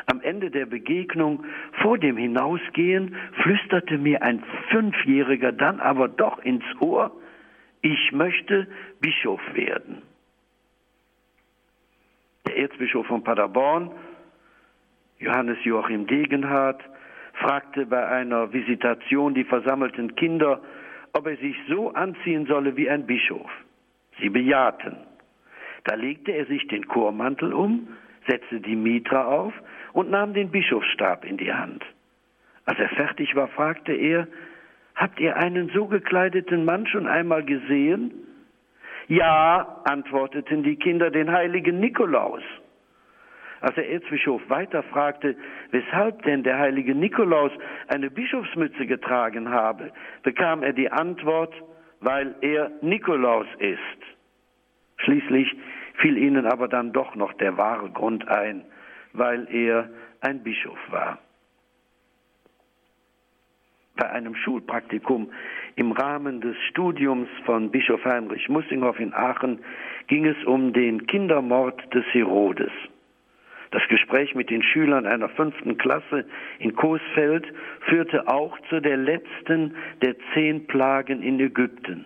Am 0.07 0.22
Ende 0.22 0.49
der 0.49 0.66
Begegnung, 0.66 1.45
vor 1.82 1.97
dem 1.97 2.18
Hinausgehen, 2.18 3.16
flüsterte 3.43 3.97
mir 3.97 4.24
ein 4.24 4.43
Fünfjähriger 4.70 5.51
dann 5.51 5.80
aber 5.80 6.07
doch 6.07 6.39
ins 6.39 6.64
Ohr, 6.80 7.12
ich 7.82 8.12
möchte 8.12 8.68
Bischof 8.99 9.41
werden. 9.53 10.01
Der 12.47 12.57
Erzbischof 12.57 13.05
von 13.07 13.24
Paderborn, 13.24 13.91
Johannes 15.20 15.57
Joachim 15.64 16.07
Degenhardt, 16.07 16.82
fragte 17.41 17.85
bei 17.85 18.07
einer 18.07 18.53
Visitation 18.53 19.33
die 19.33 19.43
versammelten 19.43 20.15
Kinder, 20.15 20.61
ob 21.13 21.27
er 21.27 21.37
sich 21.37 21.55
so 21.67 21.91
anziehen 21.93 22.45
solle 22.45 22.77
wie 22.77 22.89
ein 22.89 23.05
Bischof. 23.05 23.49
Sie 24.19 24.29
bejahten. 24.29 24.97
Da 25.83 25.95
legte 25.95 26.31
er 26.31 26.45
sich 26.45 26.67
den 26.67 26.87
Chormantel 26.87 27.53
um, 27.53 27.87
setzte 28.27 28.59
die 28.59 28.75
Mitra 28.75 29.25
auf 29.25 29.53
und 29.93 30.11
nahm 30.11 30.33
den 30.33 30.51
Bischofsstab 30.51 31.25
in 31.25 31.37
die 31.37 31.51
Hand. 31.51 31.83
Als 32.65 32.79
er 32.79 32.89
fertig 32.89 33.35
war, 33.35 33.47
fragte 33.47 33.93
er, 33.93 34.27
Habt 34.95 35.19
ihr 35.19 35.35
einen 35.35 35.69
so 35.69 35.87
gekleideten 35.87 36.65
Mann 36.65 36.85
schon 36.85 37.07
einmal 37.07 37.43
gesehen? 37.43 38.11
Ja, 39.07 39.81
antworteten 39.85 40.63
die 40.63 40.75
Kinder, 40.75 41.09
den 41.09 41.31
heiligen 41.31 41.79
Nikolaus. 41.79 42.43
Als 43.62 43.76
der 43.76 43.89
Erzbischof 43.89 44.41
weiter 44.49 44.82
fragte, 44.82 45.36
weshalb 45.70 46.24
denn 46.24 46.41
der 46.41 46.57
heilige 46.57 46.95
Nikolaus 46.95 47.51
eine 47.88 48.09
Bischofsmütze 48.09 48.88
getragen 48.88 49.49
habe, 49.49 49.91
bekam 50.24 50.64
er 50.64 50.74
die 50.74 50.91
Antwort, 50.91 51.53
weil 51.99 52.36
er 52.41 52.72
Nikolaus 52.82 53.45
ist. 53.59 53.80
Schließlich 54.97 55.55
fiel 55.95 56.18
ihnen 56.18 56.47
aber 56.47 56.68
dann 56.68 56.91
doch 56.91 57.16
noch 57.16 57.34
der 57.34 57.55
wahre 57.57 57.91
Grund 57.91 58.28
ein, 58.28 58.66
weil 59.14 59.47
er 59.53 59.89
ein 60.22 60.41
Bischof 60.41 60.80
war. 60.89 61.20
Bei 63.95 64.09
einem 64.09 64.34
Schulpraktikum 64.34 65.32
im 65.76 65.91
Rahmen 65.91 66.41
des 66.41 66.57
Studiums 66.70 67.30
von 67.45 67.70
Bischof 67.70 68.03
Heinrich 68.05 68.49
Mussinghoff 68.49 68.99
in 68.99 69.14
Aachen 69.14 69.59
ging 70.07 70.26
es 70.26 70.43
um 70.45 70.74
den 70.74 71.05
Kindermord 71.05 71.93
des 71.93 72.05
Herodes. 72.14 72.72
Das 73.72 73.88
Gespräch 73.88 74.36
mit 74.36 74.49
den 74.49 74.61
Schülern 74.61 75.05
einer 75.05 75.30
fünften 75.30 75.78
Klasse 75.78 76.26
in 76.59 76.76
Coesfeld 76.76 77.45
führte 77.88 78.28
auch 78.28 78.57
zu 78.69 78.82
der 78.82 78.97
letzten 78.97 79.76
der 80.01 80.15
zehn 80.34 80.67
Plagen 80.67 81.24
in 81.24 81.39
Ägypten, 81.39 82.05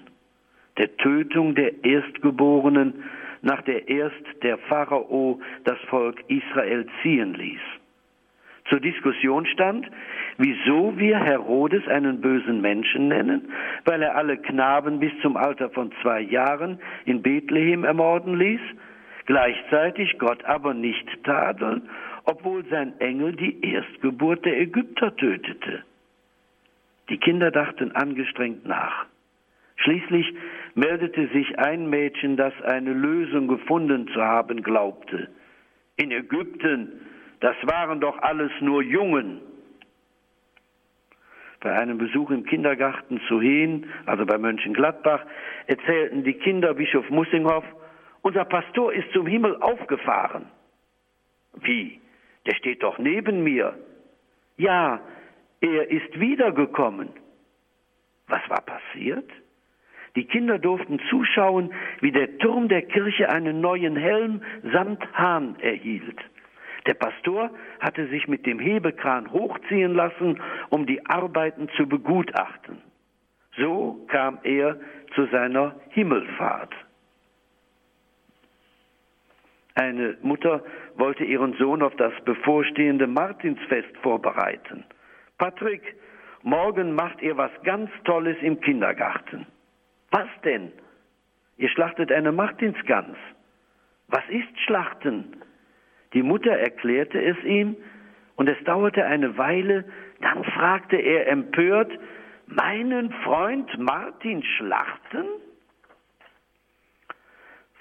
der 0.77 0.95
Tötung 0.97 1.55
der 1.55 1.83
Erstgeborenen, 1.83 3.03
nach 3.41 3.61
der 3.63 3.87
erst 3.87 4.25
der 4.43 4.57
Pharao 4.57 5.39
das 5.63 5.79
Volk 5.89 6.23
Israel 6.27 6.85
ziehen 7.01 7.33
ließ. 7.33 7.61
Zur 8.69 8.79
Diskussion 8.79 9.45
stand, 9.45 9.89
wieso 10.37 10.97
wir 10.97 11.19
Herodes 11.19 11.87
einen 11.87 12.21
bösen 12.21 12.61
Menschen 12.61 13.07
nennen, 13.07 13.51
weil 13.85 14.01
er 14.01 14.15
alle 14.15 14.37
Knaben 14.37 14.99
bis 14.99 15.11
zum 15.21 15.37
Alter 15.37 15.69
von 15.69 15.91
zwei 16.01 16.21
Jahren 16.21 16.79
in 17.05 17.21
Bethlehem 17.21 17.83
ermorden 17.83 18.37
ließ, 18.37 18.61
gleichzeitig 19.25 20.17
Gott 20.17 20.43
aber 20.45 20.73
nicht 20.73 21.07
tadeln, 21.23 21.89
obwohl 22.25 22.65
sein 22.65 22.99
Engel 22.99 23.35
die 23.35 23.61
Erstgeburt 23.61 24.45
der 24.45 24.59
Ägypter 24.59 25.15
tötete. 25.15 25.83
Die 27.09 27.17
Kinder 27.17 27.51
dachten 27.51 27.91
angestrengt 27.91 28.65
nach. 28.65 29.05
Schließlich 29.77 30.33
meldete 30.73 31.27
sich 31.27 31.59
ein 31.59 31.89
Mädchen, 31.89 32.37
das 32.37 32.53
eine 32.63 32.93
Lösung 32.93 33.47
gefunden 33.47 34.07
zu 34.07 34.21
haben 34.21 34.63
glaubte. 34.63 35.29
In 35.97 36.11
Ägypten, 36.11 37.01
das 37.41 37.55
waren 37.63 37.99
doch 37.99 38.17
alles 38.19 38.51
nur 38.61 38.81
Jungen. 38.81 39.41
Bei 41.61 41.73
einem 41.73 41.97
Besuch 41.97 42.31
im 42.31 42.45
Kindergarten 42.45 43.19
zu 43.27 43.41
Heen, 43.41 43.87
also 44.05 44.25
bei 44.25 44.37
Mönchengladbach, 44.37 45.21
erzählten 45.67 46.23
die 46.23 46.33
Kinder 46.33 46.73
Bischof 46.73 47.09
Mussinghoff, 47.09 47.65
unser 48.25 48.43
Pastor 48.45 48.91
ist 48.91 49.11
zum 49.13 49.27
Himmel 49.27 49.55
aufgefahren. 49.61 50.47
Wie? 51.61 52.01
Der 52.47 52.55
steht 52.55 52.81
doch 52.81 52.97
neben 52.97 53.43
mir. 53.43 53.77
Ja, 54.57 54.99
er 55.61 55.91
ist 55.91 56.19
wiedergekommen. 56.19 57.09
Was 58.27 58.41
war 58.49 58.61
passiert? 58.61 59.29
Die 60.15 60.25
Kinder 60.25 60.57
durften 60.57 60.99
zuschauen, 61.07 61.71
wie 62.01 62.11
der 62.11 62.39
Turm 62.39 62.67
der 62.67 62.81
Kirche 62.81 63.29
einen 63.29 63.61
neuen 63.61 63.95
Helm 63.95 64.41
samt 64.73 65.05
Hahn 65.13 65.55
erhielt. 65.59 66.19
Der 66.87 66.95
Pastor 66.95 67.51
hatte 67.79 68.07
sich 68.07 68.27
mit 68.27 68.47
dem 68.47 68.57
Hebekran 68.57 69.31
hochziehen 69.31 69.93
lassen, 69.93 70.41
um 70.69 70.87
die 70.87 71.05
Arbeiten 71.05 71.69
zu 71.77 71.87
begutachten. 71.87 72.81
So 73.55 74.03
kam 74.07 74.39
er 74.41 74.79
zu 75.13 75.27
seiner 75.27 75.75
Himmelfahrt. 75.89 76.73
Eine 79.75 80.17
Mutter 80.21 80.63
wollte 80.95 81.25
ihren 81.25 81.53
Sohn 81.57 81.81
auf 81.83 81.95
das 81.97 82.13
bevorstehende 82.23 83.07
Martinsfest 83.07 83.95
vorbereiten. 84.01 84.85
Patrick, 85.37 85.95
morgen 86.43 86.95
macht 86.95 87.21
ihr 87.21 87.35
was 87.35 87.51
ganz 87.63 87.91
Tolles 88.05 88.37
im 88.41 88.61
Kindergarten. 88.61 89.45
Was 90.11 90.27
denn? 90.45 90.71
Ihr 91.57 91.69
schlachtet 91.69 92.11
eine 92.11 92.31
Martinsgans. 92.31 93.17
Was 94.07 94.23
ist 94.29 94.59
Schlachten? 94.65 95.41
Die 96.13 96.23
Mutter 96.23 96.51
erklärte 96.51 97.21
es 97.21 97.37
ihm, 97.43 97.75
und 98.37 98.49
es 98.49 98.61
dauerte 98.65 99.05
eine 99.05 99.37
Weile, 99.37 99.85
dann 100.21 100.43
fragte 100.43 100.97
er 100.97 101.27
empört, 101.27 101.91
meinen 102.47 103.11
Freund 103.23 103.77
Martin 103.77 104.43
schlachten? 104.43 105.25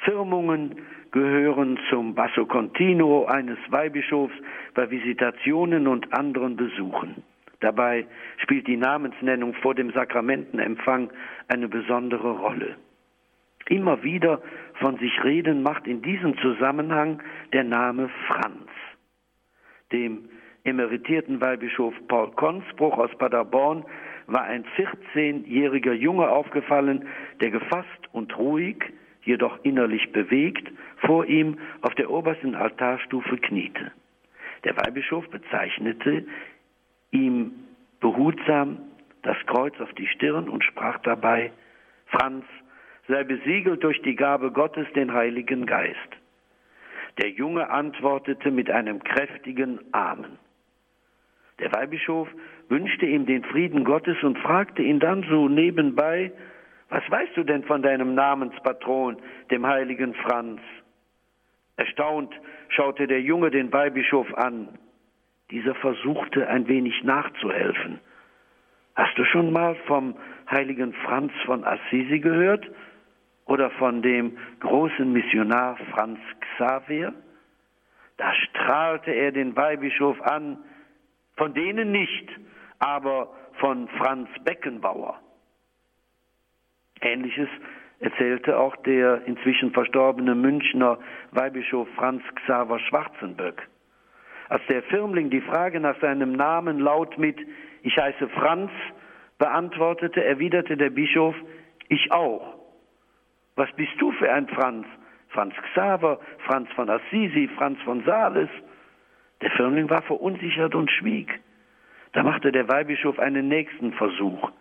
Firmungen 0.04 0.82
gehören 1.14 1.78
zum 1.90 2.16
Basso 2.16 2.44
Continuo 2.44 3.26
eines 3.26 3.56
Weihbischofs 3.68 4.34
bei 4.74 4.90
Visitationen 4.90 5.86
und 5.86 6.12
anderen 6.12 6.56
Besuchen. 6.56 7.22
Dabei 7.60 8.04
spielt 8.38 8.66
die 8.66 8.76
Namensnennung 8.76 9.54
vor 9.54 9.76
dem 9.76 9.92
Sakramentenempfang 9.92 11.12
eine 11.46 11.68
besondere 11.68 12.32
Rolle. 12.32 12.74
Immer 13.68 14.02
wieder 14.02 14.42
von 14.80 14.98
sich 14.98 15.22
reden 15.22 15.62
macht 15.62 15.86
in 15.86 16.02
diesem 16.02 16.36
Zusammenhang 16.38 17.22
der 17.52 17.62
Name 17.62 18.10
Franz. 18.26 18.68
Dem 19.92 20.28
emeritierten 20.64 21.40
Weihbischof 21.40 21.94
Paul 22.08 22.32
Konsbruch 22.32 22.98
aus 22.98 23.16
Paderborn 23.18 23.84
war 24.26 24.42
ein 24.42 24.64
14-jähriger 24.76 25.92
Junge 25.92 26.28
aufgefallen, 26.28 27.06
der 27.40 27.52
gefasst 27.52 28.08
und 28.10 28.36
ruhig, 28.36 28.82
jedoch 29.24 29.58
innerlich 29.62 30.12
bewegt, 30.12 30.70
vor 30.98 31.26
ihm 31.26 31.58
auf 31.82 31.94
der 31.94 32.10
obersten 32.10 32.54
Altarstufe 32.54 33.36
kniete. 33.38 33.92
Der 34.64 34.76
Weihbischof 34.76 35.28
bezeichnete 35.28 36.24
ihm 37.10 37.52
behutsam 38.00 38.78
das 39.22 39.36
Kreuz 39.46 39.78
auf 39.80 39.92
die 39.94 40.06
Stirn 40.08 40.48
und 40.48 40.64
sprach 40.64 40.98
dabei, 40.98 41.52
Franz, 42.06 42.44
sei 43.08 43.24
besiegelt 43.24 43.82
durch 43.82 44.00
die 44.02 44.16
Gabe 44.16 44.50
Gottes, 44.50 44.86
den 44.94 45.12
Heiligen 45.12 45.66
Geist. 45.66 45.98
Der 47.22 47.30
Junge 47.30 47.70
antwortete 47.70 48.50
mit 48.50 48.70
einem 48.70 49.02
kräftigen 49.02 49.80
Amen. 49.92 50.38
Der 51.60 51.72
Weihbischof 51.72 52.28
wünschte 52.68 53.06
ihm 53.06 53.26
den 53.26 53.44
Frieden 53.44 53.84
Gottes 53.84 54.20
und 54.22 54.38
fragte 54.38 54.82
ihn 54.82 54.98
dann 54.98 55.24
so 55.28 55.48
nebenbei, 55.48 56.32
was 56.94 57.10
weißt 57.10 57.36
du 57.36 57.42
denn 57.42 57.64
von 57.64 57.82
deinem 57.82 58.14
Namenspatron, 58.14 59.16
dem 59.50 59.66
heiligen 59.66 60.14
Franz? 60.14 60.60
Erstaunt 61.76 62.32
schaute 62.68 63.08
der 63.08 63.20
Junge 63.20 63.50
den 63.50 63.72
Weihbischof 63.72 64.32
an. 64.34 64.68
Dieser 65.50 65.74
versuchte 65.74 66.46
ein 66.46 66.68
wenig 66.68 67.02
nachzuhelfen. 67.02 67.98
Hast 68.94 69.18
du 69.18 69.24
schon 69.24 69.52
mal 69.52 69.74
vom 69.88 70.14
heiligen 70.48 70.92
Franz 70.92 71.32
von 71.46 71.64
Assisi 71.64 72.20
gehört? 72.20 72.64
Oder 73.46 73.70
von 73.70 74.00
dem 74.00 74.38
großen 74.60 75.12
Missionar 75.12 75.76
Franz 75.90 76.20
Xavier? 76.56 77.12
Da 78.18 78.32
strahlte 78.34 79.10
er 79.10 79.32
den 79.32 79.56
Weihbischof 79.56 80.22
an, 80.22 80.58
von 81.36 81.54
denen 81.54 81.90
nicht, 81.90 82.28
aber 82.78 83.34
von 83.58 83.88
Franz 83.98 84.28
Beckenbauer. 84.44 85.23
Ähnliches 87.00 87.48
erzählte 88.00 88.58
auch 88.58 88.76
der 88.76 89.22
inzwischen 89.26 89.72
verstorbene 89.72 90.34
Münchner 90.34 90.98
Weihbischof 91.32 91.88
Franz 91.96 92.22
Xaver 92.34 92.78
Schwarzenböck. 92.78 93.66
Als 94.48 94.62
der 94.68 94.82
Firmling 94.84 95.30
die 95.30 95.40
Frage 95.40 95.80
nach 95.80 95.98
seinem 96.00 96.32
Namen 96.32 96.78
laut 96.78 97.18
mit 97.18 97.38
Ich 97.82 97.96
heiße 97.96 98.28
Franz 98.28 98.70
beantwortete, 99.38 100.22
erwiderte 100.22 100.76
der 100.76 100.90
Bischof 100.90 101.34
Ich 101.88 102.12
auch. 102.12 102.58
Was 103.56 103.70
bist 103.72 103.92
du 103.98 104.12
für 104.12 104.32
ein 104.32 104.48
Franz? 104.48 104.86
Franz 105.28 105.54
Xaver, 105.72 106.20
Franz 106.46 106.68
von 106.76 106.88
Assisi, 106.88 107.48
Franz 107.56 107.80
von 107.82 108.04
Sales. 108.04 108.48
Der 109.40 109.50
Firmling 109.50 109.90
war 109.90 110.02
verunsichert 110.02 110.74
und 110.74 110.90
schwieg. 110.90 111.40
Da 112.12 112.22
machte 112.22 112.52
der 112.52 112.68
Weihbischof 112.68 113.18
einen 113.18 113.48
nächsten 113.48 113.92
Versuch. 113.94 114.52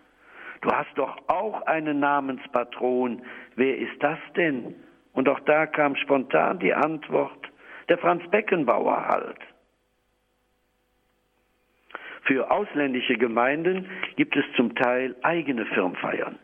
Du 0.63 0.71
hast 0.71 0.97
doch 0.97 1.17
auch 1.27 1.61
einen 1.63 1.99
Namenspatron. 1.99 3.21
Wer 3.55 3.77
ist 3.77 4.01
das 4.01 4.17
denn? 4.35 4.75
Und 5.13 5.29
auch 5.29 5.39
da 5.41 5.67
kam 5.67 5.95
spontan 5.95 6.59
die 6.59 6.73
Antwort, 6.73 7.51
der 7.89 7.97
Franz 7.99 8.27
Beckenbauer 8.31 9.07
halt. 9.07 9.37
Für 12.23 12.49
ausländische 12.49 13.15
Gemeinden 13.15 13.89
gibt 14.15 14.35
es 14.35 14.45
zum 14.55 14.73
Teil 14.75 15.15
eigene 15.21 15.65
Firmfeiern. 15.67 16.39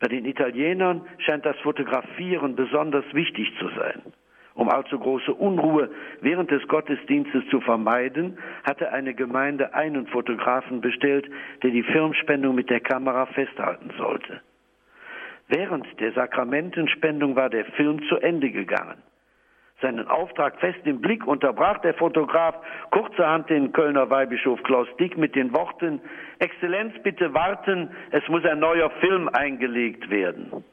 Bei 0.00 0.08
den 0.08 0.26
Italienern 0.26 1.06
scheint 1.18 1.44
das 1.44 1.56
Fotografieren 1.60 2.54
besonders 2.54 3.04
wichtig 3.14 3.52
zu 3.58 3.68
sein. 3.70 4.12
Um 4.58 4.68
allzu 4.68 4.98
große 4.98 5.32
Unruhe 5.32 5.88
während 6.20 6.50
des 6.50 6.66
Gottesdienstes 6.66 7.46
zu 7.48 7.60
vermeiden, 7.60 8.36
hatte 8.64 8.90
eine 8.90 9.14
Gemeinde 9.14 9.72
einen 9.72 10.08
Fotografen 10.08 10.80
bestellt, 10.80 11.30
der 11.62 11.70
die 11.70 11.84
Firmspendung 11.84 12.56
mit 12.56 12.68
der 12.68 12.80
Kamera 12.80 13.26
festhalten 13.26 13.92
sollte. 13.96 14.40
Während 15.46 15.86
der 16.00 16.10
Sakramentenspendung 16.10 17.36
war 17.36 17.50
der 17.50 17.66
Film 17.66 18.02
zu 18.08 18.16
Ende 18.16 18.50
gegangen. 18.50 19.00
Seinen 19.80 20.08
Auftrag 20.08 20.58
fest 20.58 20.80
im 20.86 21.00
Blick 21.00 21.24
unterbrach 21.24 21.78
der 21.82 21.94
Fotograf 21.94 22.56
kurzerhand 22.90 23.48
den 23.48 23.72
Kölner 23.72 24.10
Weihbischof 24.10 24.60
Klaus 24.64 24.88
Dick 24.98 25.16
mit 25.16 25.36
den 25.36 25.54
Worten 25.54 26.00
Exzellenz, 26.40 27.00
bitte 27.04 27.32
warten, 27.32 27.90
es 28.10 28.26
muss 28.26 28.44
ein 28.44 28.58
neuer 28.58 28.90
Film 28.98 29.28
eingelegt 29.28 30.10
werden. 30.10 30.64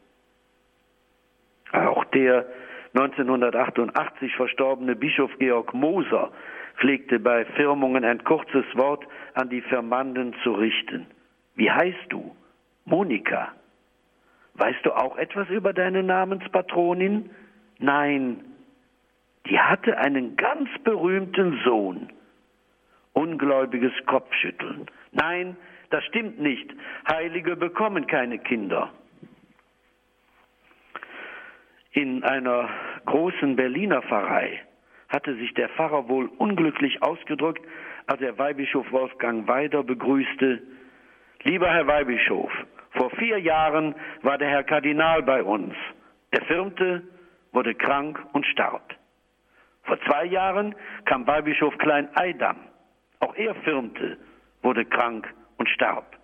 Auch 1.71 2.03
der 2.05 2.47
1988 2.96 4.36
verstorbene 4.38 4.96
Bischof 4.96 5.30
Georg 5.38 5.74
Moser 5.74 6.32
pflegte 6.78 7.20
bei 7.20 7.43
Firmungen 7.43 8.06
ein 8.06 8.24
kurzes 8.24 8.66
Wort 8.74 9.06
an 9.34 9.50
die 9.50 9.60
Firmanden 9.62 10.34
zu 10.43 10.54
richten. 10.54 11.06
Wie 11.56 11.70
heißt 11.70 12.06
du? 12.08 12.34
Monika. 12.86 13.52
Weißt 14.54 14.86
du 14.86 14.93
auch 14.93 15.18
etwas 15.18 15.50
über 15.50 15.74
deine 15.74 16.04
Namenspatronin? 16.04 17.30
Nein, 17.80 18.39
die 19.50 19.60
hatte 19.60 19.98
einen 19.98 20.38
ganz 20.38 20.70
berühmten 20.86 21.60
Sohn. 21.66 22.10
Ungläubiges 23.12 23.91
Kopfschütteln. 24.06 24.86
Nein, 25.12 25.58
das 25.89 26.04
stimmt 26.06 26.39
nicht. 26.39 26.74
Heilige 27.10 27.58
bekommen 27.58 28.08
keine 28.08 28.39
Kinder. 28.39 28.91
In 31.96 32.26
einer 32.26 32.68
großen 33.06 33.56
Berliner 33.56 34.02
Pfarrei 34.02 34.62
hatte 35.08 35.34
sich 35.36 35.54
der 35.54 35.70
Pfarrer 35.70 36.10
wohl 36.10 36.26
unglücklich 36.39 37.02
ausgedrückt, 37.02 37.66
als 38.06 38.20
er 38.20 38.38
Weihbischof 38.38 38.91
Wolfgang 38.91 39.48
Weider 39.48 39.82
begrüßte. 39.82 40.62
Lieber 41.43 41.70
Herr 41.70 41.88
Weihbischof, 41.88 42.52
vor 42.91 43.12
vier 43.12 43.39
Jahren 43.39 43.96
war 44.24 44.38
der 44.38 44.50
Herr 44.50 44.66
Kardinal 44.66 45.24
bei 45.24 45.41
uns. 45.41 45.74
Er 46.32 46.41
firmte, 46.41 47.02
wurde 47.54 47.74
krank 47.74 48.22
und 48.34 48.46
starb. 48.48 48.93
Vor 49.84 49.98
zwei 50.02 50.26
Jahren 50.26 50.76
kam 51.06 51.26
Weihbischof 51.26 51.78
Klein 51.78 52.10
Eidam. 52.16 52.58
Auch 53.22 53.36
er 53.36 53.56
firmte, 53.56 54.18
wurde 54.64 54.84
krank 54.84 55.34
und 55.58 55.70
starb. 55.70 56.18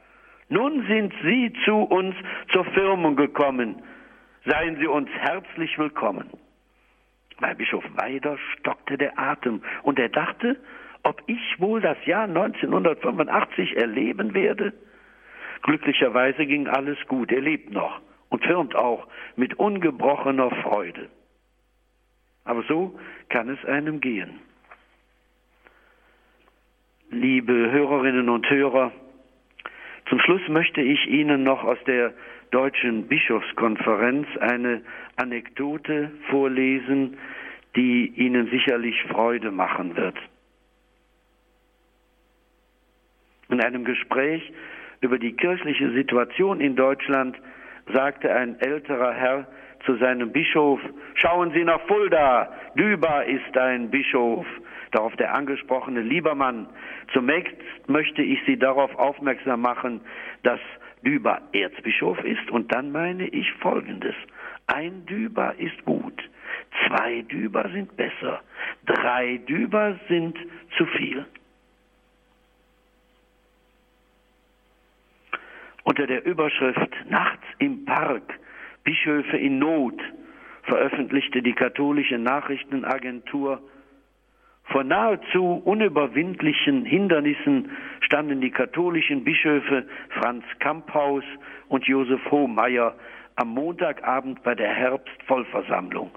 Nun 0.50 0.86
sind 0.88 1.14
Sie 1.24 1.54
zu 1.64 1.78
uns 1.78 2.14
zur 2.52 2.66
Firmung 2.66 3.16
gekommen. 3.16 3.82
Seien 4.46 4.78
Sie 4.78 4.88
uns 4.88 5.10
herzlich 5.10 5.78
willkommen. 5.78 6.28
Weihbischof 7.39 7.84
Weider 7.96 8.39
stockte 8.58 8.98
der 8.98 9.20
Atem 9.20 9.62
und 9.84 10.00
er 10.00 10.10
dachte, 10.10 10.58
ob 11.04 11.22
ich 11.28 11.60
wohl 11.60 11.80
das 11.80 11.98
Jahr 12.06 12.24
1985 12.24 13.78
erleben 13.78 14.34
werde. 14.34 14.74
Glücklicherweise 15.62 16.48
ging 16.48 16.68
alles 16.68 16.98
gut. 17.08 17.32
Er 17.32 17.42
lebt 17.42 17.72
noch 17.72 18.02
und 18.30 18.44
firmt 18.44 18.76
auch 18.76 19.08
mit 19.36 19.60
ungebrochener 19.60 20.50
Freude. 20.64 21.10
Aber 22.44 22.64
so 22.64 23.00
kann 23.30 23.48
es 23.50 23.64
einem 23.66 24.02
gehen. 24.02 24.39
Liebe 27.12 27.54
Hörerinnen 27.54 28.28
und 28.30 28.50
Hörer, 28.50 28.92
zum 30.10 30.20
Schluss 30.20 30.48
möchte 30.48 30.82
ich 30.82 31.06
Ihnen 31.08 31.44
noch 31.44 31.64
aus 31.64 31.78
der 31.86 32.14
Deutschen 32.52 33.08
Bischofskonferenz 33.08 34.28
eine 34.39 34.82
Anekdote 35.16 36.12
vorlesen, 36.30 37.18
die 37.76 38.08
Ihnen 38.16 38.49
sicherlich 38.49 39.02
Freude 39.04 39.52
machen 39.52 39.95
wird. 39.95 40.18
In 43.49 43.62
einem 43.62 43.86
Gespräch 43.86 44.52
über 45.02 45.18
die 45.18 45.34
kirchliche 45.34 45.91
Situation 45.91 46.62
in 46.62 46.76
Deutschland 46.76 47.38
sagte 47.93 48.34
ein 48.34 48.60
älterer 48.60 49.14
Herr 49.14 49.47
zu 49.86 49.95
seinem 49.95 50.32
Bischof, 50.32 50.80
schauen 51.16 51.52
Sie 51.52 51.64
nach 51.64 51.82
Fulda, 51.88 52.52
Düber 52.76 53.26
ist 53.26 53.58
ein 53.58 53.89
Bischof. 53.89 54.45
Darauf 54.91 55.16
der 55.16 55.34
angesprochene 55.34 56.02
Liebermann, 56.02 56.68
zunächst 57.14 57.56
möchte 57.88 58.22
ich 58.22 58.39
Sie 58.45 58.58
darauf 58.58 58.93
aufmerksam 58.95 59.62
machen, 59.62 60.02
dass 60.43 60.60
Düber 61.04 61.41
Erzbischof 61.54 62.24
ist 62.24 62.49
und 62.52 62.72
dann 62.72 62.91
meine 62.91 63.28
ich 63.28 63.52
Folgendes. 63.54 64.16
Ein 64.68 65.06
Düber 65.06 65.56
ist 65.58 65.84
gut, 65.86 66.22
zwei 66.88 67.22
Düber 67.24 67.70
sind 67.72 67.95
besser, 67.97 68.41
drei 68.86 69.38
Düber 69.38 69.99
sind 70.08 70.38
zu 70.78 70.86
viel. 70.86 71.26
Unter 75.84 76.08
der 76.08 76.26
Überschrift 76.26 76.93
Nachts 77.10 77.45
im 77.58 77.86
Park 77.86 78.39
Bischöfe 78.84 79.38
in 79.38 79.60
Not 79.60 79.99
veröffentlichte 80.64 81.41
die 81.41 81.54
katholische 81.54 82.18
Nachrichtenagentur. 82.18 83.62
Vor 84.72 84.86
nahezu 84.86 85.62
unüberwindlichen 85.66 86.86
Hindernissen 86.86 87.72
standen 88.00 88.40
die 88.40 88.52
katholischen 88.52 89.26
Bischöfe 89.26 89.86
Franz 90.12 90.46
Kamphaus 90.60 91.26
und 91.68 91.86
Josef 91.86 92.22
Hohmeier 92.32 92.96
am 93.36 93.50
Montagabend 93.50 94.42
bei 94.44 94.56
der 94.56 94.70
Herbstvollversammlung. 94.70 96.12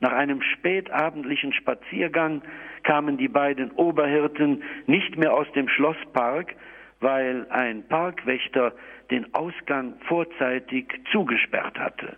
Nach 0.00 0.12
einem 0.12 0.42
spätabendlichen 0.42 1.54
Spaziergang 1.54 2.42
kamen 2.82 3.16
die 3.16 3.28
beiden 3.28 3.70
Oberhirten 3.70 4.62
nicht 4.86 5.16
mehr 5.16 5.32
aus 5.32 5.50
dem 5.52 5.68
Schlosspark, 5.68 6.54
weil 7.00 7.46
ein 7.48 7.88
Parkwächter 7.88 8.74
den 9.10 9.32
Ausgang 9.32 9.94
vorzeitig 10.08 10.88
zugesperrt 11.10 11.78
hatte. 11.78 12.16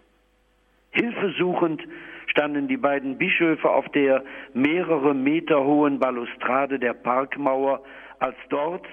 Hilfesuchend 0.90 1.82
standen 2.34 2.66
die 2.66 2.76
beiden 2.76 3.16
Bischöfe 3.16 3.70
auf 3.70 3.88
der 3.90 4.24
mehrere 4.54 5.14
Meter 5.14 5.62
hohen 5.62 6.00
Balustrade 6.00 6.80
der 6.80 6.92
Parkmauer, 6.92 7.80
als 8.18 8.34
dort 8.48 8.84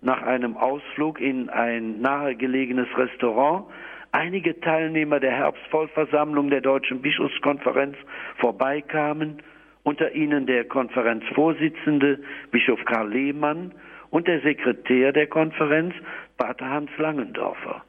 nach 0.00 0.22
einem 0.22 0.56
Ausflug 0.56 1.20
in 1.20 1.50
ein 1.50 2.00
nahegelegenes 2.00 2.88
Restaurant 2.96 3.66
einige 4.12 4.58
Teilnehmer 4.60 5.20
der 5.20 5.32
Herbstvollversammlung 5.32 6.48
der 6.48 6.62
Deutschen 6.62 7.02
Bischofskonferenz 7.02 7.96
vorbeikamen, 8.38 9.42
unter 9.82 10.12
ihnen 10.12 10.46
der 10.46 10.64
Konferenzvorsitzende 10.64 12.20
Bischof 12.50 12.82
Karl 12.86 13.10
Lehmann 13.10 13.72
und 14.08 14.26
der 14.26 14.40
Sekretär 14.40 15.12
der 15.12 15.26
Konferenz, 15.26 15.94
Pater 16.38 16.70
Hans 16.70 16.90
Langendorfer. 16.96 17.84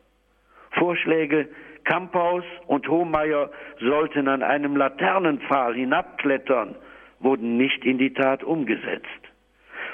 Vorschläge 0.72 1.47
Kamphaus 1.88 2.44
und 2.68 2.88
Hohmeier 2.90 3.50
sollten 3.80 4.28
an 4.28 4.44
einem 4.44 4.76
Laternenpfahl 4.76 5.74
hinabklettern, 5.74 6.76
wurden 7.20 7.56
nicht 7.56 7.86
in 7.86 7.98
die 7.98 8.14
Tat 8.14 8.44
umgesetzt. 8.44 9.08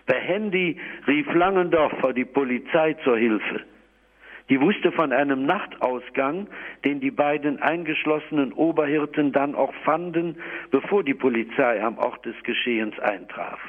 Per 0.07 0.19
Handy 0.19 0.79
rief 1.07 1.31
Langendorfer 1.33 2.13
die 2.13 2.25
Polizei 2.25 2.93
zur 3.03 3.17
Hilfe. 3.17 3.61
Die 4.49 4.59
wusste 4.59 4.91
von 4.91 5.13
einem 5.13 5.45
Nachtausgang, 5.45 6.47
den 6.83 6.99
die 6.99 7.11
beiden 7.11 7.61
eingeschlossenen 7.61 8.53
Oberhirten 8.53 9.31
dann 9.31 9.53
auch 9.53 9.73
fanden, 9.85 10.37
bevor 10.71 11.03
die 11.03 11.13
Polizei 11.13 11.81
am 11.81 11.99
Ort 11.99 12.25
des 12.25 12.35
Geschehens 12.43 12.99
eintraf. 12.99 13.59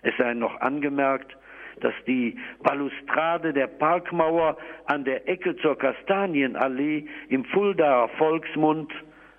Es 0.00 0.16
sei 0.16 0.32
noch 0.32 0.60
angemerkt, 0.60 1.36
dass 1.84 1.94
die 2.06 2.36
Balustrade 2.62 3.52
der 3.52 3.66
Parkmauer 3.66 4.56
an 4.86 5.04
der 5.04 5.28
Ecke 5.28 5.56
zur 5.56 5.78
Kastanienallee 5.78 7.06
im 7.28 7.44
Fuldaer 7.46 8.08
Volksmund 8.18 8.92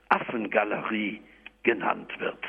Affengalerie 0.10 1.22
genannt 1.64 2.12
wird. 2.20 2.44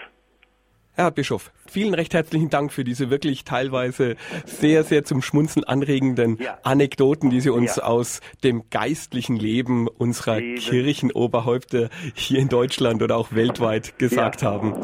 Herr 0.95 1.11
Bischof, 1.11 1.51
vielen 1.71 1.95
recht 1.95 2.15
herzlichen 2.15 2.51
Dank 2.51 2.73
für 2.73 2.85
diese 2.85 3.11
wirklich 3.11 3.45
teilweise 3.45 4.17
sehr, 4.45 4.83
sehr 4.83 5.05
zum 5.05 5.23
Schmunzen 5.23 5.63
anregenden 5.65 6.39
ja. 6.39 6.59
Anekdoten, 6.65 7.31
die 7.31 7.41
Sie 7.41 7.51
uns 7.51 7.77
ja. 7.77 7.85
aus 7.85 8.21
dem 8.43 8.69
geistlichen 8.71 9.37
Leben 9.37 9.87
unserer 9.87 10.41
Leben. 10.41 10.61
Kirchenoberhäupter 10.61 11.89
hier 12.15 12.41
in 12.41 12.49
Deutschland 12.49 13.03
oder 13.03 13.17
auch 13.17 13.33
weltweit 13.33 13.99
gesagt 13.99 14.43
ja. 14.43 14.51
haben. 14.51 14.75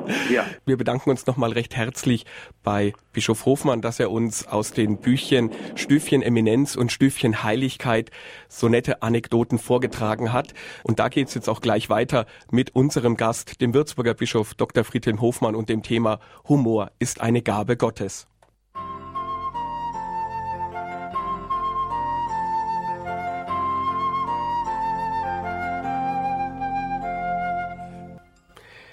Wir 0.65 0.77
bedanken 0.77 1.11
uns 1.11 1.27
nochmal 1.27 1.53
recht 1.53 1.75
herzlich 1.75 2.25
bei 2.63 2.93
Bischof 3.13 3.47
Hofmann, 3.47 3.81
dass 3.81 3.99
er 3.99 4.11
uns 4.11 4.47
aus 4.47 4.73
den 4.73 4.99
Büchern 4.99 5.51
Stüfchen 5.75 6.23
Eminenz 6.23 6.77
und 6.77 6.93
Stüfchen 6.93 7.43
Heiligkeit 7.43 8.11
so 8.49 8.69
nette 8.69 9.03
Anekdoten 9.03 9.59
vorgetragen 9.59 10.33
hat. 10.33 10.55
Und 10.83 10.99
da 10.99 11.09
geht's 11.09 11.35
jetzt 11.35 11.49
auch 11.49 11.61
gleich 11.61 11.89
weiter 11.89 12.27
mit 12.51 12.77
unserem 12.77 13.17
Gast, 13.17 13.61
dem 13.61 13.75
Würzburger 13.75 14.15
Bischof 14.15 14.55
Dr. 14.55 14.85
Friedhelm 14.85 15.21
Hofmann 15.21 15.55
und 15.55 15.69
dem 15.69 15.83
Thema 15.83 16.21
Humor 16.49 16.76
ist 16.99 17.21
eine 17.21 17.43
Gabe 17.43 17.77
Gottes. 17.77 18.27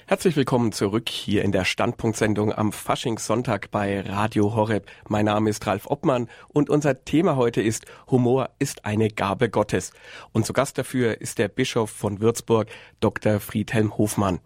Herzlich 0.06 0.36
willkommen 0.36 0.70
zurück 0.70 1.08
hier 1.08 1.42
in 1.42 1.50
der 1.50 1.64
Standpunktsendung 1.64 2.52
am 2.52 2.72
Faschingssonntag 2.72 3.70
bei 3.70 4.02
Radio 4.02 4.54
Horeb. 4.54 4.84
Mein 5.08 5.24
Name 5.24 5.48
ist 5.48 5.66
Ralf 5.66 5.86
Obmann 5.86 6.28
und 6.48 6.68
unser 6.68 7.06
Thema 7.06 7.36
heute 7.36 7.62
ist 7.62 7.86
Humor 8.10 8.50
ist 8.58 8.84
eine 8.84 9.08
Gabe 9.08 9.48
Gottes. 9.48 9.92
Und 10.32 10.44
zu 10.44 10.52
Gast 10.52 10.76
dafür 10.76 11.22
ist 11.22 11.38
der 11.38 11.48
Bischof 11.48 11.88
von 11.88 12.20
Würzburg, 12.20 12.68
Dr. 13.00 13.40
Friedhelm 13.40 13.96
Hofmann. 13.96 14.40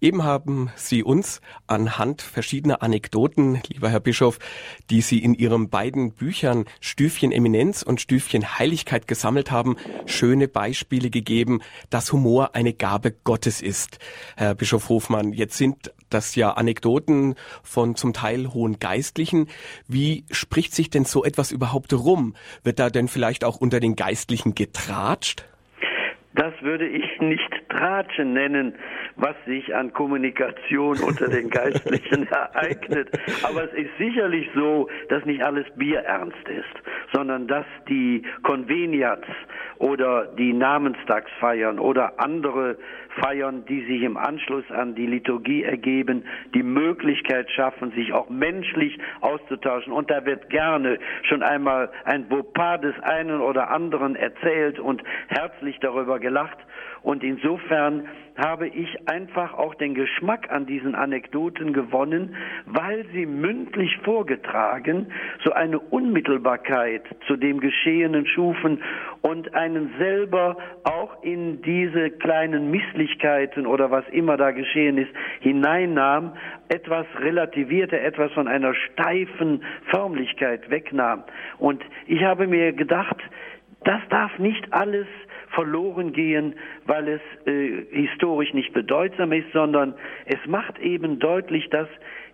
Eben 0.00 0.22
haben 0.22 0.70
Sie 0.76 1.02
uns 1.02 1.40
anhand 1.66 2.22
verschiedener 2.22 2.80
Anekdoten, 2.80 3.60
lieber 3.66 3.90
Herr 3.90 3.98
Bischof, 3.98 4.38
die 4.90 5.00
Sie 5.00 5.18
in 5.18 5.34
Ihren 5.34 5.70
beiden 5.70 6.12
Büchern 6.12 6.66
Stüfchen 6.78 7.32
Eminenz 7.32 7.82
und 7.82 8.00
Stüfchen 8.00 8.60
Heiligkeit 8.60 9.08
gesammelt 9.08 9.50
haben, 9.50 9.74
schöne 10.06 10.46
Beispiele 10.46 11.10
gegeben, 11.10 11.62
dass 11.90 12.12
Humor 12.12 12.54
eine 12.54 12.72
Gabe 12.72 13.10
Gottes 13.10 13.60
ist. 13.60 13.98
Herr 14.36 14.54
Bischof 14.54 14.88
Hofmann, 14.88 14.99
Hofmann, 15.00 15.32
jetzt 15.32 15.56
sind 15.56 15.94
das 16.10 16.36
ja 16.36 16.50
Anekdoten 16.50 17.34
von 17.62 17.94
zum 17.94 18.12
Teil 18.12 18.52
hohen 18.52 18.78
Geistlichen. 18.80 19.48
Wie 19.88 20.24
spricht 20.30 20.74
sich 20.74 20.90
denn 20.90 21.06
so 21.06 21.24
etwas 21.24 21.52
überhaupt 21.52 21.94
rum? 21.94 22.34
Wird 22.64 22.78
da 22.78 22.90
denn 22.90 23.08
vielleicht 23.08 23.42
auch 23.42 23.56
unter 23.56 23.80
den 23.80 23.96
Geistlichen 23.96 24.54
getratscht? 24.54 25.46
Das 26.34 26.52
würde 26.60 26.86
ich 26.86 27.18
nicht 27.20 27.50
Tratschen 27.70 28.34
nennen, 28.34 28.74
was 29.16 29.34
sich 29.46 29.74
an 29.74 29.92
Kommunikation 29.94 30.98
unter 31.00 31.28
den 31.28 31.48
Geistlichen 31.48 32.28
ereignet. 32.30 33.08
Aber 33.42 33.64
es 33.64 33.72
ist 33.72 33.90
sicherlich 33.98 34.48
so, 34.54 34.88
dass 35.08 35.24
nicht 35.24 35.42
alles 35.42 35.66
bierernst 35.76 36.46
ist, 36.46 37.14
sondern 37.14 37.48
dass 37.48 37.66
die 37.88 38.22
Conveniats 38.42 39.26
oder 39.78 40.26
die 40.26 40.52
Namenstagsfeiern 40.52 41.78
oder 41.78 42.20
andere 42.20 42.76
Feiern, 43.20 43.64
die 43.66 43.84
sich 43.86 44.02
im 44.02 44.16
Anschluss 44.16 44.64
an 44.70 44.94
die 44.94 45.06
Liturgie 45.06 45.64
ergeben, 45.64 46.24
die 46.54 46.62
Möglichkeit 46.62 47.50
schaffen, 47.50 47.92
sich 47.92 48.12
auch 48.12 48.28
menschlich 48.28 48.98
auszutauschen. 49.20 49.92
Und 49.92 50.10
da 50.10 50.24
wird 50.24 50.50
gerne 50.50 50.98
schon 51.22 51.42
einmal 51.42 51.90
ein 52.04 52.28
Beaupas 52.28 52.80
des 52.80 52.98
einen 53.00 53.40
oder 53.40 53.70
anderen 53.70 54.16
erzählt 54.16 54.78
und 54.78 55.02
herzlich 55.28 55.78
darüber 55.80 56.18
gelacht. 56.18 56.58
Und 57.02 57.24
insofern 57.24 58.08
habe 58.36 58.68
ich 58.68 59.08
einfach 59.08 59.54
auch 59.54 59.74
den 59.74 59.94
Geschmack 59.94 60.50
an 60.50 60.66
diesen 60.66 60.94
Anekdoten 60.94 61.72
gewonnen, 61.72 62.34
weil 62.66 63.04
sie 63.12 63.26
mündlich 63.26 63.96
vorgetragen 64.04 65.12
so 65.44 65.52
eine 65.52 65.78
Unmittelbarkeit 65.78 67.02
zu 67.26 67.36
dem 67.36 67.60
Geschehenen 67.60 68.26
schufen 68.26 68.82
und 69.22 69.54
einen 69.54 69.92
selber 69.98 70.56
auch 70.84 71.22
in 71.22 71.60
diese 71.62 72.10
kleinen 72.10 72.70
Misslichkeiten 72.70 73.66
oder 73.66 73.90
was 73.90 74.04
immer 74.10 74.36
da 74.36 74.52
geschehen 74.52 74.96
ist, 74.96 75.10
hineinnahm, 75.40 76.34
etwas 76.68 77.06
relativierte, 77.18 78.00
etwas 78.00 78.32
von 78.32 78.48
einer 78.48 78.74
steifen 78.74 79.62
Förmlichkeit 79.90 80.70
wegnahm. 80.70 81.24
Und 81.58 81.82
ich 82.06 82.22
habe 82.22 82.46
mir 82.46 82.72
gedacht, 82.72 83.16
das 83.84 84.00
darf 84.10 84.38
nicht 84.38 84.72
alles 84.72 85.06
verloren 85.50 86.12
gehen, 86.12 86.54
weil 86.86 87.08
es 87.08 87.20
äh, 87.46 87.84
historisch 87.90 88.52
nicht 88.54 88.72
bedeutsam 88.72 89.32
ist, 89.32 89.52
sondern 89.52 89.94
es 90.26 90.38
macht 90.46 90.78
eben 90.78 91.18
deutlich, 91.18 91.68
dass 91.70 91.88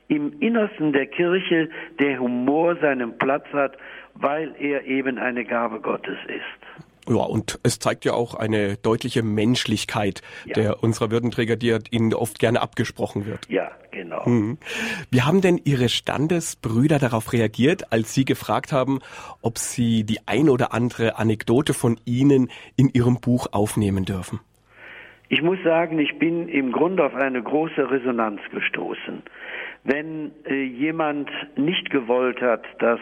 im 0.08 0.38
Innersten 0.40 0.92
der 0.92 1.06
Kirche 1.06 1.68
der 1.98 2.20
Humor 2.20 2.76
seinen 2.76 3.18
Platz 3.18 3.46
hat, 3.52 3.76
weil 4.14 4.54
er 4.58 4.84
eben 4.86 5.18
eine 5.18 5.44
Gabe 5.44 5.80
Gottes 5.80 6.18
ist. 6.28 6.85
Ja, 7.08 7.22
und 7.22 7.60
es 7.62 7.78
zeigt 7.78 8.04
ja 8.04 8.14
auch 8.14 8.34
eine 8.34 8.76
deutliche 8.76 9.22
Menschlichkeit 9.22 10.22
ja. 10.44 10.54
der 10.54 10.82
unserer 10.82 11.10
Würdenträger, 11.10 11.56
die 11.56 11.76
ihnen 11.90 12.14
oft 12.14 12.38
gerne 12.38 12.60
abgesprochen 12.60 13.26
wird. 13.26 13.48
Ja, 13.48 13.70
genau. 13.90 14.28
Mhm. 14.28 14.58
Wie 15.10 15.22
haben 15.22 15.40
denn 15.40 15.60
Ihre 15.62 15.88
Standesbrüder 15.88 16.98
darauf 16.98 17.32
reagiert, 17.32 17.92
als 17.92 18.14
Sie 18.14 18.24
gefragt 18.24 18.72
haben, 18.72 19.00
ob 19.40 19.58
Sie 19.58 20.04
die 20.04 20.18
ein 20.26 20.48
oder 20.48 20.74
andere 20.74 21.18
Anekdote 21.18 21.74
von 21.74 21.98
Ihnen 22.04 22.50
in 22.76 22.88
Ihrem 22.88 23.20
Buch 23.20 23.48
aufnehmen 23.52 24.04
dürfen? 24.04 24.40
Ich 25.28 25.42
muss 25.42 25.58
sagen, 25.64 25.98
ich 25.98 26.18
bin 26.18 26.48
im 26.48 26.70
Grunde 26.70 27.04
auf 27.04 27.14
eine 27.14 27.42
große 27.42 27.90
Resonanz 27.90 28.40
gestoßen. 28.52 29.22
Wenn 29.82 30.32
äh, 30.44 30.62
jemand 30.62 31.30
nicht 31.56 31.90
gewollt 31.90 32.40
hat, 32.40 32.64
dass 32.78 33.00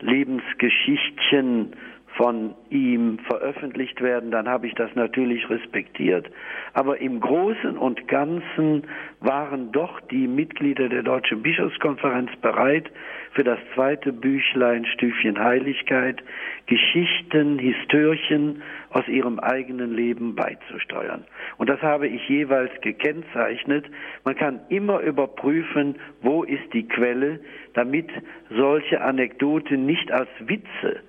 Lebensgeschichtchen 0.00 1.76
von 2.16 2.54
ihm 2.68 3.18
veröffentlicht 3.20 4.00
werden, 4.02 4.30
dann 4.30 4.48
habe 4.48 4.66
ich 4.66 4.74
das 4.74 4.94
natürlich 4.94 5.48
respektiert. 5.48 6.30
Aber 6.74 7.00
im 7.00 7.20
Großen 7.20 7.76
und 7.76 8.06
Ganzen 8.08 8.84
waren 9.20 9.72
doch 9.72 10.00
die 10.00 10.26
Mitglieder 10.26 10.88
der 10.88 11.02
Deutschen 11.02 11.42
Bischofskonferenz 11.42 12.30
bereit, 12.42 12.90
für 13.32 13.44
das 13.44 13.58
zweite 13.74 14.12
Büchlein 14.12 14.84
Stüfchen 14.84 15.38
Heiligkeit 15.38 16.22
Geschichten, 16.66 17.58
Histörchen 17.58 18.62
aus 18.90 19.08
ihrem 19.08 19.38
eigenen 19.38 19.94
Leben 19.94 20.34
beizusteuern. 20.34 21.24
Und 21.56 21.70
das 21.70 21.80
habe 21.80 22.08
ich 22.08 22.28
jeweils 22.28 22.70
gekennzeichnet. 22.82 23.86
Man 24.24 24.36
kann 24.36 24.60
immer 24.68 25.00
überprüfen, 25.00 25.96
wo 26.20 26.44
ist 26.44 26.72
die 26.74 26.86
Quelle, 26.86 27.40
damit 27.72 28.10
solche 28.50 29.00
Anekdoten 29.00 29.86
nicht 29.86 30.12
als 30.12 30.28
Witze 30.40 31.00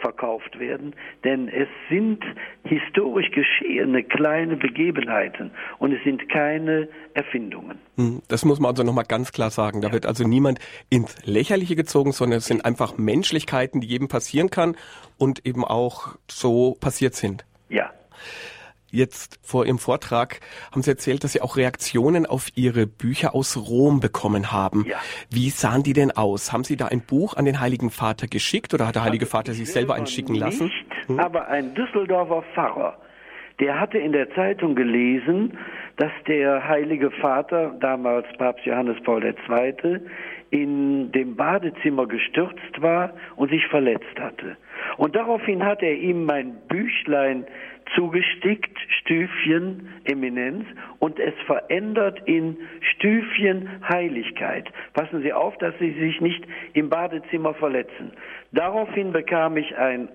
verkauft 0.00 0.58
werden, 0.58 0.94
denn 1.22 1.48
es 1.48 1.68
sind 1.88 2.24
historisch 2.64 3.30
geschehene 3.30 4.02
kleine 4.02 4.56
Begebenheiten 4.56 5.52
und 5.78 5.92
es 5.92 6.02
sind 6.02 6.28
keine 6.28 6.88
Erfindungen. 7.14 7.78
Hm, 7.96 8.22
das 8.26 8.44
muss 8.44 8.58
man 8.58 8.70
also 8.70 8.82
nochmal 8.82 9.04
ganz 9.04 9.30
klar 9.30 9.50
sagen. 9.50 9.80
Da 9.80 9.88
ja. 9.88 9.94
wird 9.94 10.06
also 10.06 10.26
niemand 10.26 10.58
ins 10.90 11.24
Lächerliche 11.24 11.76
gezogen, 11.76 12.10
sondern 12.10 12.38
es 12.38 12.46
sind 12.46 12.64
einfach 12.64 12.98
Menschlichkeiten, 12.98 13.80
die 13.80 13.86
jedem 13.86 14.08
passieren 14.08 14.50
kann 14.50 14.76
und 15.16 15.46
eben 15.46 15.64
auch 15.64 16.16
so 16.28 16.76
passiert 16.80 17.14
sind. 17.14 17.44
Ja. 17.68 17.92
Jetzt 18.94 19.40
vor 19.42 19.64
Ihrem 19.64 19.78
Vortrag 19.78 20.40
haben 20.70 20.82
Sie 20.82 20.90
erzählt, 20.90 21.24
dass 21.24 21.32
Sie 21.32 21.40
auch 21.40 21.56
Reaktionen 21.56 22.26
auf 22.26 22.48
Ihre 22.56 22.86
Bücher 22.86 23.34
aus 23.34 23.56
Rom 23.56 24.00
bekommen 24.00 24.52
haben. 24.52 24.84
Ja. 24.86 24.98
Wie 25.30 25.48
sahen 25.48 25.82
die 25.82 25.94
denn 25.94 26.10
aus? 26.10 26.52
Haben 26.52 26.62
Sie 26.62 26.76
da 26.76 26.88
ein 26.88 27.00
Buch 27.00 27.34
an 27.34 27.46
den 27.46 27.58
Heiligen 27.58 27.88
Vater 27.88 28.26
geschickt 28.26 28.74
oder 28.74 28.86
hat 28.86 28.96
der 28.96 29.04
Heilige 29.04 29.24
Vater 29.24 29.54
sich 29.54 29.72
selber 29.72 29.94
eins 29.94 30.12
schicken 30.12 30.34
lassen? 30.34 30.64
Nicht, 30.64 31.08
hm? 31.08 31.18
aber 31.20 31.48
ein 31.48 31.74
Düsseldorfer 31.74 32.44
Pfarrer, 32.52 32.98
der 33.60 33.80
hatte 33.80 33.96
in 33.96 34.12
der 34.12 34.30
Zeitung 34.34 34.74
gelesen, 34.74 35.56
dass 35.96 36.12
der 36.26 36.68
Heilige 36.68 37.10
Vater, 37.12 37.74
damals 37.80 38.26
Papst 38.36 38.66
Johannes 38.66 39.02
Paul 39.04 39.24
II., 39.24 40.00
in 40.50 41.10
dem 41.12 41.34
Badezimmer 41.34 42.06
gestürzt 42.06 42.80
war 42.82 43.14
und 43.36 43.50
sich 43.50 43.66
verletzt 43.68 44.18
hatte. 44.20 44.58
Und 44.98 45.16
daraufhin 45.16 45.64
hat 45.64 45.82
er 45.82 45.94
ihm 45.94 46.26
mein 46.26 46.56
Büchlein 46.68 47.46
zugestickt, 47.94 48.78
Stüfchen 49.00 49.88
Eminenz 50.04 50.64
und 50.98 51.18
es 51.18 51.34
verändert 51.46 52.20
in 52.26 52.56
Stüfchen 52.94 53.68
Heiligkeit. 53.88 54.68
Passen 54.94 55.22
Sie 55.22 55.32
auf, 55.32 55.56
dass 55.58 55.74
Sie 55.78 55.92
sich 55.92 56.20
nicht 56.20 56.44
im 56.72 56.88
Badezimmer 56.88 57.54
verletzen. 57.54 58.12
Daraufhin 58.52 59.12
bekam 59.12 59.56
ich 59.56 59.76
ein, 59.76 60.08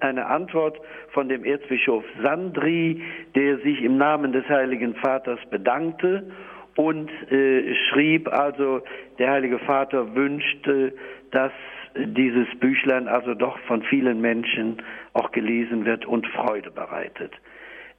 eine 0.00 0.26
Antwort 0.26 0.78
von 1.12 1.28
dem 1.28 1.44
Erzbischof 1.44 2.04
Sandri, 2.22 3.02
der 3.34 3.58
sich 3.58 3.82
im 3.82 3.96
Namen 3.96 4.32
des 4.32 4.48
Heiligen 4.48 4.94
Vaters 4.96 5.40
bedankte 5.50 6.30
und 6.76 7.10
äh, 7.30 7.74
schrieb 7.90 8.28
also, 8.28 8.82
der 9.18 9.30
Heilige 9.32 9.58
Vater 9.58 10.14
wünschte, 10.14 10.94
dass 11.30 11.52
dieses 11.96 12.48
Büchlein 12.58 13.08
also 13.08 13.34
doch 13.34 13.58
von 13.60 13.82
vielen 13.82 14.20
Menschen 14.20 14.82
auch 15.12 15.32
gelesen 15.32 15.84
wird 15.84 16.06
und 16.06 16.26
Freude 16.28 16.70
bereitet. 16.70 17.32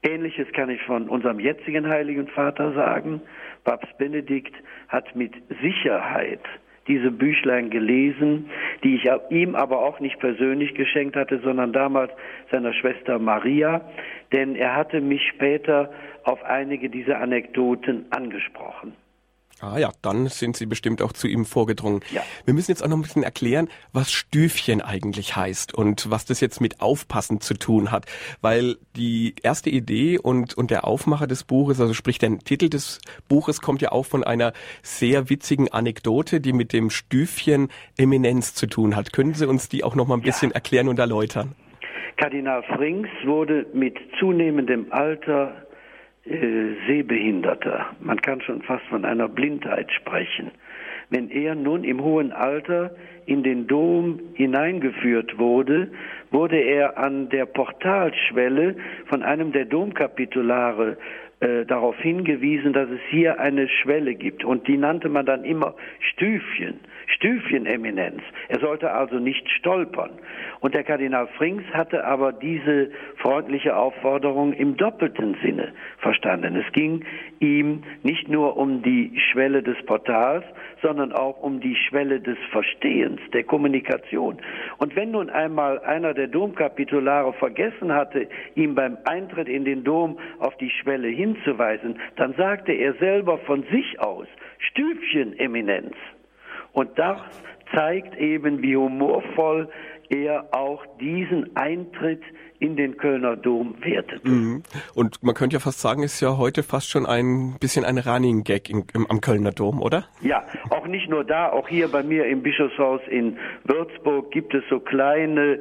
Ähnliches 0.04 0.52
kann 0.54 0.70
ich 0.70 0.82
von 0.84 1.10
unserem 1.10 1.40
jetzigen 1.40 1.88
Heiligen 1.88 2.28
Vater 2.28 2.74
sagen. 2.74 3.22
Papst 3.64 3.98
Benedikt 3.98 4.56
hat 4.88 5.16
mit 5.16 5.34
Sicherheit 5.62 6.42
diese 6.88 7.12
Büchlein 7.12 7.70
gelesen, 7.70 8.50
die 8.84 8.96
ich 8.96 9.10
ihm 9.30 9.56
aber 9.56 9.80
auch 9.80 10.00
nicht 10.00 10.20
persönlich 10.20 10.74
geschenkt 10.74 11.16
hatte, 11.16 11.40
sondern 11.44 11.72
damals 11.72 12.12
seiner 12.50 12.74
Schwester 12.74 13.20
Maria, 13.20 13.82
denn 14.34 14.56
er 14.56 14.76
hatte 14.76 15.00
mich 15.00 15.22
später 15.28 15.92
auf 16.24 16.44
einige 16.44 16.90
dieser 16.90 17.20
Anekdoten 17.20 18.06
angesprochen. 18.10 18.94
Ah 19.62 19.78
ja, 19.78 19.92
dann 20.02 20.26
sind 20.28 20.58
Sie 20.58 20.66
bestimmt 20.66 21.04
auch 21.04 21.14
zu 21.14 21.28
ihm 21.28 21.46
vorgedrungen. 21.46 22.02
Ja. 22.12 22.24
Wir 22.46 22.56
müssen 22.56 22.72
jetzt 22.72 22.84
auch 22.84 22.88
noch 22.88 22.98
ein 22.98 23.04
bisschen 23.04 23.22
erklären, 23.22 23.70
was 23.94 24.12
Stüfchen 24.12 24.82
eigentlich 24.82 25.36
heißt 25.36 25.76
und 25.76 26.10
was 26.10 26.26
das 26.26 26.40
jetzt 26.42 26.62
mit 26.62 26.82
Aufpassen 26.82 27.42
zu 27.42 27.54
tun 27.54 27.92
hat. 27.92 28.08
Weil 28.42 28.78
die 28.96 29.36
erste 29.44 29.70
Idee 29.70 30.18
und, 30.18 30.56
und 30.58 30.72
der 30.72 30.86
Aufmacher 30.86 31.28
des 31.28 31.44
Buches, 31.44 31.80
also 31.80 31.94
sprich 31.94 32.18
der 32.18 32.40
Titel 32.40 32.70
des 32.70 33.00
Buches, 33.28 33.62
kommt 33.62 33.84
ja 33.84 33.92
auch 33.92 34.08
von 34.08 34.24
einer 34.24 34.54
sehr 34.82 35.30
witzigen 35.30 35.72
Anekdote, 35.72 36.42
die 36.42 36.54
mit 36.54 36.74
dem 36.74 36.90
Stüfchen 36.90 37.70
Eminenz 37.98 38.56
zu 38.56 38.66
tun 38.66 38.96
hat. 38.96 39.14
Können 39.14 39.36
Sie 39.36 39.48
uns 39.48 39.70
die 39.70 39.84
auch 39.84 39.94
noch 39.94 40.08
mal 40.08 40.16
ein 40.16 40.22
bisschen 40.22 40.50
ja. 40.50 40.56
erklären 40.56 40.88
und 40.88 40.98
erläutern? 40.98 41.56
Kardinal 42.18 42.64
Frings 42.64 43.10
wurde 43.26 43.68
mit 43.74 43.98
zunehmendem 44.20 44.92
Alter 44.92 45.66
äh, 46.26 46.76
Sehbehinderter. 46.88 47.88
Man 48.00 48.22
kann 48.22 48.42
schon 48.42 48.62
fast 48.62 48.86
von 48.86 49.06
einer 49.06 49.28
Blindheit 49.28 49.92
sprechen. 49.92 50.52
Wenn 51.10 51.30
er 51.30 51.56
nun 51.56 51.84
im 51.84 52.02
hohen 52.02 52.32
Alter 52.32 52.92
in 53.26 53.44
den 53.44 53.68
Dom 53.68 54.20
hineingeführt 54.34 55.38
wurde, 55.38 55.92
wurde 56.32 56.58
er 56.58 56.98
an 56.98 57.30
der 57.30 57.46
Portalschwelle 57.46 58.76
von 59.08 59.22
einem 59.24 59.52
der 59.52 59.66
Domkapitulare 59.66 60.98
äh, 61.42 61.66
darauf 61.66 61.98
hingewiesen, 61.98 62.72
dass 62.72 62.90
es 62.90 63.02
hier 63.10 63.40
eine 63.40 63.68
Schwelle 63.68 64.16
gibt. 64.16 64.46
Und 64.46 64.68
die 64.68 64.78
nannte 64.78 65.10
man 65.10 65.26
dann 65.26 65.44
immer 65.44 65.76
Stüfchen, 66.00 66.80
Stüfcheneminenz. 67.16 68.22
Er 68.50 68.60
sollte 68.60 68.92
also 68.92 69.20
nicht 69.20 69.48
stolpern. 69.50 70.12
Und 70.60 70.74
der 70.74 70.84
Kardinal 70.84 71.28
Frings 71.38 71.64
hatte 71.74 72.06
aber 72.06 72.34
diese 72.34 72.92
freundliche 73.18 73.76
Aufforderung 73.76 74.54
im 74.54 74.78
doppelten 74.78 75.36
Sinne 75.44 75.74
verstanden. 76.00 76.56
Es 76.56 76.72
ging 76.74 77.04
ihm 77.40 77.84
nicht 78.04 78.30
nur 78.30 78.58
um 78.58 78.82
die 78.82 79.20
Schwelle 79.32 79.64
des 79.64 79.78
Portals, 79.86 80.46
sondern 80.82 81.12
auch 81.12 81.42
um 81.42 81.60
die 81.60 81.76
Schwelle 81.76 82.20
des 82.20 82.38
Verstehens, 82.52 83.20
der 83.34 83.44
Kommunikation. 83.44 84.38
Und 84.78 84.96
wenn 84.96 85.12
nun 85.12 85.30
einmal 85.30 85.80
einer 85.80 86.14
der 86.14 86.28
Domkapitulare 86.28 87.34
vergessen 87.34 87.94
hatte, 87.94 88.28
ihm 88.56 88.76
beim 88.76 88.98
Eintritt 89.06 89.48
in 89.48 89.66
den 89.66 89.84
Dom 89.84 90.18
auf 90.40 90.56
die 90.58 90.70
Schwelle 90.70 91.08
hinzuweisen, 91.08 92.00
dann 92.16 92.34
sagte 92.34 92.72
er 92.72 92.94
selber 92.96 93.38
von 93.40 93.64
sich 93.72 94.00
aus, 94.00 94.28
Stübchen-Eminenz. 94.60 95.96
Und 96.74 96.98
das 96.98 97.20
zeigt 97.74 98.18
eben, 98.18 98.62
wie 98.62 98.76
humorvoll 98.76 99.70
er 100.10 100.54
auch 100.54 100.86
diesen 101.00 101.56
Eintritt 101.56 102.22
in 102.60 102.76
den 102.76 102.98
Kölner 102.98 103.36
Dom 103.36 103.76
wertet. 103.82 104.24
Mhm. 104.24 104.62
Und 104.94 105.24
man 105.24 105.34
könnte 105.34 105.56
ja 105.56 105.60
fast 105.60 105.80
sagen, 105.80 106.04
ist 106.04 106.20
ja 106.20 106.38
heute 106.38 106.62
fast 106.62 106.90
schon 106.90 107.08
ein 107.08 107.56
bisschen 107.60 107.86
ein 107.86 107.98
Running 107.98 108.44
Gag 108.44 108.70
in, 108.70 108.86
im, 108.94 109.10
am 109.10 109.20
Kölner 109.20 109.52
Dom, 109.52 109.82
oder? 109.82 110.06
Ja, 110.22 110.44
auch 110.72 110.88
nicht 110.88 111.10
nur 111.10 111.24
da, 111.24 111.50
auch 111.50 111.68
hier 111.68 111.90
bei 111.90 112.02
mir 112.04 112.26
im 112.26 112.42
Bischofshaus 112.42 113.02
in 113.10 113.38
Würzburg 113.66 114.32
gibt 114.32 114.54
es 114.54 114.64
so 114.70 114.80
kleine 114.80 115.60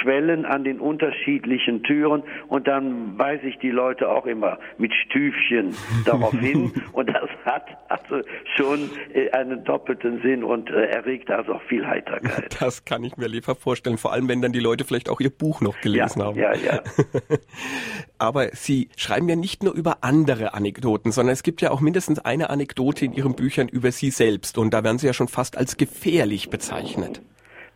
Schwellen 0.00 0.44
an 0.44 0.64
den 0.64 0.80
unterschiedlichen 0.80 1.82
Türen 1.82 2.22
und 2.48 2.68
dann 2.68 3.18
weise 3.18 3.46
ich 3.46 3.58
die 3.58 3.70
Leute 3.70 4.08
auch 4.08 4.26
immer 4.26 4.58
mit 4.78 4.92
Stüfchen 4.94 5.74
darauf 6.06 6.32
hin 6.38 6.72
und 6.92 7.08
das 7.08 7.28
hat 7.44 7.66
also 7.88 8.22
schon 8.56 8.90
äh, 9.12 9.30
einen 9.30 9.64
doppelten 9.64 10.22
Sinn 10.22 10.44
und 10.44 10.70
äh, 10.70 10.86
erregt 10.86 11.30
also 11.30 11.54
auch 11.54 11.62
viel 11.62 11.86
Heiterkeit. 11.86 12.56
Das 12.64 12.84
kann 12.84 13.04
ich 13.04 13.16
mir 13.16 13.26
lieber 13.26 13.54
vorstellen, 13.56 13.98
vor 13.98 14.12
allem 14.12 14.28
wenn 14.28 14.40
dann 14.40 14.52
die 14.52 14.60
Leute 14.60 14.84
vielleicht 14.84 15.10
auch 15.10 15.20
ihr 15.20 15.30
Buch 15.30 15.60
noch 15.60 15.80
gelesen 15.80 16.20
ja, 16.20 16.26
haben. 16.26 16.38
Ja, 16.38 16.54
ja. 16.54 16.80
Aber 18.24 18.48
Sie 18.54 18.88
schreiben 18.96 19.28
ja 19.28 19.36
nicht 19.36 19.62
nur 19.62 19.74
über 19.74 19.98
andere 20.00 20.54
Anekdoten, 20.54 21.12
sondern 21.12 21.34
es 21.34 21.42
gibt 21.42 21.60
ja 21.60 21.70
auch 21.70 21.80
mindestens 21.80 22.20
eine 22.20 22.48
Anekdote 22.48 23.04
in 23.04 23.12
Ihren 23.12 23.36
Büchern 23.36 23.68
über 23.68 23.92
Sie 23.92 24.10
selbst 24.10 24.56
und 24.56 24.72
da 24.72 24.82
werden 24.82 24.98
Sie 24.98 25.06
ja 25.06 25.12
schon 25.12 25.28
fast 25.28 25.58
als 25.58 25.76
gefährlich 25.76 26.48
bezeichnet. 26.48 27.20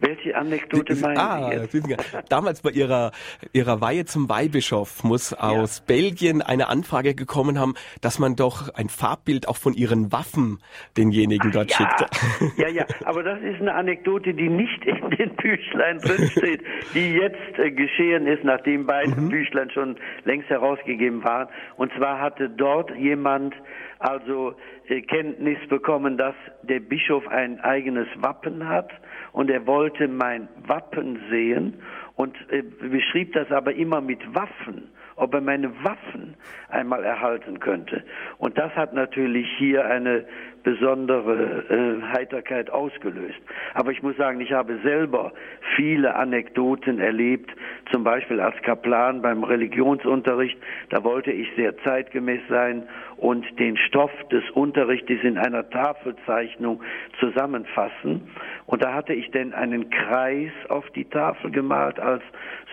Welche 0.00 0.36
Anekdote 0.36 0.94
meinen 0.96 1.18
ah, 1.18 1.50
Sie 1.68 1.82
jetzt? 1.88 2.16
Damals 2.28 2.62
bei 2.62 2.70
Ihrer, 2.70 3.10
Ihrer 3.52 3.80
Weihe 3.80 4.04
zum 4.04 4.28
Weihbischof 4.28 5.02
muss 5.02 5.32
aus 5.32 5.78
ja. 5.78 5.84
Belgien 5.86 6.40
eine 6.40 6.68
Anfrage 6.68 7.14
gekommen 7.14 7.58
haben, 7.58 7.74
dass 8.00 8.18
man 8.18 8.36
doch 8.36 8.72
ein 8.74 8.88
Farbbild 8.88 9.48
auch 9.48 9.56
von 9.56 9.74
Ihren 9.74 10.12
Waffen 10.12 10.60
denjenigen 10.96 11.50
Ach, 11.50 11.54
dort 11.54 11.70
ja. 11.70 11.76
schickt. 11.76 12.58
Ja, 12.58 12.68
ja, 12.68 12.86
aber 13.04 13.22
das 13.22 13.40
ist 13.42 13.60
eine 13.60 13.74
Anekdote, 13.74 14.34
die 14.34 14.48
nicht 14.48 14.84
in 14.84 15.10
den 15.10 15.34
Büchlein 15.36 15.98
drinsteht, 15.98 16.62
die 16.94 17.14
jetzt 17.14 17.58
äh, 17.58 17.70
geschehen 17.70 18.26
ist, 18.26 18.44
nachdem 18.44 18.86
beide 18.86 19.20
mhm. 19.20 19.28
Büchlein 19.28 19.70
schon 19.70 19.96
längst 20.24 20.48
herausgegeben 20.48 21.24
waren. 21.24 21.48
Und 21.76 21.92
zwar 21.96 22.20
hatte 22.20 22.48
dort 22.48 22.90
jemand 22.96 23.54
also 23.98 24.54
äh, 24.88 25.02
Kenntnis 25.02 25.58
bekommen, 25.68 26.16
dass 26.16 26.34
der 26.62 26.80
Bischof 26.80 27.26
ein 27.28 27.60
eigenes 27.60 28.06
Wappen 28.16 28.68
hat 28.68 28.90
und 29.32 29.50
er 29.50 29.66
wollte 29.66 30.08
mein 30.08 30.48
Wappen 30.66 31.18
sehen. 31.30 31.74
Und 32.16 32.36
äh, 32.50 32.62
beschrieb 32.62 33.32
das 33.34 33.50
aber 33.52 33.74
immer 33.74 34.00
mit 34.00 34.18
Waffen, 34.34 34.88
ob 35.18 35.34
er 35.34 35.40
meine 35.40 35.70
Waffen 35.84 36.34
einmal 36.68 37.04
erhalten 37.04 37.60
könnte. 37.60 38.02
Und 38.38 38.56
das 38.56 38.74
hat 38.74 38.94
natürlich 38.94 39.46
hier 39.58 39.84
eine 39.84 40.24
besondere 40.62 41.64
äh, 41.68 42.02
Heiterkeit 42.12 42.70
ausgelöst. 42.70 43.38
Aber 43.74 43.90
ich 43.90 44.02
muss 44.02 44.16
sagen, 44.16 44.40
ich 44.40 44.52
habe 44.52 44.78
selber 44.82 45.32
viele 45.76 46.14
Anekdoten 46.14 46.98
erlebt, 46.98 47.50
zum 47.90 48.04
Beispiel 48.04 48.40
als 48.40 48.60
Kaplan 48.62 49.22
beim 49.22 49.44
Religionsunterricht. 49.44 50.58
Da 50.90 51.04
wollte 51.04 51.32
ich 51.32 51.48
sehr 51.56 51.76
zeitgemäß 51.78 52.40
sein 52.48 52.82
und 53.16 53.46
den 53.58 53.76
Stoff 53.76 54.10
des 54.30 54.44
Unterrichtes 54.50 55.18
in 55.22 55.38
einer 55.38 55.68
Tafelzeichnung 55.70 56.82
zusammenfassen. 57.18 58.28
Und 58.66 58.82
da 58.82 58.92
hatte 58.94 59.14
ich 59.14 59.30
denn 59.30 59.54
einen 59.54 59.90
Kreis 59.90 60.52
auf 60.68 60.88
die 60.90 61.06
Tafel 61.06 61.50
gemalt 61.50 61.98
als 61.98 62.22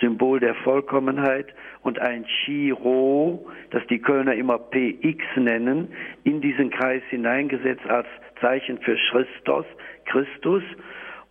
Symbol 0.01 0.39
der 0.39 0.55
Vollkommenheit 0.55 1.47
und 1.85 1.99
ein 1.99 2.25
Chiro, 2.25 3.45
das 3.69 3.85
die 3.87 3.99
Kölner 3.99 4.33
immer 4.33 4.57
PX 4.57 5.23
nennen, 5.35 5.93
in 6.23 6.41
diesen 6.41 6.71
Kreis 6.71 7.03
hineingesetzt 7.11 7.85
als 7.87 8.07
Zeichen 8.41 8.79
für 8.79 8.97
Christus, 9.11 9.65
Christus. 10.05 10.63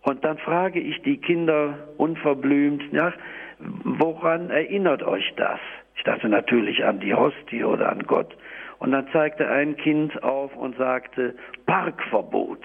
Und 0.03 0.23
dann 0.23 0.37
frage 0.37 0.79
ich 0.79 1.01
die 1.01 1.17
Kinder 1.17 1.89
unverblümt 1.97 2.93
nach, 2.93 3.13
woran 3.59 4.49
erinnert 4.49 5.03
euch 5.03 5.33
das? 5.35 5.59
Ich 5.97 6.03
dachte 6.03 6.29
natürlich 6.29 6.85
an 6.85 7.01
die 7.01 7.13
Hostie 7.13 7.65
oder 7.65 7.91
an 7.91 8.03
Gott. 8.07 8.33
Und 8.79 8.91
dann 8.91 9.07
zeigte 9.11 9.49
ein 9.49 9.75
Kind 9.75 10.23
auf 10.23 10.55
und 10.55 10.77
sagte, 10.77 11.35
Parkverbot. 11.65 12.63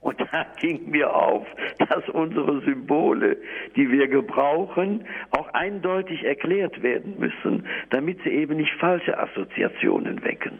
Und 0.00 0.18
da 0.18 0.46
ging 0.58 0.90
mir 0.90 1.14
auf, 1.14 1.46
dass 1.78 2.08
unsere 2.08 2.62
Symbole, 2.62 3.36
die 3.76 3.90
wir 3.90 4.08
gebrauchen, 4.08 5.06
auch 5.30 5.48
eindeutig 5.52 6.24
erklärt 6.24 6.82
werden 6.82 7.16
müssen, 7.18 7.66
damit 7.90 8.18
sie 8.24 8.30
eben 8.30 8.56
nicht 8.56 8.72
falsche 8.80 9.18
Assoziationen 9.18 10.24
wecken. 10.24 10.58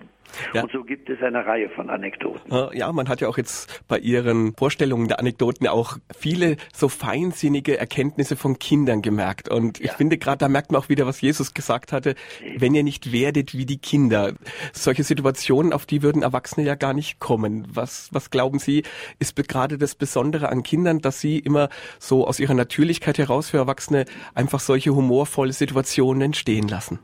Ja. 0.54 0.62
Und 0.62 0.72
so 0.72 0.84
gibt 0.84 1.08
es 1.10 1.20
eine 1.22 1.44
Reihe 1.44 1.68
von 1.70 1.90
Anekdoten. 1.90 2.52
Ja, 2.72 2.92
man 2.92 3.08
hat 3.08 3.20
ja 3.20 3.28
auch 3.28 3.36
jetzt 3.36 3.82
bei 3.88 3.98
Ihren 3.98 4.54
Vorstellungen 4.54 5.08
der 5.08 5.18
Anekdoten 5.18 5.66
auch 5.66 5.98
viele 6.16 6.56
so 6.72 6.88
feinsinnige 6.88 7.78
Erkenntnisse 7.78 8.36
von 8.36 8.58
Kindern 8.58 9.02
gemerkt. 9.02 9.48
Und 9.48 9.78
ja. 9.78 9.86
ich 9.86 9.92
finde 9.92 10.18
gerade, 10.18 10.38
da 10.38 10.48
merkt 10.48 10.72
man 10.72 10.80
auch 10.80 10.88
wieder, 10.88 11.06
was 11.06 11.20
Jesus 11.20 11.54
gesagt 11.54 11.92
hatte, 11.92 12.14
wenn 12.56 12.74
ihr 12.74 12.82
nicht 12.82 13.12
werdet 13.12 13.54
wie 13.54 13.66
die 13.66 13.78
Kinder. 13.78 14.34
Solche 14.72 15.04
Situationen, 15.04 15.72
auf 15.72 15.86
die 15.86 16.02
würden 16.02 16.22
Erwachsene 16.22 16.66
ja 16.66 16.74
gar 16.74 16.94
nicht 16.94 17.18
kommen. 17.18 17.66
Was, 17.72 18.08
was 18.12 18.30
glauben 18.30 18.58
Sie, 18.58 18.84
ist 19.18 19.36
gerade 19.48 19.78
das 19.78 19.94
Besondere 19.94 20.48
an 20.50 20.62
Kindern, 20.62 21.00
dass 21.00 21.20
sie 21.20 21.38
immer 21.38 21.70
so 21.98 22.26
aus 22.26 22.38
ihrer 22.38 22.54
Natürlichkeit 22.54 23.18
heraus 23.18 23.50
für 23.50 23.56
Erwachsene 23.56 24.04
einfach 24.34 24.60
solche 24.60 24.94
humorvolle 24.94 25.52
Situationen 25.52 26.22
entstehen 26.22 26.68
lassen? 26.68 26.98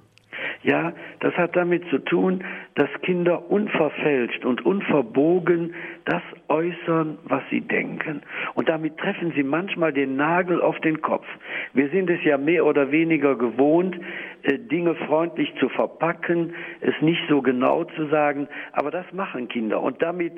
Ja, 0.67 0.93
das 1.21 1.33
hat 1.35 1.55
damit 1.55 1.89
zu 1.91 1.99
tun, 1.99 2.43
dass 2.75 2.89
Kinder 3.03 3.53
unverfälscht 3.53 4.45
und 4.45 4.67
unverbogen 4.67 5.75
das 6.05 6.23
äußern, 6.49 7.19
was 7.25 7.43
sie 7.51 7.61
denken. 7.61 8.23
Und 8.55 8.69
damit 8.69 8.99
treffen 8.99 9.33
sie 9.35 9.43
manchmal 9.43 9.93
den 9.93 10.17
Nagel 10.17 10.61
auf 10.61 10.79
den 10.81 11.01
Kopf. 11.03 11.27
Wir 11.73 11.89
sind 11.91 12.11
es 12.11 12.23
ja 12.25 12.39
mehr 12.39 12.65
oder 12.67 12.91
weniger 12.91 13.37
gewohnt, 13.37 13.99
äh, 14.43 14.59
Dinge 14.59 14.95
freundlich 14.95 15.53
zu 15.59 15.69
verpacken, 15.69 16.55
es 16.81 16.95
nicht 17.01 17.23
so 17.29 17.43
genau 17.43 17.85
zu 17.85 18.07
sagen, 18.07 18.49
aber 18.73 18.91
das 18.91 19.11
machen 19.13 19.49
Kinder. 19.49 19.81
Und 19.83 20.03
damit 20.03 20.35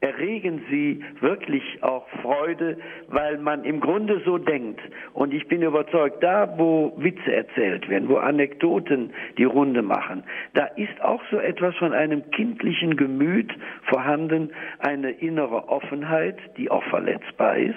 erregen 0.00 0.62
sie 0.70 1.04
wirklich 1.20 1.82
auch 1.82 2.08
Freude, 2.22 2.78
weil 3.08 3.38
man 3.38 3.64
im 3.64 3.80
Grunde 3.80 4.22
so 4.24 4.38
denkt. 4.38 4.80
Und 5.12 5.34
ich 5.34 5.46
bin 5.48 5.62
überzeugt, 5.62 6.22
da 6.22 6.54
wo 6.58 6.94
Witze 6.96 7.34
erzählt 7.34 7.88
werden, 7.88 8.08
wo 8.08 8.16
Anekdoten 8.16 9.12
die 9.36 9.44
Runde 9.44 9.82
machen, 9.82 10.24
da 10.54 10.64
ist 10.76 11.00
auch 11.02 11.22
so 11.30 11.38
etwas 11.38 11.76
von 11.76 11.92
einem 11.92 12.30
kindlichen 12.30 12.96
Gemüt 12.96 13.52
vorhanden, 13.82 14.50
eine 14.78 15.10
innere 15.10 15.49
Offenheit, 15.56 16.38
die 16.56 16.70
auch 16.70 16.84
verletzbar 16.84 17.56
ist, 17.56 17.74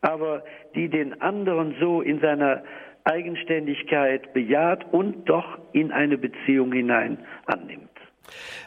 aber 0.00 0.44
die 0.74 0.88
den 0.88 1.20
anderen 1.20 1.74
so 1.80 2.00
in 2.00 2.20
seiner 2.20 2.62
Eigenständigkeit 3.04 4.32
bejaht 4.32 4.92
und 4.92 5.28
doch 5.28 5.58
in 5.72 5.92
eine 5.92 6.16
Beziehung 6.18 6.72
hinein 6.72 7.18
annimmt. 7.46 7.90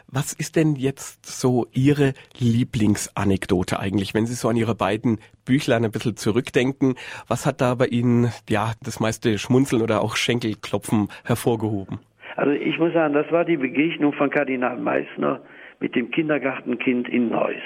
Was 0.06 0.32
ist 0.32 0.56
denn 0.56 0.76
jetzt 0.76 1.26
so 1.26 1.66
Ihre 1.72 2.14
Lieblingsanekdote 2.38 3.78
eigentlich, 3.78 4.14
wenn 4.14 4.26
Sie 4.26 4.34
so 4.34 4.48
an 4.48 4.56
Ihre 4.56 4.74
beiden 4.74 5.18
Büchlein 5.44 5.84
ein 5.84 5.90
bisschen 5.90 6.16
zurückdenken? 6.16 6.94
Was 7.26 7.44
hat 7.44 7.60
da 7.60 7.74
bei 7.74 7.86
Ihnen 7.86 8.32
ja 8.48 8.72
das 8.82 9.00
meiste 9.00 9.36
Schmunzeln 9.38 9.82
oder 9.82 10.00
auch 10.00 10.16
Schenkelklopfen 10.16 11.08
hervorgehoben? 11.24 11.98
Also 12.36 12.52
ich 12.52 12.78
muss 12.78 12.92
sagen, 12.92 13.14
das 13.14 13.30
war 13.32 13.44
die 13.44 13.56
Begegnung 13.56 14.12
von 14.12 14.30
Kardinal 14.30 14.78
Meissner 14.78 15.40
mit 15.80 15.94
dem 15.94 16.10
Kindergartenkind 16.10 17.08
in 17.08 17.30
Neuss. 17.30 17.62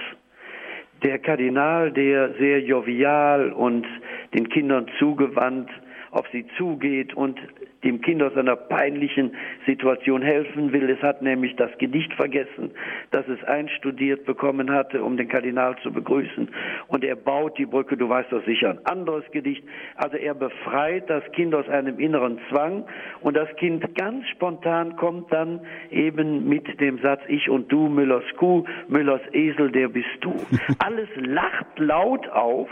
Der 1.03 1.18
Kardinal, 1.18 1.90
der 1.90 2.34
sehr 2.34 2.61
jovial 2.61 3.53
und 3.53 3.86
den 4.34 4.48
Kindern 4.48 4.86
zugewandt 4.98 5.68
auf 6.12 6.26
sie 6.30 6.46
zugeht 6.58 7.14
und 7.14 7.40
dem 7.84 8.00
Kind 8.02 8.22
aus 8.22 8.36
einer 8.36 8.54
peinlichen 8.54 9.34
Situation 9.66 10.22
helfen 10.22 10.72
will. 10.72 10.88
Es 10.90 11.02
hat 11.02 11.22
nämlich 11.22 11.56
das 11.56 11.70
Gedicht 11.78 12.12
vergessen, 12.14 12.70
das 13.10 13.26
es 13.28 13.42
einstudiert 13.44 14.24
bekommen 14.24 14.70
hatte, 14.70 15.02
um 15.02 15.16
den 15.16 15.28
Kardinal 15.28 15.76
zu 15.82 15.90
begrüßen. 15.90 16.48
Und 16.88 17.02
er 17.02 17.16
baut 17.16 17.58
die 17.58 17.66
Brücke, 17.66 17.96
du 17.96 18.08
weißt 18.08 18.30
doch 18.30 18.44
sicher, 18.44 18.70
ein 18.70 18.86
anderes 18.86 19.24
Gedicht. 19.32 19.64
Also 19.96 20.18
er 20.18 20.34
befreit 20.34 21.08
das 21.08 21.24
Kind 21.32 21.54
aus 21.54 21.68
einem 21.68 21.98
inneren 21.98 22.38
Zwang 22.50 22.84
und 23.22 23.34
das 23.34 23.48
Kind 23.56 23.94
ganz 23.96 24.28
spontan 24.28 24.96
kommt 24.96 25.32
dann 25.32 25.60
eben 25.90 26.48
mit 26.48 26.78
dem 26.80 26.98
Satz, 26.98 27.22
ich 27.26 27.48
und 27.48 27.72
du, 27.72 27.88
Müllers 27.88 28.24
Kuh, 28.36 28.64
Müllers 28.86 29.22
Esel, 29.32 29.72
der 29.72 29.88
bist 29.88 30.08
du. 30.20 30.34
Alles 30.78 31.08
lacht 31.16 31.78
laut 31.78 32.28
auf, 32.28 32.68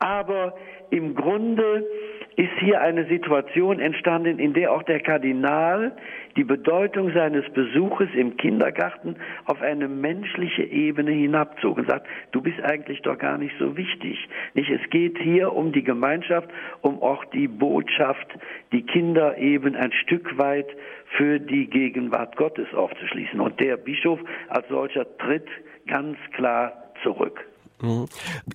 aber 0.00 0.54
im 0.90 1.14
Grunde 1.14 1.86
ist 2.36 2.52
hier 2.60 2.80
eine 2.80 3.06
Situation 3.06 3.78
entstanden, 3.78 4.38
in 4.38 4.54
der 4.54 4.72
auch 4.72 4.82
der 4.82 5.00
Kardinal 5.00 5.92
die 6.36 6.44
Bedeutung 6.44 7.12
seines 7.12 7.48
Besuches 7.50 8.08
im 8.14 8.36
Kindergarten 8.36 9.16
auf 9.44 9.60
eine 9.60 9.88
menschliche 9.88 10.62
Ebene 10.62 11.10
hinabzog 11.10 11.76
und 11.78 11.88
sagt, 11.88 12.06
du 12.32 12.40
bist 12.40 12.60
eigentlich 12.62 13.02
doch 13.02 13.18
gar 13.18 13.38
nicht 13.38 13.54
so 13.58 13.76
wichtig. 13.76 14.18
Nicht? 14.54 14.70
Es 14.70 14.90
geht 14.90 15.18
hier 15.18 15.52
um 15.52 15.72
die 15.72 15.84
Gemeinschaft, 15.84 16.48
um 16.80 17.02
auch 17.02 17.24
die 17.26 17.48
Botschaft, 17.48 18.26
die 18.72 18.82
Kinder 18.82 19.36
eben 19.36 19.76
ein 19.76 19.92
Stück 19.92 20.38
weit 20.38 20.68
für 21.16 21.38
die 21.38 21.66
Gegenwart 21.66 22.36
Gottes 22.36 22.72
aufzuschließen. 22.74 23.40
Und 23.40 23.60
der 23.60 23.76
Bischof 23.76 24.20
als 24.48 24.66
solcher 24.68 25.06
tritt 25.18 25.48
ganz 25.86 26.16
klar 26.32 26.72
zurück. 27.02 27.51
Mhm. 27.82 28.06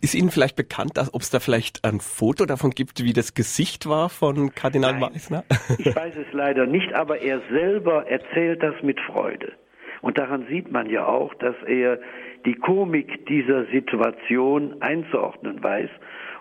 Ist 0.01 0.15
Ihnen 0.15 0.31
vielleicht 0.31 0.55
bekannt, 0.55 0.93
ob 1.11 1.21
es 1.21 1.29
da 1.29 1.39
vielleicht 1.39 1.83
ein 1.85 1.99
Foto 1.99 2.45
davon 2.45 2.71
gibt, 2.71 3.03
wie 3.03 3.13
das 3.13 3.33
Gesicht 3.33 3.87
war 3.87 4.09
von 4.09 4.55
Kardinal 4.55 4.93
Nein, 4.93 5.11
Meissner? 5.11 5.43
Ich 5.77 5.95
weiß 5.95 6.15
es 6.15 6.33
leider 6.33 6.65
nicht, 6.65 6.93
aber 6.93 7.21
er 7.21 7.41
selber 7.51 8.07
erzählt 8.07 8.63
das 8.63 8.75
mit 8.81 8.99
Freude. 9.01 9.53
Und 10.01 10.17
daran 10.17 10.45
sieht 10.47 10.71
man 10.71 10.89
ja 10.89 11.05
auch, 11.05 11.33
dass 11.35 11.55
er 11.65 11.99
die 12.45 12.55
Komik 12.55 13.25
dieser 13.27 13.65
Situation 13.65 14.81
einzuordnen 14.81 15.61
weiß. 15.61 15.89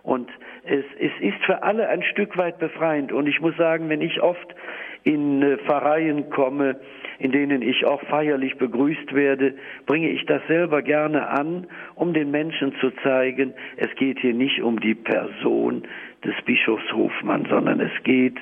Und 0.02 0.30
es, 0.64 0.84
es 1.00 1.10
ist 1.20 1.44
für 1.44 1.62
alle 1.62 1.88
ein 1.88 2.02
Stück 2.04 2.36
weit 2.36 2.58
befreiend. 2.58 3.12
Und 3.12 3.26
ich 3.26 3.40
muss 3.40 3.56
sagen, 3.56 3.88
wenn 3.88 4.00
ich 4.00 4.22
oft 4.22 4.54
in 5.06 5.40
äh, 5.40 5.56
Pfarreien 5.58 6.30
komme, 6.30 6.80
in 7.20 7.30
denen 7.30 7.62
ich 7.62 7.86
auch 7.86 8.02
feierlich 8.02 8.58
begrüßt 8.58 9.14
werde, 9.14 9.54
bringe 9.86 10.10
ich 10.10 10.26
das 10.26 10.42
selber 10.48 10.82
gerne 10.82 11.28
an, 11.28 11.68
um 11.94 12.12
den 12.12 12.32
Menschen 12.32 12.74
zu 12.80 12.90
zeigen, 13.02 13.54
es 13.76 13.94
geht 13.94 14.18
hier 14.18 14.34
nicht 14.34 14.60
um 14.60 14.80
die 14.80 14.96
Person 14.96 15.84
des 16.24 16.34
Bischofs 16.44 16.92
Hofmann, 16.92 17.46
sondern 17.48 17.80
es 17.80 17.92
geht 18.02 18.36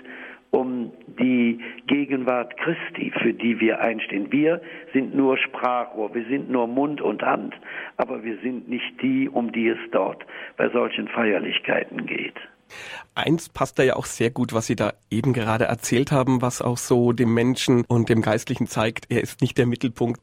um 0.51 0.93
die 1.19 1.61
Gegenwart 1.87 2.57
Christi, 2.57 3.13
für 3.21 3.35
die 3.35 3.61
wir 3.61 3.81
einstehen. 3.81 4.33
Wir 4.33 4.63
sind 4.95 5.15
nur 5.15 5.37
Sprachrohr, 5.37 6.15
wir 6.15 6.25
sind 6.25 6.51
nur 6.51 6.67
Mund 6.67 7.03
und 7.03 7.23
Hand, 7.23 7.55
aber 7.99 8.25
wir 8.25 8.39
sind 8.39 8.71
nicht 8.71 9.03
die, 9.03 9.29
um 9.29 9.53
die 9.53 9.69
es 9.69 9.79
dort 9.91 10.25
bei 10.57 10.71
solchen 10.71 11.09
Feierlichkeiten 11.09 12.07
geht. 12.07 12.41
Eins 13.15 13.49
passt 13.49 13.79
da 13.79 13.85
ja 13.85 13.95
auch 13.95 14.07
sehr 14.07 14.31
gut, 14.31 14.53
was 14.53 14.67
Sie 14.67 14.75
da 14.75 14.93
eben 15.11 15.33
gerade 15.33 15.67
erzählt 15.67 16.11
haben, 16.11 16.43
was 16.43 16.61
auch 16.61 16.79
so 16.79 17.13
dem 17.13 17.33
Menschen 17.33 17.85
und 17.87 18.09
dem 18.09 18.23
Geistlichen 18.23 18.67
zeigt, 18.67 19.07
er 19.09 19.23
ist 19.23 19.41
nicht 19.41 19.57
der 19.57 19.67
Mittelpunkt. 19.67 20.21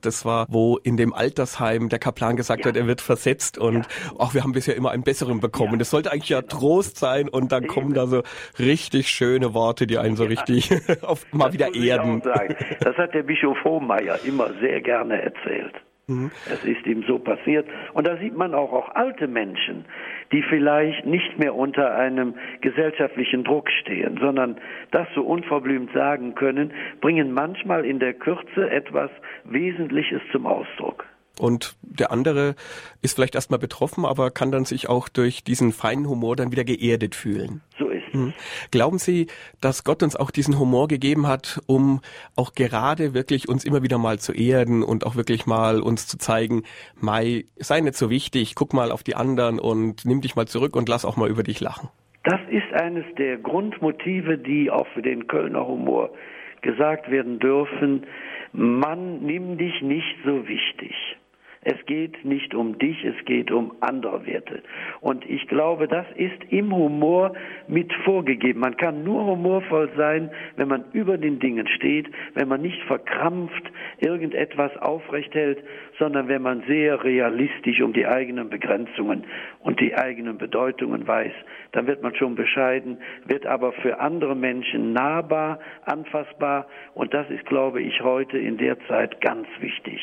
Das 0.00 0.24
war, 0.24 0.46
wo 0.48 0.78
in 0.78 0.96
dem 0.96 1.12
Altersheim 1.12 1.90
der 1.90 1.98
Kaplan 1.98 2.36
gesagt 2.36 2.64
ja. 2.64 2.70
hat, 2.70 2.76
er 2.76 2.86
wird 2.86 3.02
versetzt 3.02 3.58
und 3.58 3.76
ja. 3.76 3.82
auch 4.18 4.32
wir 4.32 4.42
haben 4.42 4.52
bisher 4.52 4.74
immer 4.74 4.90
einen 4.90 5.02
besseren 5.02 5.40
bekommen. 5.40 5.72
Ja. 5.72 5.78
Das 5.78 5.90
sollte 5.90 6.12
eigentlich 6.12 6.30
ja 6.30 6.40
Trost 6.40 6.96
sein 6.96 7.28
und 7.28 7.52
dann 7.52 7.66
kommen 7.66 7.92
da 7.92 8.06
so 8.06 8.22
richtig 8.58 9.08
schöne 9.08 9.52
Worte, 9.52 9.86
die 9.86 9.98
einen 9.98 10.16
so 10.16 10.24
richtig 10.24 10.70
auf, 11.02 11.26
mal 11.32 11.46
das 11.46 11.54
wieder 11.54 11.74
erden. 11.74 12.22
Das 12.22 12.96
hat 12.96 13.12
der 13.12 13.22
Bischof 13.22 13.62
Hohmeier 13.64 14.18
immer 14.24 14.50
sehr 14.60 14.80
gerne 14.80 15.20
erzählt. 15.20 15.74
Mhm. 16.10 16.30
Es 16.46 16.64
ist 16.64 16.84
ihm 16.86 17.04
so 17.06 17.18
passiert. 17.18 17.66
Und 17.94 18.06
da 18.06 18.16
sieht 18.16 18.36
man 18.36 18.54
auch, 18.54 18.72
auch 18.72 18.94
alte 18.94 19.28
Menschen, 19.28 19.84
die 20.32 20.42
vielleicht 20.42 21.06
nicht 21.06 21.38
mehr 21.38 21.54
unter 21.54 21.94
einem 21.94 22.34
gesellschaftlichen 22.60 23.44
Druck 23.44 23.70
stehen, 23.80 24.18
sondern 24.20 24.56
das 24.90 25.06
so 25.14 25.22
unverblümt 25.22 25.92
sagen 25.92 26.34
können, 26.34 26.72
bringen 27.00 27.32
manchmal 27.32 27.84
in 27.84 28.00
der 28.00 28.14
Kürze 28.14 28.68
etwas 28.70 29.10
Wesentliches 29.44 30.20
zum 30.32 30.46
Ausdruck. 30.46 31.06
Und 31.38 31.76
der 31.82 32.10
andere 32.10 32.54
ist 33.02 33.14
vielleicht 33.14 33.34
erstmal 33.34 33.60
betroffen, 33.60 34.04
aber 34.04 34.30
kann 34.30 34.52
dann 34.52 34.64
sich 34.64 34.88
auch 34.88 35.08
durch 35.08 35.42
diesen 35.44 35.72
feinen 35.72 36.08
Humor 36.08 36.36
dann 36.36 36.52
wieder 36.52 36.64
geerdet 36.64 37.14
fühlen. 37.14 37.62
So. 37.78 37.89
Glauben 38.70 38.98
Sie, 38.98 39.26
dass 39.60 39.84
Gott 39.84 40.02
uns 40.02 40.16
auch 40.16 40.30
diesen 40.30 40.58
Humor 40.58 40.88
gegeben 40.88 41.26
hat, 41.26 41.60
um 41.66 42.00
auch 42.36 42.52
gerade 42.52 43.14
wirklich 43.14 43.48
uns 43.48 43.64
immer 43.64 43.82
wieder 43.82 43.98
mal 43.98 44.18
zu 44.18 44.32
erden 44.32 44.82
und 44.82 45.06
auch 45.06 45.16
wirklich 45.16 45.46
mal 45.46 45.80
uns 45.80 46.06
zu 46.06 46.18
zeigen, 46.18 46.62
Mai, 46.96 47.44
sei 47.56 47.80
nicht 47.80 47.94
so 47.94 48.10
wichtig, 48.10 48.54
guck 48.54 48.72
mal 48.72 48.90
auf 48.90 49.02
die 49.02 49.14
anderen 49.14 49.58
und 49.58 50.04
nimm 50.04 50.20
dich 50.20 50.36
mal 50.36 50.46
zurück 50.46 50.76
und 50.76 50.88
lass 50.88 51.04
auch 51.04 51.16
mal 51.16 51.28
über 51.28 51.42
dich 51.42 51.60
lachen. 51.60 51.88
Das 52.24 52.40
ist 52.50 52.72
eines 52.74 53.04
der 53.16 53.38
Grundmotive, 53.38 54.36
die 54.36 54.70
auch 54.70 54.86
für 54.88 55.02
den 55.02 55.26
Kölner 55.26 55.66
Humor 55.66 56.10
gesagt 56.60 57.10
werden 57.10 57.38
dürfen. 57.38 58.06
Mann, 58.52 59.22
nimm 59.22 59.56
dich 59.56 59.80
nicht 59.80 60.16
so 60.24 60.46
wichtig. 60.46 60.94
Es 61.62 61.76
geht 61.84 62.24
nicht 62.24 62.54
um 62.54 62.78
dich, 62.78 63.04
es 63.04 63.22
geht 63.26 63.50
um 63.50 63.72
andere 63.80 64.24
Werte. 64.24 64.62
Und 65.02 65.28
ich 65.28 65.46
glaube, 65.46 65.88
das 65.88 66.06
ist 66.14 66.42
im 66.48 66.74
Humor 66.74 67.34
mit 67.68 67.92
vorgegeben. 68.04 68.60
Man 68.60 68.78
kann 68.78 69.04
nur 69.04 69.26
humorvoll 69.26 69.90
sein, 69.94 70.30
wenn 70.56 70.68
man 70.68 70.84
über 70.92 71.18
den 71.18 71.38
Dingen 71.38 71.68
steht, 71.68 72.08
wenn 72.32 72.48
man 72.48 72.62
nicht 72.62 72.82
verkrampft 72.84 73.70
irgendetwas 73.98 74.74
aufrecht 74.78 75.34
hält, 75.34 75.58
sondern 75.98 76.28
wenn 76.28 76.40
man 76.40 76.62
sehr 76.66 77.04
realistisch 77.04 77.82
um 77.82 77.92
die 77.92 78.06
eigenen 78.06 78.48
Begrenzungen 78.48 79.24
und 79.58 79.80
die 79.80 79.94
eigenen 79.94 80.38
Bedeutungen 80.38 81.06
weiß. 81.06 81.32
Dann 81.72 81.86
wird 81.86 82.02
man 82.02 82.14
schon 82.14 82.36
bescheiden, 82.36 82.96
wird 83.26 83.44
aber 83.44 83.72
für 83.72 84.00
andere 84.00 84.34
Menschen 84.34 84.94
nahbar, 84.94 85.60
anfassbar. 85.84 86.68
Und 86.94 87.12
das 87.12 87.28
ist, 87.28 87.44
glaube 87.44 87.82
ich, 87.82 88.00
heute 88.00 88.38
in 88.38 88.56
der 88.56 88.78
Zeit 88.88 89.20
ganz 89.20 89.46
wichtig. 89.60 90.00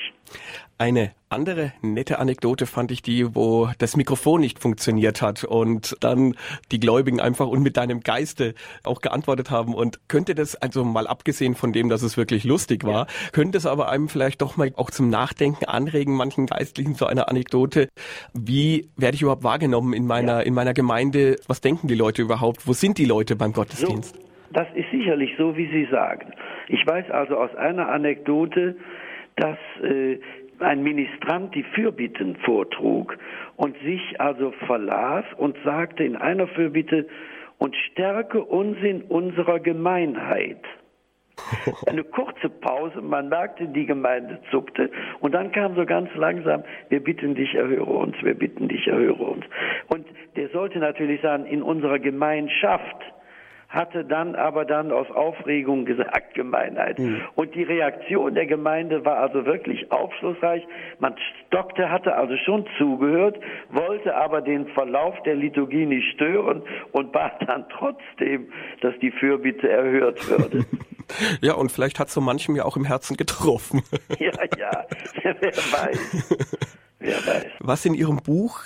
Eine 0.80 1.10
andere 1.30 1.74
nette 1.82 2.20
Anekdote 2.20 2.68
fand 2.68 2.92
ich 2.92 3.02
die, 3.02 3.36
wo 3.36 3.70
das 3.80 3.98
Mikrofon 3.98 4.42
nicht 4.42 4.60
funktioniert 4.60 5.24
hat 5.24 5.44
und 5.44 5.96
dann 6.02 6.36
die 6.72 6.80
Gläubigen 6.80 7.20
einfach 7.20 7.48
und 7.48 7.64
mit 7.64 7.78
deinem 7.78 8.02
Geiste 8.02 8.54
auch 8.84 9.02
geantwortet 9.02 9.50
haben. 9.50 9.74
Und 9.74 10.08
könnte 10.08 10.36
das, 10.36 10.56
also 10.56 10.84
mal 10.84 11.08
abgesehen 11.08 11.56
von 11.56 11.74
dem, 11.74 11.90
dass 11.90 12.04
es 12.04 12.16
wirklich 12.16 12.44
lustig 12.44 12.84
war, 12.84 13.08
könnte 13.32 13.58
es 13.58 13.66
aber 13.66 13.90
einem 13.90 14.08
vielleicht 14.08 14.44
doch 14.44 14.56
mal 14.56 14.72
auch 14.76 14.92
zum 14.92 15.10
Nachdenken 15.10 15.66
anregen, 15.66 16.16
manchen 16.16 16.46
Geistlichen 16.46 16.94
so 16.94 17.08
eine 17.08 17.28
Anekdote. 17.28 17.90
Wie 18.36 18.88
werde 18.98 19.16
ich 19.16 19.24
überhaupt 19.24 19.44
wahrgenommen 19.44 19.94
in 19.94 20.06
meiner, 20.06 20.38
ja. 20.38 20.40
in 20.42 20.54
meiner 20.54 20.76
Gemeinde? 20.76 21.38
Was 21.48 21.60
denken 21.60 21.88
die 21.88 21.96
Leute 21.96 22.22
überhaupt? 22.22 22.68
Wo 22.68 22.74
sind 22.74 23.00
die 23.00 23.06
Leute 23.06 23.36
beim 23.36 23.52
Gottesdienst? 23.52 24.16
So, 24.16 24.22
das 24.54 24.68
ist 24.76 24.92
sicherlich 24.92 25.32
so, 25.40 25.58
wie 25.58 25.72
Sie 25.72 25.88
sagen. 25.90 26.34
Ich 26.68 26.86
weiß 26.86 27.10
also 27.10 27.36
aus 27.36 27.56
einer 27.56 27.90
Anekdote, 27.90 28.76
dass 29.38 29.58
äh, 29.84 30.20
ein 30.60 30.84
Ministrant 30.84 31.54
die 31.56 31.64
Fürbitten 31.64 32.36
vortrug 32.38 33.18
und 33.56 33.76
sich 33.84 34.20
also 34.20 34.52
verlas 34.66 35.26
und 35.38 35.58
sagte 35.64 36.04
in 36.04 36.16
einer 36.16 36.48
Fürbitte, 36.48 37.08
und 37.58 37.76
stärke 37.92 38.44
uns 38.44 38.78
in 38.84 39.02
unserer 39.04 39.60
Gemeinheit. 39.60 40.62
Eine 41.88 42.04
kurze 42.04 42.50
Pause, 42.50 43.02
man 43.02 43.30
merkte, 43.30 43.68
die 43.68 43.86
Gemeinde 43.86 44.40
zuckte 44.50 44.90
und 45.20 45.34
dann 45.34 45.52
kam 45.52 45.76
so 45.76 45.86
ganz 45.86 46.10
langsam, 46.16 46.64
wir 46.90 47.04
bitten 47.04 47.36
dich, 47.36 47.54
erhöre 47.54 47.94
uns, 47.94 48.16
wir 48.24 48.34
bitten 48.34 48.68
dich, 48.68 48.88
erhöre 48.88 49.24
uns. 49.24 49.46
Und 49.88 50.08
der 50.36 50.50
sollte 50.50 50.80
natürlich 50.80 51.22
sagen, 51.22 51.46
in 51.46 51.62
unserer 51.62 52.00
Gemeinschaft 52.00 53.04
hatte 53.78 54.04
dann 54.04 54.36
aber 54.36 54.66
dann 54.66 54.92
aus 54.92 55.10
Aufregung 55.12 55.86
gesagt 55.86 56.34
Gemeinheit. 56.34 57.00
Mhm. 57.00 57.22
Und 57.36 57.56
die 57.56 57.64
Reaktion 57.64 58.34
der 58.36 58.48
Gemeinde 58.48 59.06
war 59.06 59.18
also 59.18 59.46
wirklich 59.46 59.92
aufschlussreich. 59.92 60.68
Man 61.00 61.16
stockte, 61.48 61.90
hatte 61.90 62.16
also 62.16 62.36
schon 62.44 62.66
zugehört, 62.78 63.40
wollte 63.70 64.16
aber 64.16 64.42
den 64.42 64.68
Verlauf 64.70 65.16
der 65.24 65.36
Liturgie 65.36 65.86
nicht 65.86 66.12
stören 66.16 66.64
und 66.92 67.12
bat 67.12 67.48
dann 67.48 67.66
trotzdem, 67.70 68.52
dass 68.82 68.94
die 69.00 69.12
Fürbitte 69.12 69.70
erhört 69.70 70.30
würde. 70.30 70.66
Ja, 71.40 71.54
und 71.54 71.72
vielleicht 71.72 72.00
hat 72.00 72.10
so 72.10 72.20
manchem 72.20 72.58
ja 72.58 72.66
auch 72.66 72.76
im 72.76 72.84
Herzen 72.84 73.16
getroffen. 73.16 73.82
Ja, 74.20 74.32
ja, 74.58 74.86
wer 75.24 75.54
weiß. 75.54 76.36
Wer 77.00 77.16
weiß. 77.16 77.46
Was 77.60 77.86
in 77.86 77.94
Ihrem 77.94 78.18
Buch 78.18 78.60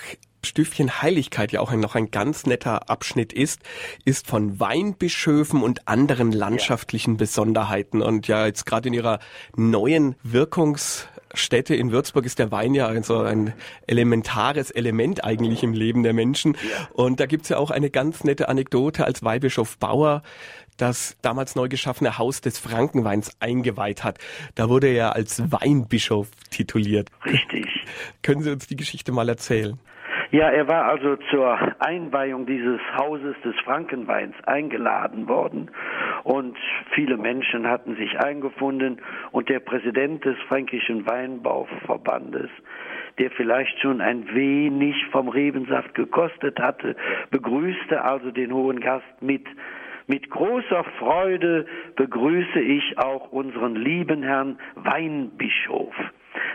Stüffchen 0.44 1.02
Heiligkeit 1.02 1.52
ja 1.52 1.60
auch 1.60 1.72
noch 1.72 1.96
ein 1.96 2.12
ganz 2.12 2.46
netter 2.46 2.90
Abschnitt 2.90 3.34
ist, 3.34 3.62
ist 4.06 4.28
von 4.28 4.60
Weinbischöfen 4.60 5.62
und 5.62 5.88
anderen 5.88 6.32
landschaftlichen 6.32 7.18
Besonderheiten. 7.18 8.02
Und 8.02 8.28
ja, 8.28 8.46
jetzt 8.46 8.66
gerade 8.66 8.88
in 8.90 8.94
ihrer 8.94 9.20
neuen 9.56 10.16
Wirkungsstätte 10.24 11.76
in 11.76 11.92
Würzburg 11.92 12.26
ist 12.26 12.40
der 12.40 12.52
Wein 12.52 12.74
ja 12.74 12.88
also 12.88 13.20
ein 13.20 13.54
elementares 13.88 14.72
Element 14.72 15.24
eigentlich 15.24 15.64
im 15.64 15.74
Leben 15.74 16.04
der 16.04 16.14
Menschen. 16.14 16.58
Und 16.94 17.20
da 17.20 17.26
gibt's 17.26 17.50
ja 17.50 17.58
auch 17.58 17.72
eine 17.72 17.90
ganz 17.90 18.24
nette 18.24 18.50
Anekdote, 18.50 19.06
als 19.06 19.24
Weihbischof 19.24 19.78
Bauer 19.78 20.24
das 20.78 21.16
damals 21.22 21.56
neu 21.56 21.68
geschaffene 21.68 22.18
Haus 22.18 22.42
des 22.42 22.58
Frankenweins 22.58 23.32
eingeweiht 23.40 24.04
hat. 24.04 24.18
Da 24.56 24.68
wurde 24.70 24.88
er 24.88 25.16
als 25.16 25.52
Weinbischof 25.52 26.28
tituliert. 26.50 27.10
Richtig. 27.24 27.68
Können 28.24 28.42
Sie 28.42 28.52
uns 28.52 28.68
die 28.68 28.76
Geschichte 28.76 29.12
mal 29.12 29.30
erzählen? 29.30 29.80
Ja, 30.32 30.50
er 30.50 30.68
war 30.70 30.86
also 30.86 31.18
zur 31.30 31.58
Einweihung 31.80 32.46
dieses 32.46 32.80
Hauses 32.96 33.36
des 33.44 33.54
Frankenweins 33.66 34.34
eingeladen 34.46 35.28
worden. 35.28 35.70
Und 36.24 36.58
viele 36.94 37.18
Menschen 37.18 37.68
hatten 37.68 37.98
sich 37.98 38.18
eingefunden. 38.18 39.02
Und 39.32 39.50
der 39.50 39.60
Präsident 39.60 40.24
des 40.24 40.38
Fränkischen 40.48 41.06
Weinbauverbandes 41.06 42.50
der 43.18 43.30
vielleicht 43.32 43.78
schon 43.82 44.02
ein 44.02 44.34
wenig 44.34 44.96
vom 45.12 45.28
Rebensaft 45.28 45.94
gekostet 45.96 46.60
hatte, 46.60 46.96
begrüßte 47.30 48.04
also 48.04 48.32
den 48.32 48.54
hohen 48.54 48.80
Gast 48.80 49.22
mit. 49.22 49.46
Mit 50.08 50.30
großer 50.30 50.84
Freude 50.98 51.66
begrüße 51.96 52.60
ich 52.60 52.98
auch 52.98 53.32
unseren 53.32 53.76
lieben 53.76 54.24
Herrn 54.24 54.58
Weinbischof. 54.76 55.94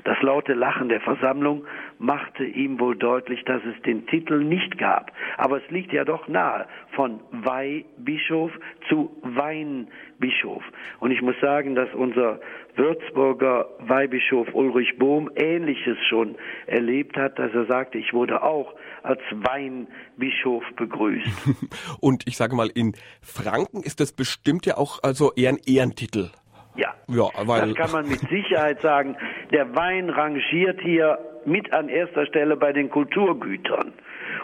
Das 0.04 0.20
laute 0.22 0.54
Lachen 0.54 0.88
der 0.88 1.00
Versammlung 1.00 1.66
machte 1.98 2.44
ihm 2.44 2.78
wohl 2.78 2.96
deutlich, 2.96 3.44
dass 3.44 3.62
es 3.64 3.80
den 3.82 4.06
Titel 4.06 4.42
nicht 4.42 4.78
gab. 4.78 5.12
Aber 5.36 5.62
es 5.62 5.70
liegt 5.70 5.92
ja 5.92 6.04
doch 6.04 6.28
nahe, 6.28 6.66
von 6.94 7.20
Weihbischof 7.32 8.52
zu 8.88 9.10
Weinbischof. 9.22 10.62
Und 11.00 11.10
ich 11.10 11.22
muss 11.22 11.34
sagen, 11.40 11.74
dass 11.74 11.92
unser 11.94 12.40
Würzburger 12.76 13.68
Weihbischof 13.80 14.48
Ulrich 14.52 14.98
Bohm 14.98 15.30
Ähnliches 15.34 15.96
schon 16.08 16.36
erlebt 16.66 17.16
hat, 17.16 17.38
dass 17.38 17.52
er 17.52 17.66
sagte, 17.66 17.98
ich 17.98 18.12
wurde 18.12 18.42
auch 18.42 18.74
als 19.02 19.20
Weinbischof 19.30 20.64
begrüßt. 20.76 21.26
Und 22.00 22.24
ich 22.26 22.36
sage 22.36 22.54
mal, 22.54 22.68
in 22.68 22.94
Franken 23.22 23.82
ist 23.82 24.00
das 24.00 24.12
bestimmt 24.12 24.66
ja 24.66 24.76
auch 24.76 25.02
also 25.02 25.32
eher 25.34 25.50
ein 25.50 25.60
Ehrentitel. 25.66 26.30
Ja, 26.76 26.94
ja 27.08 27.28
weil 27.44 27.68
das 27.68 27.74
kann 27.74 27.92
man 27.92 28.08
mit 28.08 28.20
Sicherheit 28.28 28.80
sagen. 28.80 29.16
Der 29.52 29.74
Wein 29.74 30.10
rangiert 30.10 30.80
hier 30.80 31.18
mit 31.44 31.72
an 31.72 31.88
erster 31.88 32.26
Stelle 32.26 32.56
bei 32.56 32.72
den 32.72 32.90
Kulturgütern. 32.90 33.92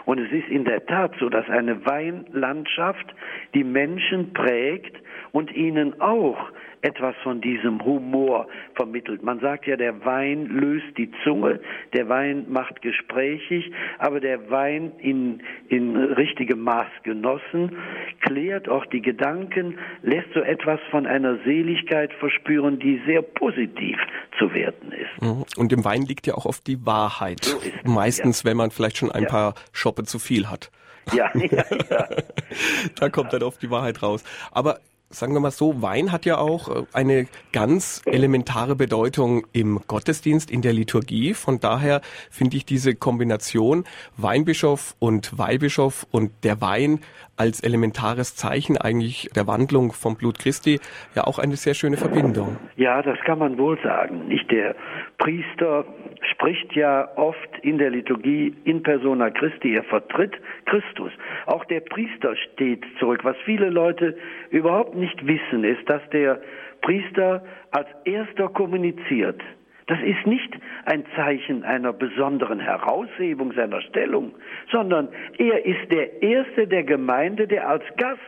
Und 0.05 0.19
es 0.19 0.31
ist 0.31 0.47
in 0.49 0.65
der 0.65 0.85
Tat 0.85 1.13
so, 1.19 1.29
dass 1.29 1.47
eine 1.49 1.85
Weinlandschaft 1.85 3.13
die 3.53 3.63
Menschen 3.63 4.33
prägt 4.33 4.97
und 5.31 5.51
ihnen 5.55 5.99
auch 6.01 6.37
etwas 6.83 7.15
von 7.23 7.41
diesem 7.41 7.83
Humor 7.83 8.47
vermittelt. 8.75 9.23
Man 9.23 9.39
sagt 9.39 9.65
ja, 9.65 9.77
der 9.77 10.05
Wein 10.05 10.47
löst 10.47 10.97
die 10.97 11.09
Zunge, 11.23 11.59
der 11.93 12.09
Wein 12.09 12.45
macht 12.49 12.81
gesprächig, 12.81 13.71
aber 13.99 14.19
der 14.19 14.51
Wein 14.51 14.91
in, 14.99 15.41
in 15.69 15.95
richtigem 15.95 16.59
Maß 16.61 16.87
genossen 17.03 17.77
klärt 18.19 18.67
auch 18.67 18.85
die 18.87 19.01
Gedanken, 19.01 19.79
lässt 20.01 20.27
so 20.33 20.41
etwas 20.41 20.79
von 20.91 21.07
einer 21.07 21.37
Seligkeit 21.45 22.11
verspüren, 22.13 22.79
die 22.79 23.01
sehr 23.05 23.21
positiv 23.21 23.97
zu 24.37 24.53
werten 24.53 24.91
ist. 24.91 25.21
Mhm. 25.21 25.45
Und 25.55 25.71
im 25.71 25.85
Wein 25.85 26.03
liegt 26.03 26.27
ja 26.27 26.35
auch 26.35 26.45
oft 26.45 26.67
die 26.67 26.85
Wahrheit. 26.85 27.45
So 27.45 27.59
Meistens, 27.83 28.43
ja. 28.43 28.49
wenn 28.49 28.57
man 28.57 28.71
vielleicht 28.71 28.97
schon 28.97 29.11
ein 29.11 29.23
ja. 29.23 29.29
paar 29.29 29.55
Schoppe 29.71 30.03
zu 30.03 30.19
viel 30.19 30.49
hat. 30.49 30.69
Ja, 31.13 31.29
ja, 31.33 31.63
ja. 31.89 32.07
da 32.99 33.09
kommt 33.09 33.33
dann 33.33 33.43
oft 33.43 33.61
die 33.61 33.69
Wahrheit 33.69 34.01
raus. 34.01 34.23
Aber 34.51 34.79
sagen 35.13 35.33
wir 35.33 35.39
mal 35.39 35.51
so, 35.51 35.81
Wein 35.81 36.11
hat 36.11 36.25
ja 36.25 36.37
auch 36.37 36.69
äh, 36.69 36.85
eine 36.93 37.27
ganz 37.51 38.01
elementare 38.05 38.75
Bedeutung 38.75 39.45
im 39.53 39.79
Gottesdienst, 39.87 40.51
in 40.51 40.61
der 40.61 40.73
Liturgie. 40.73 41.33
Von 41.33 41.59
daher 41.59 42.01
finde 42.29 42.57
ich 42.57 42.65
diese 42.65 42.95
Kombination 42.95 43.85
Weinbischof 44.17 44.95
und 44.99 45.37
Weihbischof 45.37 46.07
und 46.11 46.31
der 46.43 46.61
Wein 46.61 46.99
als 47.35 47.63
elementares 47.63 48.35
Zeichen 48.35 48.77
eigentlich 48.77 49.29
der 49.35 49.47
Wandlung 49.47 49.91
vom 49.91 50.15
Blut 50.15 50.39
Christi 50.39 50.79
ja 51.15 51.23
auch 51.23 51.39
eine 51.39 51.55
sehr 51.55 51.73
schöne 51.73 51.97
Verbindung. 51.97 52.57
Ja, 52.75 53.01
das 53.01 53.19
kann 53.21 53.39
man 53.39 53.57
wohl 53.57 53.79
sagen. 53.81 54.27
Nicht 54.27 54.51
der 54.51 54.75
Priester 55.17 55.85
spricht 56.31 56.73
ja 56.73 57.09
oft 57.15 57.49
in 57.61 57.77
der 57.77 57.89
Liturgie 57.89 58.55
in 58.65 58.83
persona 58.83 59.29
Christi, 59.29 59.75
er 59.75 59.83
vertritt 59.83 60.35
Christus. 60.65 61.11
Auch 61.45 61.65
der 61.65 61.79
Priester 61.79 62.35
steht 62.35 62.83
zurück. 62.99 63.21
Was 63.23 63.35
viele 63.45 63.69
Leute 63.69 64.15
überhaupt 64.49 64.95
nicht 64.95 65.25
wissen, 65.25 65.63
ist, 65.63 65.89
dass 65.89 66.01
der 66.11 66.41
Priester 66.81 67.43
als 67.71 67.87
erster 68.05 68.49
kommuniziert. 68.49 69.41
Das 69.87 69.99
ist 70.01 70.25
nicht 70.25 70.57
ein 70.85 71.03
Zeichen 71.15 71.63
einer 71.63 71.91
besonderen 71.91 72.59
Heraushebung 72.59 73.53
seiner 73.53 73.81
Stellung, 73.81 74.33
sondern 74.71 75.09
er 75.37 75.65
ist 75.65 75.91
der 75.91 76.21
Erste 76.21 76.67
der 76.67 76.83
Gemeinde, 76.83 77.47
der 77.47 77.67
als 77.67 77.83
Gast 77.97 78.19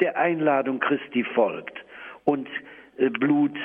der 0.00 0.16
Einladung 0.16 0.80
Christi 0.80 1.24
folgt 1.24 1.78
und 2.24 2.48
äh, 2.98 3.08
Blut 3.08 3.56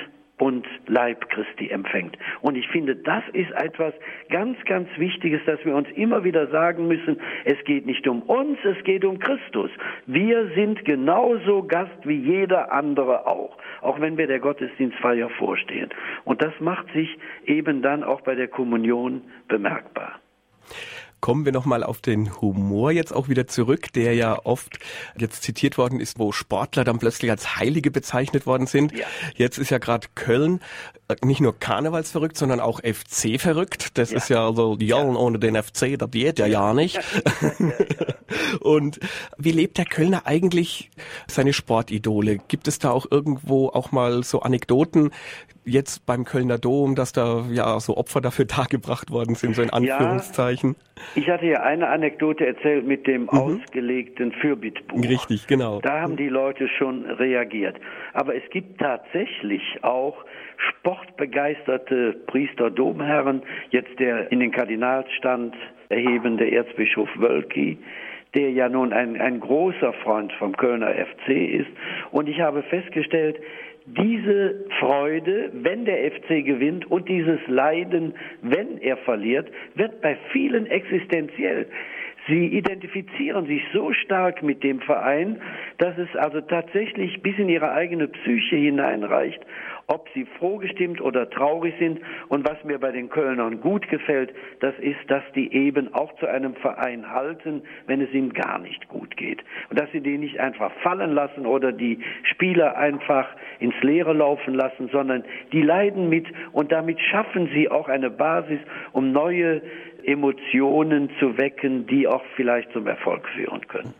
und 0.41 0.65
Leib 0.87 1.29
Christi 1.29 1.69
empfängt. 1.69 2.17
Und 2.41 2.57
ich 2.57 2.67
finde, 2.69 2.95
das 2.95 3.23
ist 3.33 3.51
etwas 3.51 3.93
ganz, 4.31 4.57
ganz 4.65 4.89
Wichtiges, 4.97 5.39
dass 5.45 5.63
wir 5.63 5.75
uns 5.75 5.87
immer 5.95 6.23
wieder 6.23 6.47
sagen 6.47 6.87
müssen, 6.87 7.21
es 7.45 7.63
geht 7.63 7.85
nicht 7.85 8.07
um 8.07 8.23
uns, 8.23 8.57
es 8.63 8.83
geht 8.83 9.05
um 9.05 9.19
Christus. 9.19 9.69
Wir 10.07 10.49
sind 10.55 10.83
genauso 10.83 11.61
Gast 11.61 11.91
wie 12.05 12.17
jeder 12.17 12.73
andere 12.73 13.27
auch, 13.27 13.55
auch 13.81 14.01
wenn 14.01 14.17
wir 14.17 14.25
der 14.25 14.39
Gottesdienstfeier 14.39 15.29
vorstehen. 15.29 15.91
Und 16.23 16.41
das 16.41 16.53
macht 16.59 16.91
sich 16.91 17.19
eben 17.45 17.83
dann 17.83 18.03
auch 18.03 18.21
bei 18.21 18.33
der 18.33 18.47
Kommunion 18.47 19.21
bemerkbar. 19.47 20.19
Kommen 21.21 21.45
wir 21.45 21.51
nochmal 21.51 21.83
auf 21.83 22.01
den 22.01 22.41
Humor 22.41 22.91
jetzt 22.91 23.13
auch 23.13 23.29
wieder 23.29 23.47
zurück, 23.47 23.93
der 23.93 24.15
ja 24.15 24.39
oft 24.43 24.79
jetzt 25.17 25.43
zitiert 25.43 25.77
worden 25.77 25.99
ist, 25.99 26.19
wo 26.19 26.31
Sportler 26.31 26.83
dann 26.83 26.99
plötzlich 26.99 27.29
als 27.31 27.57
Heilige 27.57 27.91
bezeichnet 27.91 28.45
worden 28.45 28.67
sind. 28.67 28.97
Ja. 28.97 29.05
Jetzt 29.35 29.57
ist 29.59 29.69
ja 29.69 29.77
gerade 29.77 30.07
Köln 30.15 30.59
äh, 31.07 31.15
nicht 31.25 31.41
nur 31.41 31.57
Karnevalsverrückt, 31.57 32.37
sondern 32.37 32.59
auch 32.59 32.79
FC 32.79 33.39
verrückt. 33.39 33.97
Das 33.97 34.11
ja. 34.11 34.17
ist 34.17 34.29
ja 34.29 34.45
also 34.45 34.75
die 34.75 34.87
Jollen 34.87 35.15
ohne 35.15 35.39
den 35.39 35.55
FC, 35.55 35.97
das 35.97 36.11
geht 36.11 36.39
ja 36.39 36.47
ja 36.47 36.73
nicht. 36.73 36.99
Und 38.59 38.99
wie 39.37 39.51
lebt 39.51 39.77
der 39.77 39.85
Kölner 39.85 40.25
eigentlich 40.25 40.89
seine 41.27 41.53
Sportidole? 41.53 42.39
Gibt 42.47 42.67
es 42.67 42.79
da 42.79 42.91
auch 42.91 43.05
irgendwo 43.09 43.69
auch 43.69 43.91
mal 43.91 44.23
so 44.23 44.41
Anekdoten, 44.41 45.11
jetzt 45.65 46.05
beim 46.05 46.23
Kölner 46.25 46.57
Dom, 46.57 46.95
dass 46.95 47.13
da 47.13 47.45
ja 47.51 47.79
so 47.79 47.97
Opfer 47.97 48.21
dafür 48.21 48.45
dargebracht 48.57 49.11
worden 49.11 49.35
sind, 49.35 49.55
so 49.55 49.61
in 49.61 49.69
Anführungszeichen. 49.69 50.75
Ja, 50.75 51.03
ich 51.15 51.29
hatte 51.29 51.45
ja 51.45 51.63
eine 51.63 51.87
Anekdote 51.87 52.45
erzählt 52.45 52.85
mit 52.85 53.07
dem 53.07 53.23
mhm. 53.23 53.29
ausgelegten 53.29 54.31
Fürbittbuch. 54.33 55.03
Richtig, 55.03 55.47
genau. 55.47 55.81
Da 55.81 56.01
haben 56.01 56.17
die 56.17 56.29
Leute 56.29 56.67
schon 56.67 57.05
reagiert. 57.05 57.77
Aber 58.13 58.35
es 58.35 58.43
gibt 58.51 58.79
tatsächlich 58.79 59.61
auch 59.81 60.15
sportbegeisterte 60.57 62.13
Priester 62.27 62.69
Domherren, 62.69 63.41
jetzt 63.71 63.97
der 63.99 64.31
in 64.31 64.39
den 64.39 64.51
Kardinalsstand 64.51 65.55
erhebende 65.89 66.49
Erzbischof 66.49 67.09
Wölki, 67.17 67.77
der 68.35 68.51
ja 68.51 68.69
nun 68.69 68.93
ein, 68.93 69.19
ein 69.19 69.39
großer 69.39 69.93
Freund 70.03 70.31
vom 70.33 70.55
Kölner 70.55 70.93
FC 70.93 71.29
ist. 71.29 71.69
Und 72.11 72.29
ich 72.29 72.39
habe 72.39 72.63
festgestellt, 72.63 73.37
diese 73.85 74.65
Freude, 74.79 75.51
wenn 75.53 75.85
der 75.85 76.11
FC 76.11 76.45
gewinnt 76.45 76.89
und 76.89 77.09
dieses 77.09 77.39
Leiden, 77.47 78.13
wenn 78.41 78.77
er 78.77 78.97
verliert, 78.97 79.49
wird 79.75 80.01
bei 80.01 80.17
vielen 80.31 80.67
existenziell. 80.67 81.67
Sie 82.27 82.45
identifizieren 82.45 83.47
sich 83.47 83.63
so 83.73 83.91
stark 83.93 84.43
mit 84.43 84.63
dem 84.63 84.79
Verein, 84.81 85.41
dass 85.79 85.97
es 85.97 86.15
also 86.15 86.41
tatsächlich 86.41 87.21
bis 87.23 87.37
in 87.39 87.49
ihre 87.49 87.71
eigene 87.71 88.07
Psyche 88.07 88.57
hineinreicht 88.57 89.41
ob 89.87 90.07
sie 90.13 90.25
froh 90.37 90.57
gestimmt 90.57 91.01
oder 91.01 91.29
traurig 91.29 91.73
sind. 91.79 91.99
Und 92.29 92.47
was 92.47 92.63
mir 92.63 92.79
bei 92.79 92.91
den 92.91 93.09
Kölnern 93.09 93.61
gut 93.61 93.87
gefällt, 93.89 94.33
das 94.59 94.73
ist, 94.79 94.99
dass 95.07 95.23
die 95.35 95.53
eben 95.53 95.93
auch 95.93 96.15
zu 96.15 96.27
einem 96.27 96.55
Verein 96.55 97.11
halten, 97.11 97.63
wenn 97.87 98.01
es 98.01 98.11
ihm 98.13 98.33
gar 98.33 98.59
nicht 98.59 98.87
gut 98.87 99.15
geht. 99.17 99.43
Und 99.69 99.79
dass 99.79 99.91
sie 99.91 100.01
den 100.01 100.21
nicht 100.21 100.39
einfach 100.39 100.71
fallen 100.83 101.13
lassen 101.13 101.45
oder 101.45 101.71
die 101.71 101.99
Spieler 102.23 102.77
einfach 102.77 103.27
ins 103.59 103.75
Leere 103.81 104.13
laufen 104.13 104.53
lassen, 104.53 104.89
sondern 104.91 105.23
die 105.51 105.61
leiden 105.61 106.09
mit 106.09 106.27
und 106.51 106.71
damit 106.71 106.99
schaffen 106.99 107.49
sie 107.53 107.69
auch 107.69 107.87
eine 107.87 108.09
Basis, 108.09 108.59
um 108.91 109.11
neue 109.11 109.61
Emotionen 110.05 111.09
zu 111.19 111.37
wecken, 111.37 111.87
die 111.87 112.07
auch 112.07 112.23
vielleicht 112.35 112.71
zum 112.71 112.87
Erfolg 112.87 113.27
führen 113.35 113.67
können. 113.67 113.93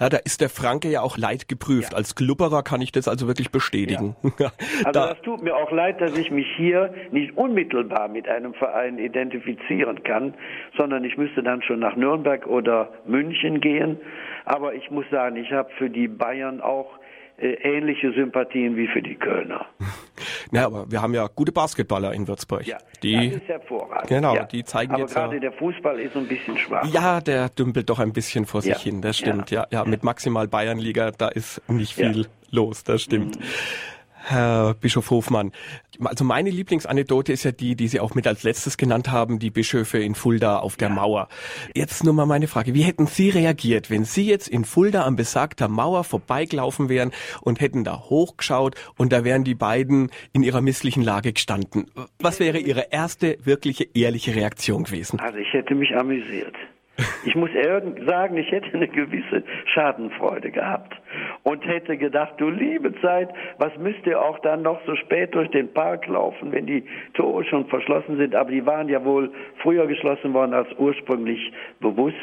Ja, 0.00 0.08
da 0.08 0.18
ist 0.18 0.40
der 0.40 0.48
Franke 0.48 0.88
ja 0.88 1.02
auch 1.02 1.16
leidgeprüft. 1.16 1.92
Ja. 1.92 1.98
Als 1.98 2.14
Klubberer 2.14 2.62
kann 2.62 2.80
ich 2.80 2.92
das 2.92 3.08
also 3.08 3.26
wirklich 3.26 3.50
bestätigen. 3.50 4.16
Ja. 4.38 4.50
Also 4.78 4.92
da 4.92 5.06
das 5.08 5.22
tut 5.22 5.42
mir 5.42 5.56
auch 5.56 5.70
leid, 5.70 6.00
dass 6.00 6.16
ich 6.18 6.30
mich 6.30 6.46
hier 6.56 6.92
nicht 7.10 7.36
unmittelbar 7.36 8.08
mit 8.08 8.28
einem 8.28 8.52
Verein 8.54 8.98
identifizieren 8.98 10.02
kann, 10.02 10.34
sondern 10.76 11.04
ich 11.04 11.16
müsste 11.16 11.42
dann 11.42 11.62
schon 11.62 11.78
nach 11.78 11.96
Nürnberg 11.96 12.46
oder 12.46 12.92
München 13.06 13.60
gehen. 13.60 13.98
Aber 14.44 14.74
ich 14.74 14.90
muss 14.90 15.06
sagen, 15.10 15.36
ich 15.36 15.52
habe 15.52 15.70
für 15.78 15.88
die 15.88 16.08
Bayern 16.08 16.60
auch 16.60 16.98
ähnliche 17.38 18.12
Sympathien 18.12 18.76
wie 18.76 18.88
für 18.88 19.02
die 19.02 19.14
Kölner. 19.14 19.66
Na, 20.50 20.66
aber 20.66 20.90
wir 20.90 21.02
haben 21.02 21.14
ja 21.14 21.28
gute 21.34 21.52
Basketballer 21.52 22.12
in 22.12 22.26
Würzburg. 22.26 22.66
Ja, 22.66 22.78
die, 23.02 23.30
das 23.30 23.42
ist 23.42 23.48
hervorragend. 23.48 24.08
Genau, 24.08 24.34
ja. 24.34 24.44
die 24.44 24.64
zeigen 24.64 24.92
aber 24.92 25.02
jetzt. 25.02 25.16
Aber 25.16 25.28
gerade 25.28 25.40
der 25.40 25.52
Fußball 25.52 26.00
ist 26.00 26.14
so 26.14 26.20
ein 26.20 26.28
bisschen 26.28 26.56
schwach. 26.56 26.86
Ja, 26.92 27.20
der 27.20 27.48
dümpelt 27.50 27.90
doch 27.90 27.98
ein 27.98 28.12
bisschen 28.12 28.46
vor 28.46 28.62
sich 28.62 28.72
ja. 28.72 28.78
hin, 28.78 29.02
das 29.02 29.18
stimmt. 29.18 29.50
Ja, 29.50 29.66
ja, 29.70 29.82
ja. 29.82 29.84
mit 29.84 30.02
maximal 30.02 30.48
Bayernliga, 30.48 31.10
da 31.10 31.28
ist 31.28 31.62
nicht 31.68 31.94
viel 31.94 32.26
los, 32.50 32.84
das 32.84 33.02
stimmt. 33.02 33.38
Mhm. 33.38 33.44
Herr 34.28 34.74
Bischof 34.74 35.10
Hofmann. 35.10 35.52
Also 36.02 36.24
meine 36.24 36.50
Lieblingsanekdote 36.50 37.32
ist 37.32 37.44
ja 37.44 37.52
die, 37.52 37.76
die 37.76 37.86
Sie 37.86 38.00
auch 38.00 38.16
mit 38.16 38.26
als 38.26 38.42
letztes 38.42 38.76
genannt 38.76 39.08
haben, 39.08 39.38
die 39.38 39.50
Bischöfe 39.50 39.98
in 39.98 40.16
Fulda 40.16 40.58
auf 40.58 40.76
der 40.76 40.88
ja. 40.88 40.94
Mauer. 40.94 41.28
Jetzt 41.74 42.02
nur 42.02 42.12
mal 42.12 42.26
meine 42.26 42.48
Frage, 42.48 42.74
wie 42.74 42.82
hätten 42.82 43.06
Sie 43.06 43.30
reagiert, 43.30 43.88
wenn 43.88 44.04
Sie 44.04 44.26
jetzt 44.26 44.48
in 44.48 44.64
Fulda 44.64 45.04
am 45.04 45.14
besagter 45.14 45.68
Mauer 45.68 46.02
vorbeigelaufen 46.02 46.88
wären 46.88 47.12
und 47.40 47.60
hätten 47.60 47.84
da 47.84 48.00
hochgeschaut 48.00 48.74
und 48.96 49.12
da 49.12 49.22
wären 49.22 49.44
die 49.44 49.54
beiden 49.54 50.10
in 50.32 50.42
ihrer 50.42 50.60
misslichen 50.60 51.04
Lage 51.04 51.32
gestanden? 51.32 51.86
Was 52.18 52.40
wäre 52.40 52.58
Ihre 52.58 52.88
erste 52.90 53.38
wirkliche 53.44 53.86
ehrliche 53.94 54.34
Reaktion 54.34 54.82
gewesen? 54.84 55.20
Also 55.20 55.38
ich 55.38 55.52
hätte 55.52 55.76
mich 55.76 55.94
amüsiert. 55.94 56.56
Ich 57.24 57.34
muss 57.34 57.50
sagen, 58.06 58.36
ich 58.36 58.50
hätte 58.50 58.72
eine 58.74 58.88
gewisse 58.88 59.42
Schadenfreude 59.74 60.50
gehabt 60.50 60.94
und 61.42 61.66
hätte 61.66 61.98
gedacht, 61.98 62.34
du 62.38 62.48
liebe 62.48 62.98
Zeit, 63.00 63.28
was 63.58 63.76
müsst 63.76 64.06
ihr 64.06 64.20
auch 64.20 64.38
dann 64.38 64.62
noch 64.62 64.80
so 64.86 64.96
spät 64.96 65.34
durch 65.34 65.50
den 65.50 65.72
Park 65.72 66.06
laufen, 66.06 66.52
wenn 66.52 66.66
die 66.66 66.84
Tore 67.14 67.44
schon 67.44 67.66
verschlossen 67.66 68.16
sind, 68.16 68.34
aber 68.34 68.50
die 68.50 68.64
waren 68.64 68.88
ja 68.88 69.04
wohl 69.04 69.30
früher 69.58 69.86
geschlossen 69.86 70.32
worden 70.32 70.54
als 70.54 70.68
ursprünglich 70.78 71.52
bewusst. 71.80 72.16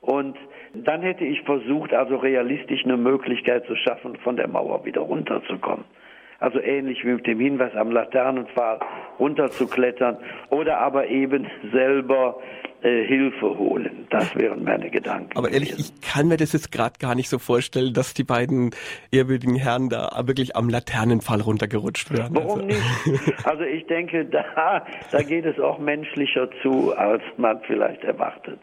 Und 0.00 0.36
dann 0.74 1.02
hätte 1.02 1.24
ich 1.24 1.42
versucht, 1.42 1.92
also 1.92 2.16
realistisch 2.16 2.84
eine 2.84 2.96
Möglichkeit 2.96 3.66
zu 3.66 3.74
schaffen, 3.76 4.16
von 4.16 4.36
der 4.36 4.46
Mauer 4.46 4.84
wieder 4.84 5.00
runterzukommen. 5.00 5.84
Also 6.38 6.60
ähnlich 6.60 7.04
wie 7.04 7.14
mit 7.14 7.26
dem 7.26 7.40
Hinweis 7.40 7.74
am 7.74 7.90
Laternenpfahl 7.90 8.80
runterzuklettern 9.18 10.18
oder 10.50 10.78
aber 10.78 11.08
eben 11.08 11.46
selber 11.72 12.38
äh, 12.82 13.06
Hilfe 13.06 13.58
holen. 13.58 14.06
Das 14.10 14.36
wären 14.36 14.62
meine 14.62 14.90
Gedanken. 14.90 15.36
Aber 15.36 15.50
ehrlich, 15.50 15.78
ich 15.78 16.00
kann 16.02 16.28
mir 16.28 16.36
das 16.36 16.52
jetzt 16.52 16.70
gerade 16.70 16.94
gar 17.00 17.14
nicht 17.14 17.28
so 17.28 17.38
vorstellen, 17.38 17.94
dass 17.94 18.12
die 18.12 18.22
beiden 18.22 18.70
ehrwürdigen 19.10 19.56
Herren 19.56 19.88
da 19.88 20.10
wirklich 20.26 20.56
am 20.56 20.68
Laternenpfahl 20.68 21.40
runtergerutscht 21.40 22.10
werden. 22.10 22.36
Warum 22.36 22.60
also. 22.60 22.66
nicht? 22.66 22.82
Also 23.44 23.62
ich 23.62 23.86
denke, 23.86 24.24
da, 24.26 24.84
da 25.10 25.22
geht 25.22 25.46
es 25.46 25.58
auch 25.58 25.78
menschlicher 25.78 26.48
zu, 26.62 26.94
als 26.94 27.22
man 27.38 27.60
vielleicht 27.66 28.04
erwartet. 28.04 28.60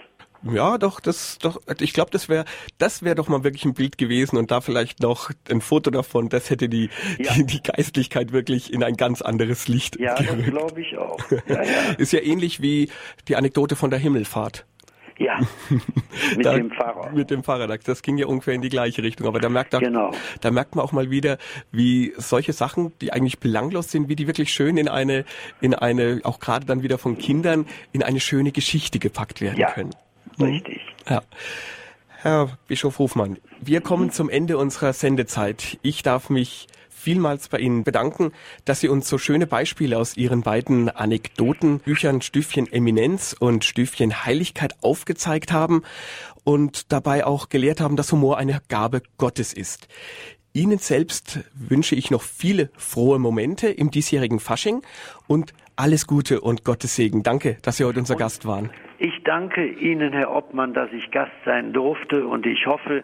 Ja, 0.52 0.78
doch, 0.78 1.00
das, 1.00 1.38
doch, 1.40 1.62
ich 1.80 1.94
glaube, 1.94 2.12
das 2.12 2.28
wäre, 2.28 2.46
das 2.78 3.02
wäre 3.02 3.16
doch 3.16 3.30
mal 3.30 3.44
wirklich 3.44 3.66
ein 3.66 3.74
Bild 3.74 3.98
gewesen 3.98 4.38
und 4.38 4.52
da 4.52 4.62
vielleicht 4.62 5.02
noch 5.02 5.32
ein 5.50 5.62
Foto 5.62 5.90
davon, 5.90 6.30
das 6.30 6.50
hätte 6.50 6.68
die, 6.68 6.90
ja. 7.18 7.34
die, 7.34 7.46
die, 7.46 7.64
Geistlichkeit 7.64 8.34
wirklich 8.34 8.74
in 8.74 8.84
ein 8.84 8.96
ganz 8.96 9.22
anderes 9.22 9.68
Licht 9.68 10.00
Ja, 10.00 10.16
gerückt. 10.16 10.48
das 10.48 10.50
glaube 10.50 10.82
ich 10.82 10.98
auch. 10.98 11.20
Ja, 11.48 11.64
ja. 11.64 11.92
Ist 11.98 12.14
ja 12.14 12.20
ähnlich 12.20 12.62
wie 12.62 12.90
die 13.28 13.36
Anekdote 13.36 13.76
von 13.76 13.90
der 13.90 14.00
Himmelfahrt. 14.00 14.66
Ja, 15.18 15.40
mit 16.36 16.46
da, 16.46 16.56
dem 16.56 16.72
Pfarrer. 16.72 17.12
Mit 17.12 17.30
dem 17.30 17.44
Pfarrer, 17.44 17.68
das 17.78 18.02
ging 18.02 18.18
ja 18.18 18.26
ungefähr 18.26 18.54
in 18.54 18.62
die 18.62 18.70
gleiche 18.70 19.04
Richtung. 19.04 19.28
Aber 19.28 19.40
da 19.40 19.50
merkt, 19.50 19.72
genau. 19.72 20.12
da 20.42 20.52
merkt 20.52 20.76
man 20.76 20.84
auch 20.84 20.92
mal 20.92 21.12
wieder, 21.12 21.38
wie 21.72 22.14
solche 22.18 22.54
Sachen, 22.54 22.94
die 23.00 23.14
eigentlich 23.14 23.40
belanglos 23.40 23.92
sind, 23.92 24.10
wie 24.10 24.16
die 24.16 24.28
wirklich 24.28 24.54
schön 24.54 24.78
in 24.78 24.88
eine, 24.88 25.26
in 25.62 25.74
eine, 25.74 26.22
auch 26.24 26.40
gerade 26.40 26.66
dann 26.66 26.82
wieder 26.82 26.98
von 26.98 27.18
Kindern, 27.18 27.66
in 27.92 28.04
eine 28.04 28.20
schöne 28.20 28.52
Geschichte 28.52 29.00
gepackt 29.00 29.42
werden 29.42 29.60
ja. 29.60 29.72
können. 29.72 29.92
Richtig. 30.40 30.82
Ja. 31.10 31.22
Herr 32.22 32.58
Bischof 32.68 33.00
Hofmann, 33.00 33.38
wir 33.60 33.82
kommen 33.82 34.10
zum 34.12 34.30
Ende 34.30 34.58
unserer 34.58 34.94
Sendezeit. 34.94 35.78
Ich 35.82 36.04
darf 36.04 36.30
mich 36.30 36.68
vielmals 36.90 37.50
bei 37.50 37.60
Ihnen 37.60 37.84
bedanken, 37.84 38.32
dass 38.64 38.80
Sie 38.80 38.88
uns 38.88 39.10
so 39.10 39.18
schöne 39.18 39.46
Beispiele 39.46 39.98
aus 39.98 40.16
Ihren 40.16 40.42
beiden 40.42 40.90
Anekdotenbüchern 40.90 42.22
Stüffchen 42.22 42.72
Eminenz 42.72 43.36
und 43.38 43.66
Stüffchen 43.66 44.26
Heiligkeit 44.26 44.76
aufgezeigt 44.82 45.52
haben 45.52 45.84
und 46.46 46.94
dabei 46.94 47.26
auch 47.26 47.50
gelehrt 47.50 47.82
haben, 47.82 47.98
dass 47.98 48.12
Humor 48.14 48.38
eine 48.38 48.62
Gabe 48.70 49.02
Gottes 49.18 49.52
ist. 49.52 49.90
Ihnen 50.54 50.78
selbst 50.78 51.40
wünsche 51.54 51.96
ich 51.96 52.12
noch 52.12 52.22
viele 52.22 52.70
frohe 52.78 53.20
Momente 53.20 53.68
im 53.68 53.92
diesjährigen 53.92 54.40
Fasching 54.40 54.82
und 55.28 55.54
alles 55.76 56.08
Gute 56.08 56.42
und 56.42 56.64
Gottes 56.64 56.96
Segen. 56.96 57.24
Danke, 57.24 57.58
dass 57.62 57.78
Sie 57.78 57.86
heute 57.86 58.00
unser 58.00 58.16
und 58.16 58.20
Gast 58.20 58.46
waren. 58.46 58.70
Ich 59.00 59.24
danke 59.24 59.66
Ihnen, 59.66 60.14
Herr 60.14 60.36
Obmann, 60.36 60.74
dass 60.74 60.92
ich 60.92 61.12
Gast 61.12 61.32
sein 61.46 61.74
durfte 61.74 62.28
und 62.28 62.46
ich 62.46 62.66
hoffe, 62.68 63.04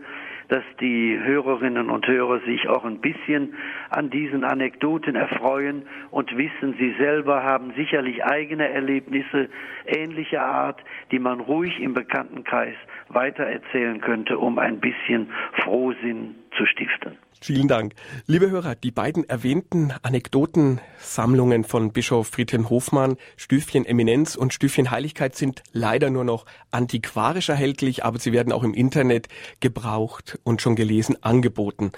dass 0.49 0.63
die 0.81 1.17
Hörerinnen 1.21 1.89
und 1.89 2.07
Hörer 2.07 2.39
sich 2.41 2.67
auch 2.67 2.83
ein 2.83 2.99
bisschen 2.99 3.53
an 3.89 4.09
diesen 4.09 4.43
Anekdoten 4.43 5.15
erfreuen 5.15 5.83
und 6.09 6.35
wissen, 6.35 6.75
sie 6.79 6.95
selber 6.97 7.43
haben 7.43 7.71
sicherlich 7.75 8.25
eigene 8.25 8.67
Erlebnisse 8.67 9.49
ähnlicher 9.85 10.43
Art, 10.43 10.83
die 11.11 11.19
man 11.19 11.39
ruhig 11.39 11.79
im 11.79 11.93
Bekanntenkreis 11.93 12.75
weitererzählen 13.09 14.01
könnte, 14.01 14.39
um 14.39 14.57
ein 14.57 14.79
bisschen 14.79 15.29
Frohsinn 15.63 16.35
zu 16.59 16.65
stiften. 16.65 17.17
Vielen 17.41 17.69
Dank. 17.69 17.93
Liebe 18.27 18.49
Hörer, 18.49 18.75
die 18.75 18.91
beiden 18.91 19.27
erwähnten 19.27 19.93
Anekdotensammlungen 20.01 21.63
von 21.63 21.93
Bischof 21.93 22.27
Friedhelm 22.27 22.69
Hofmann, 22.69 23.15
Stüfchen 23.37 23.85
Eminenz 23.85 24.35
und 24.35 24.53
Stüfchen 24.53 24.91
Heiligkeit 24.91 25.35
sind 25.35 25.63
leider 25.71 26.09
nur 26.09 26.25
noch 26.25 26.45
antiquarisch 26.69 27.47
erhältlich, 27.47 28.03
aber 28.03 28.19
sie 28.19 28.33
werden 28.33 28.51
auch 28.51 28.63
im 28.63 28.73
Internet 28.73 29.29
gebraucht 29.61 30.37
und 30.43 30.61
schon 30.61 30.75
gelesen 30.75 31.23
angeboten. 31.23 31.93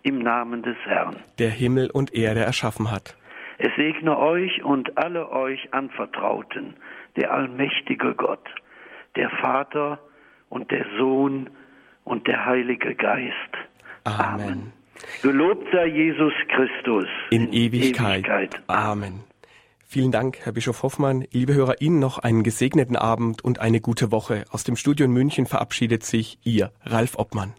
im 0.05 0.19
Namen 0.19 0.61
des 0.61 0.77
Herrn. 0.85 1.15
Der 1.39 1.49
Himmel 1.49 1.89
und 1.89 2.13
Erde 2.13 2.41
erschaffen 2.41 2.91
hat. 2.91 3.17
Es 3.57 3.71
segne 3.75 4.17
euch 4.17 4.63
und 4.63 4.97
alle 4.97 5.31
euch 5.31 5.73
Anvertrauten, 5.73 6.75
der 7.15 7.31
allmächtige 7.33 8.13
Gott, 8.13 8.47
der 9.15 9.29
Vater 9.41 9.99
und 10.49 10.69
der 10.71 10.85
Sohn 10.97 11.49
und 12.03 12.27
der 12.27 12.45
Heilige 12.45 12.93
Geist. 12.95 13.33
Amen. 14.03 14.45
Amen. 14.45 14.73
Gelobt 15.21 15.65
sei 15.71 15.87
Jesus 15.87 16.33
Christus. 16.49 17.07
In, 17.31 17.47
in 17.47 17.53
Ewigkeit. 17.53 18.19
Ewigkeit. 18.19 18.61
Amen. 18.67 19.23
Vielen 19.87 20.11
Dank, 20.11 20.39
Herr 20.43 20.51
Bischof 20.51 20.83
Hoffmann. 20.83 21.25
Liebe 21.31 21.53
Hörer, 21.53 21.81
Ihnen 21.81 21.99
noch 21.99 22.19
einen 22.19 22.43
gesegneten 22.43 22.95
Abend 22.95 23.43
und 23.43 23.59
eine 23.59 23.81
gute 23.81 24.11
Woche. 24.11 24.43
Aus 24.51 24.63
dem 24.63 24.75
Studio 24.75 25.05
in 25.05 25.13
München 25.13 25.45
verabschiedet 25.45 26.03
sich 26.03 26.37
Ihr 26.43 26.71
Ralf 26.83 27.17
Obmann. 27.17 27.53